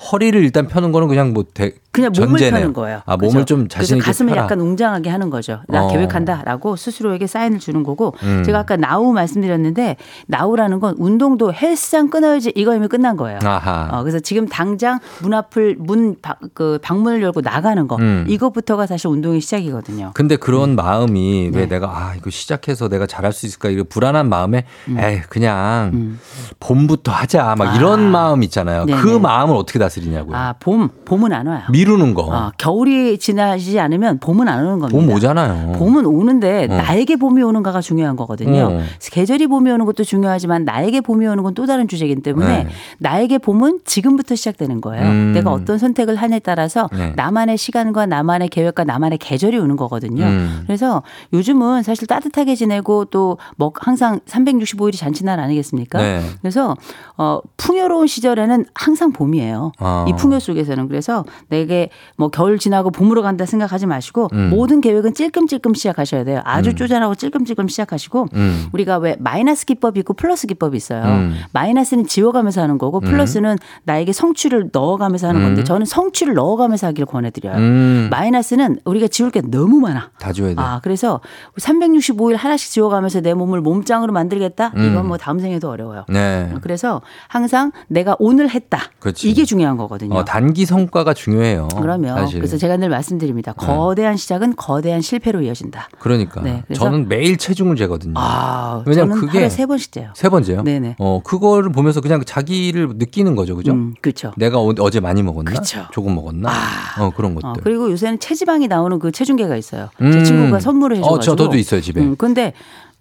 [0.00, 2.60] 허리를 일단 펴는 거는 그냥 뭐 대, 그냥 몸을 전제네요.
[2.60, 3.02] 펴는 거예요.
[3.04, 3.44] 아, 몸을 그죠?
[3.44, 4.44] 좀 자신 있게 가슴을 펴라.
[4.44, 5.60] 약간 웅장하게 하는 거죠.
[5.68, 5.88] 나 어.
[5.88, 8.42] 계획한다라고 스스로에게 사인을 주는 거고 음.
[8.44, 9.96] 제가 아까 나우 말씀드렸는데
[10.26, 13.40] 나우라는 건 운동도 헬스장 끊어야지 이거 이면 끝난 거예요.
[13.44, 13.88] 아하.
[13.92, 18.24] 어, 그래서 지금 당장 문 앞을 문그 방문을 열고 나가는 거 음.
[18.28, 20.12] 이것부터가 사실 운동의 시작이거든요.
[20.14, 21.66] 근데 그런 마음이 왜 네.
[21.66, 24.98] 내가 아 이거 시작해서 내가 잘할 수 있을까 이거 불안한 마음에 음.
[24.98, 26.18] 에이 그냥
[26.60, 28.86] 봄부터 하자 막 이런 마음 있잖아요.
[28.86, 29.02] 네네.
[29.02, 30.34] 그 마음을 어떻게 다 스리냐고요.
[30.34, 31.62] 아, 봄, 봄은 안 와요.
[31.70, 32.22] 미루는 거.
[32.22, 34.98] 어, 겨울이 지나지 않으면 봄은 안 오는 겁니다.
[34.98, 35.72] 봄 오잖아요.
[35.72, 36.76] 봄은 오는데 어.
[36.76, 38.68] 나에게 봄이 오는가가 중요한 거거든요.
[38.72, 38.82] 어.
[39.12, 42.70] 계절이 봄이 오는 것도 중요하지만 나에게 봄이 오는 건 또 다른 주제이기 때문에 네.
[42.98, 45.04] 나에게 봄은 지금부터 시작되는 거예요.
[45.04, 45.32] 음.
[45.34, 47.12] 내가 어떤 선택을 하냐에 따라서 네.
[47.16, 50.24] 나만의 시간과 나만의 계획과 나만의 계절이 오는 거거든요.
[50.24, 50.62] 음.
[50.66, 55.98] 그래서 요즘은 사실 따뜻하게 지내고 또뭐 항상 365일이 잔치날 아니겠습니까?
[55.98, 56.22] 네.
[56.40, 56.76] 그래서
[57.18, 59.72] 어 풍요로운 시절에는 항상 봄이에요.
[59.80, 60.04] 아.
[60.08, 64.50] 이 풍요 속에서는 그래서 내게 뭐 겨울 지나고 봄으로 간다 생각하지 마시고 음.
[64.50, 66.40] 모든 계획은 찔끔찔끔 시작하셔야 돼요.
[66.44, 66.76] 아주 음.
[66.76, 68.66] 쪼잔하고 찔끔찔끔 시작하시고 음.
[68.72, 71.02] 우리가 왜 마이너스 기법이 있고 플러스 기법이 있어요.
[71.04, 71.36] 음.
[71.52, 75.64] 마이너스는 지워가면서 하는 거고 플러스는 나에게 성취를 넣어가면서 하는 건데 음.
[75.64, 77.56] 저는 성취를 넣어가면서 하기를 권해드려요.
[77.56, 78.08] 음.
[78.10, 80.10] 마이너스는 우리가 지울 게 너무 많아.
[80.18, 80.54] 다 줘야 돼.
[80.58, 81.20] 아, 그래서
[81.58, 84.72] 365일 하나씩 지워가면서 내 몸을 몸짱으로 만들겠다?
[84.76, 84.90] 음.
[84.90, 86.04] 이건 뭐 다음 생에도 어려워요.
[86.08, 86.52] 네.
[86.60, 88.80] 그래서 항상 내가 오늘 했다.
[88.98, 89.30] 그렇지.
[89.30, 90.14] 이게 중요 한 거거든요.
[90.16, 91.68] 어, 단기 성과가 중요해요.
[91.80, 92.34] 그러면 사실.
[92.34, 92.40] 네.
[92.40, 93.52] 그래서 제가 늘 말씀드립니다.
[93.52, 95.88] 거대한 시작은 거대한 실패로 이어진다.
[96.00, 98.14] 그러니까 네, 저는 매일 체중을 재거든요.
[98.16, 100.10] 아, 왜냐면 그게 하루에 세 번씩 돼요.
[100.14, 100.62] 세 번째요.
[100.62, 100.96] 네네.
[100.98, 103.72] 어 그거를 보면서 그냥 자기를 느끼는 거죠, 그죠?
[103.72, 104.32] 음, 그렇죠.
[104.36, 105.52] 내가 어, 어제 많이 먹었나?
[105.52, 105.86] 그쵸.
[105.92, 106.50] 조금 먹었나?
[106.98, 107.48] 어 그런 것들.
[107.48, 109.88] 어, 그리고 요새는 체지방이 나오는 그 체중계가 있어요.
[110.02, 110.12] 음.
[110.12, 111.16] 제 친구가 선물을 해줘가지고.
[111.16, 112.00] 어, 저- 저도 있어요, 집에.
[112.00, 112.52] 음, 근데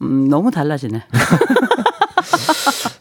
[0.02, 1.02] 음, 너무 달라지네.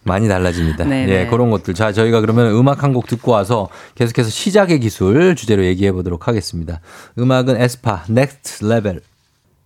[0.09, 0.84] 많이 달라집니다.
[0.84, 1.12] 네네.
[1.12, 1.74] 예, 그런 것들.
[1.74, 6.80] 자, 저희가 그러면 음악 한 곡 듣고 와서 계속해서 시작의 기술 주제로 얘기해 보도록 하겠습니다.
[7.18, 9.01] 음악은 에스파 Next Level.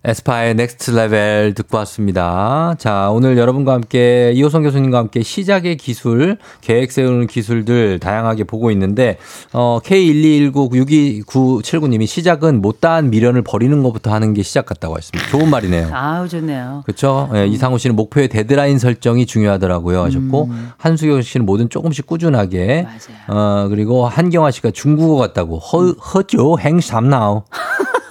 [0.05, 2.75] 에스파의 Next Level 듣고 왔습니다.
[2.77, 9.17] 자, 오늘 여러분과 함께 이호성 교수님과 함께 시작의 기술, 계획 세우는 기술들 다양하게 보고 있는데
[9.53, 15.29] 어 K121962979님이 시작은 못다한 미련을 버리는 것부터 하는 게 시작 같다고 했습니다.
[15.29, 15.89] 좋은 말이네요.
[15.93, 16.81] 아우, 좋네요.
[16.85, 17.29] 그렇죠.
[17.35, 22.85] 예, 이상호 씨는 목표의 데드라인 설정이 중요하더라고요 하셨고 한수경 씨는 뭐든 조금씩 꾸준하게 음.
[22.85, 22.97] 맞아요.
[23.29, 27.45] 어 그리고 한경화 씨가 중국어 같다고 허 허죠 행삼나오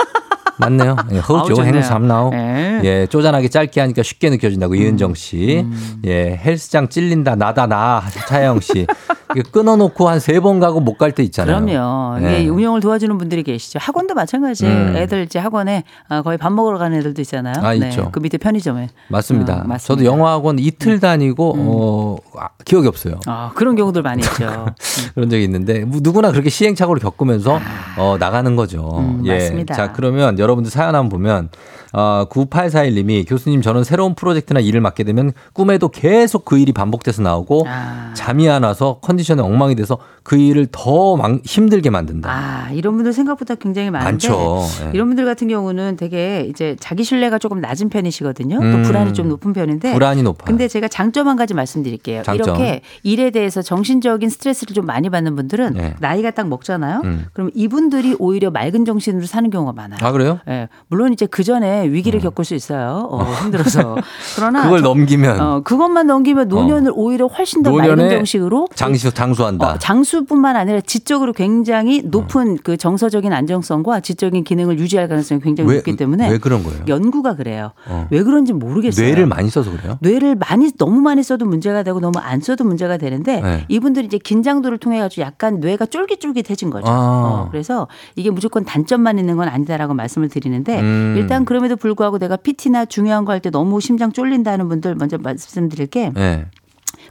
[0.65, 0.97] 맞네요.
[1.13, 1.75] 예, 좋네요.
[1.75, 2.81] 행삼나오 네.
[2.85, 5.61] 예 쪼잔하게 짧게 하니까 쉽게 느껴진다고 이은정 씨.
[5.65, 6.03] 음.
[6.07, 8.87] 예 헬스장 찔린다 나다 나 차영 씨.
[9.41, 11.65] 끊어놓고 한 세 번 가고 못 갈 때 있잖아요.
[11.65, 12.27] 그럼요.
[12.27, 12.41] 예.
[12.43, 13.79] 이게 운영을 도와주는 분들이 계시죠.
[13.81, 14.75] 학원도 마찬가지예요.
[14.75, 14.97] 음.
[14.97, 17.55] 애들 이제 학원에 어, 거의 밥 먹으러 가는 애들도 있잖아요.
[17.63, 18.11] 아, 있죠.
[18.13, 18.89] 그 밑에 편의점에.
[19.09, 19.53] 맞습니다.
[19.55, 19.75] 어, 맞습니다.
[19.75, 19.79] 음.
[19.87, 23.21] 저도 영어학원 이틀 다니고 어 아, 기억이 없어요.
[23.27, 24.67] 아, 그런 경우들 많이 있죠.
[25.15, 27.59] 그런 적이 있는데 뭐 누구나 그렇게 시행착오를 겪으면서
[27.99, 28.89] 어, 나가는 거죠.
[28.95, 28.99] 아.
[29.01, 29.35] 음, 예.
[29.35, 29.75] 맞습니다.
[29.75, 31.49] 자 그러면 여러분들 사연 한번 보면
[31.95, 37.67] 어, 9841님이 교수님 저는 새로운 프로젝트나 일을 맡게 되면 꿈에도 계속 그 일이 반복돼서 나오고
[37.69, 38.13] 아.
[38.15, 42.31] 잠이 안 와서 컨디 션이 엉망이 돼서 그 일을 더 망- 힘들게 만든다.
[42.31, 44.63] 아, 이런 분들 생각보다 굉장히 많은데 많죠.
[44.87, 44.91] 예.
[44.95, 48.59] 이런 분들 같은 경우는 되게 이제 자기 신뢰가 조금 낮은 편이시거든요.
[48.61, 48.73] 음.
[48.73, 50.47] 또 불안이 좀 높은 편인데 불안이 높아요.
[50.47, 52.23] 근데 제가 장점 한 가지 말씀드릴게요.
[52.23, 52.57] 장점.
[52.57, 55.95] 이렇게 일에 대해서 정신적인 스트레스를 좀 많이 받는 분들은 네.
[56.01, 57.01] 나이가 딱 먹잖아요.
[57.05, 57.27] 음.
[57.33, 59.99] 그럼 이분들이 오히려 맑은 정신으로 사는 경우가 많아요.
[60.03, 60.39] 아 그래요?
[60.49, 63.09] 예, 물론 이제 그 전에 위기를 겪을 수 있어요.
[63.11, 63.97] 어, 힘들어서.
[64.37, 69.17] 그러나 그걸 저- 넘기면 어, 그것만 넘기면 노년을 오히려 훨씬 더 맑은 노년에 정식으로 장수
[69.17, 69.73] 장수한다.
[69.73, 75.77] 어, 장수뿐만 아니라 지적으로 굉장히 높은 그 정서적인 안정성과 지적인 기능을 유지할 가능성이 굉장히 왜,
[75.77, 76.85] 높기 때문에 왜 그런 거예요?
[76.89, 77.73] 연구가 그래요.
[77.87, 78.09] 어.
[78.11, 79.07] 왜 그런지 모르겠어요.
[79.07, 79.99] 뇌를 많이 써서 그래요?
[80.01, 83.65] 뇌를 많이 너무 많이 써도 문제가 되고 너무 안 써도 문제가 되는데 네.
[83.69, 86.87] 이분들이 이제 긴장도를 통해 가지고 약간 뇌가 쫄깃쫄깃해진 거죠.
[86.89, 86.93] 아.
[86.93, 87.87] 어, 그래서
[88.17, 91.15] 이게 무조건 단점만 있는 건 아니다라고 말씀을 드리는데 음.
[91.19, 95.87] 일단 그럼에도 불구하고 내가 PT나 중요한 거 할 때 너무 심장 쫄린다는 분들 먼저 말씀드릴
[95.89, 96.47] 게 네.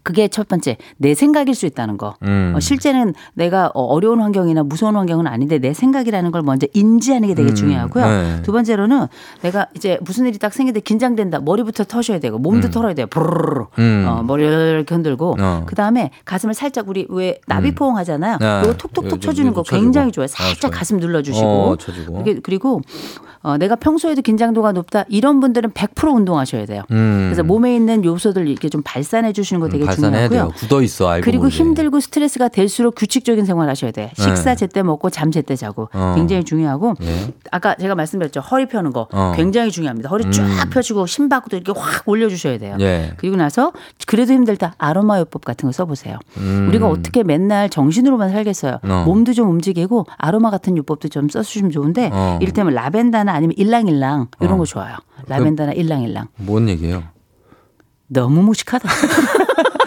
[0.03, 2.15] 그게 첫 번째 내 생각일 수 있다는 거.
[2.23, 2.53] 음.
[2.55, 7.35] 어, 실제는 내가 어, 어려운 환경이나 무서운 환경은 아닌데 내 생각이라는 걸 먼저 인지하는 게
[7.35, 8.05] 되게 음, 중요하고요.
[8.05, 8.41] 네.
[8.43, 9.07] 두 번째로는
[9.41, 11.39] 내가 이제 무슨 일이 딱 생기는데 긴장된다.
[11.39, 12.71] 머리부터 터셔야 되고 몸도 음.
[12.71, 13.07] 털어야 돼요.
[13.07, 13.65] 부르르르.
[13.79, 14.05] 음.
[14.07, 15.63] 어, 머리를 이렇게 흔들고 어.
[15.65, 18.37] 그 다음에 가슴을 살짝 우리 왜 나비포옹 하잖아요.
[18.39, 18.61] 네.
[18.63, 19.63] 이거 톡톡톡 쳐주는 거.
[19.63, 20.25] 굉장히 좋아요.
[20.25, 20.71] 아, 살짝 좋아요.
[20.71, 21.47] 가슴 눌러주시고.
[21.47, 21.77] 어,
[22.43, 22.81] 그리고
[23.43, 25.03] 어, 내가 평소에도 긴장도가 높다.
[25.09, 26.83] 이런 분들은 100% 운동하셔야 돼요.
[26.91, 27.25] 음.
[27.25, 30.51] 그래서 몸에 있는 요소들 이렇게 좀 발산해 주시는 거 되게 음, 발산해야 중요하고요.
[30.51, 30.51] 돼요.
[30.57, 31.57] 굳어 있어 알고 그리고 모르게.
[31.57, 34.11] 힘들고 스트레스가 될수록 규칙적인 생활 하셔야 돼.
[34.15, 36.13] 식사 제때 먹고 잠 제때 자고 어.
[36.15, 37.33] 굉장히 중요하고 예.
[37.51, 38.39] 아까 제가 말씀드렸죠.
[38.41, 39.33] 허리 펴는 거 어.
[39.35, 40.09] 굉장히 중요합니다.
[40.09, 40.69] 허리 쫙 음.
[40.69, 42.75] 펴시고 심박도 이렇게 확 올려주셔야 돼요.
[42.79, 43.13] 예.
[43.17, 43.71] 그리고 나서
[44.07, 46.17] 그래도 힘들다 아로마 요법 같은 거 써보세요.
[46.37, 46.65] 음.
[46.69, 48.79] 우리가 어떻게 맨날 정신으로만 살겠어요.
[48.83, 49.03] 어.
[49.05, 52.39] 몸도 좀 움직이고 아로마 같은 요법도 좀 써주시면 좋은데 어.
[52.41, 54.57] 이를테면 라벤더나 아니면 일랑일랑 이런 어.
[54.57, 54.95] 거 좋아요.
[55.27, 57.03] 라벤더나 일랑일랑 뭔 얘기예요?
[58.07, 58.89] 너무 무식하다.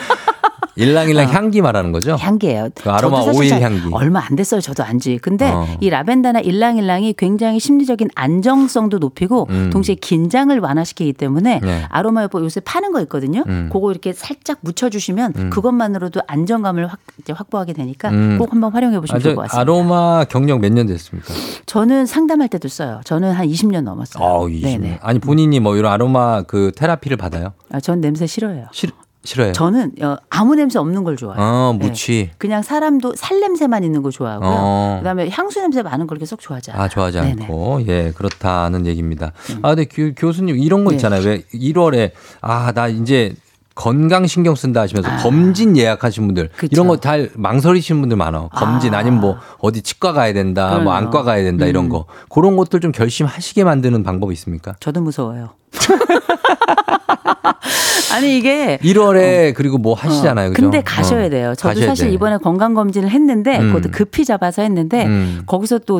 [0.76, 1.32] 일랑일랑 어.
[1.32, 2.16] 향기 말하는 거죠?
[2.18, 2.68] 향기예요.
[2.74, 3.88] 그 아로마 오일 잘 향기.
[3.92, 4.60] 얼마 안 됐어요.
[4.60, 5.18] 저도 안지.
[5.22, 5.66] 근데 어.
[5.80, 9.70] 이 라벤더나 일랑일랑이 굉장히 심리적인 안정성도 높이고 음.
[9.72, 11.84] 동시에 긴장을 완화시키기 때문에 네.
[11.90, 13.44] 아로마 요법 요새 파는 거 있거든요.
[13.46, 13.70] 음.
[13.72, 15.50] 그거 이렇게 살짝 묻혀 주시면 음.
[15.50, 16.98] 그것만으로도 안정감을 확
[17.28, 18.36] 확보하게 되니까 음.
[18.38, 19.60] 꼭 한번 활용해 보시면 아, 좋을 저것 같습니다.
[19.60, 21.32] 아로마 경력 몇 년 됐습니까?
[21.66, 23.00] 저는 상담할 때도 써요.
[23.04, 24.22] 저는 한 20년 넘었어요.
[24.24, 24.62] 어, 20년.
[24.62, 24.98] 네네.
[25.02, 27.52] 아니 본인이 뭐 이런 아로마 그 테라피를 받아요?
[27.70, 28.66] 아, 전 냄새 싫어해요.
[28.72, 28.90] 싫
[29.24, 29.52] 싫어요.
[29.52, 31.42] 저는 어, 아무 냄새 없는 걸 좋아해요.
[31.42, 31.86] 어, 네.
[31.88, 32.30] 무취.
[32.38, 34.48] 그냥 사람도 살 냄새만 있는 거 좋아하고요.
[34.48, 34.96] 어.
[35.00, 36.84] 그다음에 향수 냄새 많은 걸쏙 좋아하지 않아요.
[36.84, 37.32] 아, 좋아하지 네네.
[37.32, 37.42] 음.
[37.42, 37.82] 않고.
[37.88, 39.32] 예, 그렇다는 얘기입니다.
[39.62, 40.96] 아, 근데 교, 교수님 이런 거 네.
[40.96, 41.22] 있잖아요.
[41.26, 43.34] 왜 1월에 아, 나 이제
[43.74, 45.16] 건강 신경 쓴다 하시면서 아.
[45.16, 46.68] 검진 예약하신 분들 그쵸.
[46.70, 48.48] 이런 거다 망설이시는 분들 많아.
[48.54, 48.98] 검진 아.
[48.98, 49.02] 아.
[49.02, 50.92] 니면 뭐 어디 치과 가야 된다, 뭐 그럼요.
[50.92, 51.88] 안과 가야 된다 이런 음.
[51.88, 52.04] 거.
[52.28, 54.74] 그런 것들 좀 결심하시게 만드는 방법이 있습니까?
[54.80, 55.50] 저도 무서워요.
[58.14, 60.48] 아니 이게 1월에 그리고 뭐 하시잖아요.
[60.48, 60.62] 어, 그죠?
[60.62, 61.54] 근데 가셔야 어, 돼요.
[61.56, 62.12] 저도 사실 돼.
[62.12, 63.72] 이번에 건강 검진을 했는데 음.
[63.72, 65.42] 그것도 급히 잡아서 했는데 음.
[65.46, 65.98] 거기서 또.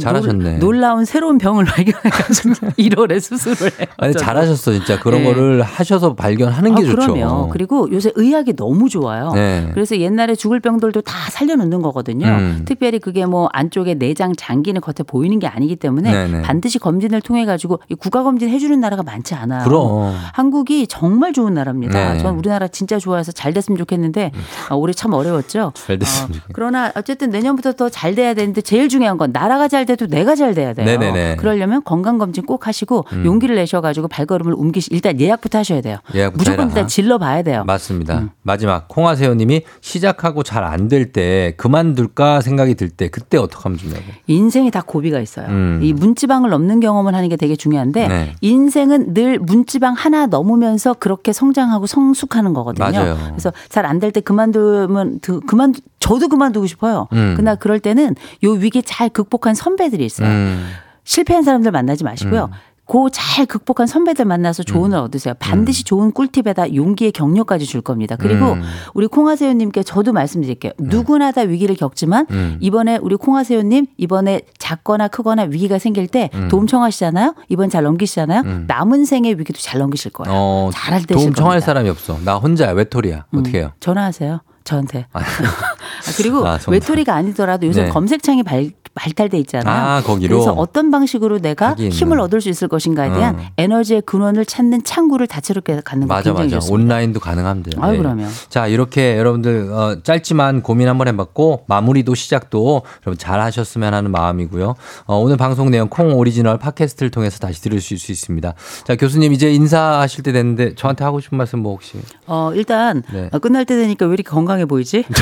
[0.61, 3.71] 놀, 라운 새로운 병을 발견해가지고 1월에 수술을.
[3.97, 4.15] 아니.
[4.15, 5.33] 잘하셨어 진짜 그런 네.
[5.33, 7.15] 거를 하셔서 발견하는 게 아, 좋죠.
[7.15, 7.49] 그럼요.
[7.49, 9.33] 그리고 요새 의학이 너무 좋아요.
[9.35, 9.69] 네.
[9.73, 12.27] 그래서 옛날에 죽을 병들도 다 살려놓는 거거든요.
[12.27, 12.63] 음.
[12.65, 16.43] 특별히 그게 뭐 안쪽에 내장 장기는 겉에 보이는 게 아니기 때문에 네네.
[16.43, 19.64] 반드시 검진을 통해 가지고 국가 검진 해주는 나라가 많지 않아요.
[19.65, 20.15] 그럼.
[20.33, 22.15] 한국이 정말 좋은 나라입니다.
[22.15, 22.19] 네.
[22.21, 24.33] 전 우리나라 진짜 좋아해서 잘 됐으면 좋겠는데
[24.71, 25.73] 어, 올해 참 어려웠죠.
[25.77, 26.43] 잘 됐으면 어.
[26.53, 30.55] 그러나 어쨌든 내년부터 더 잘 돼야 되는데 제일 중요한 건 나라가 잘 돼도 내가 잘
[30.55, 30.85] 돼야 돼요.
[30.87, 31.37] 네네네.
[31.37, 33.25] 그러려면 건강 검진 꼭 하시고 음.
[33.25, 34.89] 용기를 내셔가지고 발걸음을 옮기시.
[34.93, 35.99] 일단 예약부터 하셔야 돼요.
[36.15, 36.69] 예약부터 무조건 해라.
[36.71, 37.63] 일단 질러 봐야 돼요.
[37.67, 38.19] 맞습니다.
[38.19, 38.31] 음.
[38.43, 44.03] 마지막 콩하세요님이 시작하고 잘 안 될 때 그만둘까 생각이 들 때 그때 어떻게 하면 좋냐고.
[44.27, 45.47] 인생이 다 고비가 있어요.
[45.49, 45.81] 음.
[45.83, 48.33] 이 문지방을 넘는 경험을 하는 게 되게 중요한데 네.
[48.41, 52.91] 인생은 늘 문 지방 하나 넘으면서 그렇게 성장하고 성숙하는 거거든요.
[52.91, 53.17] 맞아요.
[53.31, 57.07] 그래서 잘 안 될 때 그만두면 두- 그만 저도 그만두고 싶어요.
[57.13, 57.35] 음.
[57.37, 60.29] 그러나 그럴 때는 요 위기 잘 극복한 선배들이 있어요.
[60.29, 60.67] 음.
[61.05, 62.49] 실패한 사람들 만나지 마시고요.
[62.53, 62.57] 음.
[62.87, 65.35] 그잘 극복한 선배들 만나서 조언을 얻으세요.
[65.39, 68.17] 반드시 좋은 꿀팁에다 용기의 격려까지 줄 겁니다.
[68.17, 68.63] 그리고 음.
[68.93, 70.73] 우리 콩하세요님께 저도 말씀드릴게요.
[70.79, 72.59] 누구나 다 위기를 겪지만 음.
[72.61, 76.49] 이번에 우리 콩하세요님 이번에 작거나 크거나 위기가 생길 때 음.
[76.49, 77.35] 도움 청하시잖아요.
[77.49, 78.43] 이번 잘 넘기시잖아요.
[78.45, 78.65] 음.
[78.69, 80.37] 남은 생의 위기도 잘 넘기실 거예요.
[80.37, 81.67] 어, 잘할 되실 도움 청할 겁니다.
[81.67, 82.19] 사람이 없어.
[82.25, 82.73] 나 혼자야.
[82.73, 83.25] 외톨이야.
[83.31, 83.39] 음.
[83.39, 83.73] 어떻게 해요?
[83.81, 84.41] 전화하세요.
[84.65, 85.07] 저한테.
[85.13, 85.21] 아,
[86.17, 86.59] 그리고 아.
[86.69, 87.89] 외톨이가 아니더라도 요새 네.
[87.91, 89.75] 검색창이 발, 발달돼 있잖아요.
[89.75, 90.37] 아, 거기로?
[90.37, 91.75] 그래서 어떤 방식으로 내가.
[91.75, 93.43] 힘을 얻을 수 있을 것인가에 대한 어.
[93.59, 96.61] 에너지의 근원을 찾는 창구를 다채롭게 갖는 거 맞아, 굉장히 맞아.
[96.61, 96.85] 좋습니다.
[96.95, 97.85] 온라인도 가능합니다.
[97.85, 97.99] 아유, 예.
[97.99, 98.29] 그러면.
[98.49, 104.75] 자, 이렇게 여러분들 어, 짧지만 고민 한번 해봤고 마무리도 시작도 여러분 잘 하셨으면 하는 마음이고요.
[105.07, 108.55] 어, 오늘 방송 내용 콩 오리지널 팟캐스트를 통해서 다시 들으실 수 있습니다.
[108.85, 111.99] 자, 교수님 이제 인사하실 때 됐는데 저한테 하고 싶은 말씀 뭐 혹시?
[112.27, 113.29] 어, 일단 네.
[113.33, 115.05] 어, 끝날 때 되니까 왜 이렇게 건강해 보이지?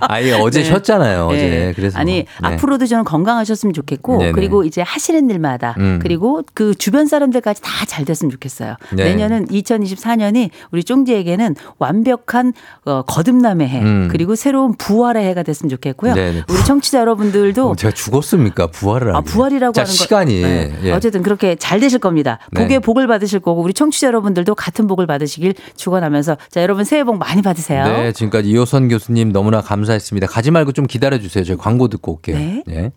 [0.00, 0.66] 아예 어제 네.
[0.66, 1.26] 쉬었잖아요.
[1.26, 1.48] 어제.
[1.48, 1.72] 네.
[1.74, 2.26] 그래서 아니 네.
[2.42, 4.32] 앞으로도 저는 건강하셨으면 좋겠고 네네.
[4.32, 5.98] 그리고 이제 하시는 일마다 음.
[6.02, 8.76] 그리고 그 주변 사람들까지 다 잘 됐으면 좋겠어요.
[8.92, 9.04] 네.
[9.04, 12.52] 내년은 2024년이 우리 쫑지에게는 완벽한
[12.84, 14.08] 어, 거듭남의 해 음.
[14.10, 16.14] 그리고 새로운 부활의 해가 됐으면 좋겠고요.
[16.14, 16.42] 네네.
[16.48, 18.68] 우리 청취자 여러분들도 어, 제가 죽었습니까?
[18.68, 19.20] 부활을 아.
[19.20, 19.92] 부활이라고 자, 하는 거.
[19.94, 20.78] 시간이 네.
[20.84, 20.92] 예.
[20.92, 22.38] 어쨌든 그렇게 잘 되실 겁니다.
[22.52, 22.62] 네.
[22.62, 27.16] 복에 복을 받으실 거고 우리 청취자 여러분들도 같은 복을 받으시길 축원하면서 자 여러분 새해 복
[27.18, 27.84] 많이 받으세요.
[27.84, 30.26] 네, 지금까지 이호선 교수님 너무나 감사 했습니다.
[30.26, 31.44] 가지 말고 좀 기다려 주세요.
[31.44, 32.62] 저희 광고 듣고 올게요.
[32.66, 32.92] 네.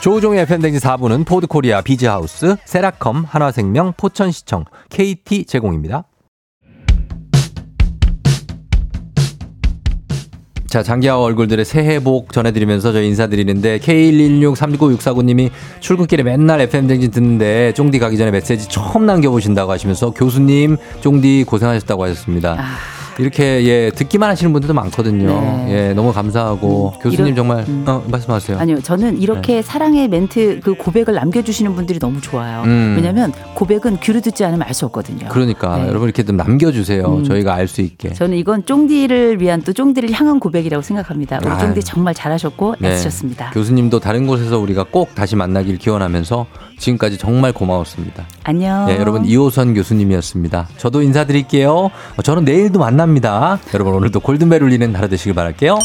[0.00, 6.04] 조우종의 FM댕지 4부는 포드코리아 비즈하우스, 세라컴, 한화생명, 포천시청, KT 제공입니다.
[10.74, 18.18] 자, 장기하와 얼굴들의 새해 복 전해드리면서 저희 인사드리는데 K116-369-649님이 출근길에 맨날 FM댕진 듣는데 쫑디 가기
[18.18, 22.58] 전에 메시지 처음 남겨보신다고 하시면서 교수님, 쫑디 고생하셨다고 하셨습니다.
[23.18, 25.26] 이렇게 예 듣기만 하시는 분들도 많거든요.
[25.40, 25.88] 네.
[25.90, 27.84] 예 너무 감사하고 교수님 이런- 정말 음.
[27.86, 28.58] 어, 말씀하세요.
[28.58, 32.62] 아니요, 저는 이렇게 사랑의 멘트 그 고백을 남겨주시는 분들이 너무 좋아요.
[32.64, 32.94] 음.
[32.96, 35.28] 왜냐하면 고백은 귀로 듣지 않으면 알 수 없거든요.
[35.28, 35.86] 그러니까 네.
[35.88, 37.04] 여러분 이렇게 좀 남겨주세요.
[37.06, 37.24] 음.
[37.24, 38.12] 저희가 알 수 있게.
[38.12, 41.38] 저는 이건 쫑디를 위한 또 쫑디를 향한 고백이라고 생각합니다.
[41.42, 41.60] 우리 아유.
[41.60, 42.88] 쫑디 정말 잘하셨고 네.
[42.90, 43.50] 애쓰셨습니다.
[43.50, 46.46] 교수님도 다른 곳에서 우리가 꼭 다시 만나길 기원하면서
[46.78, 48.24] 지금까지 정말 고마웠습니다.
[48.42, 48.86] 안녕.
[48.86, 50.68] 네, 여러분 이호선 교수님이었습니다.
[50.76, 51.70] 저도 인사드릴게요.
[52.16, 53.58] 어, 저는 내일도 만납니다.
[53.74, 55.78] 여러분 오늘도 골든벨 울리는 하루 되시길 바랄게요.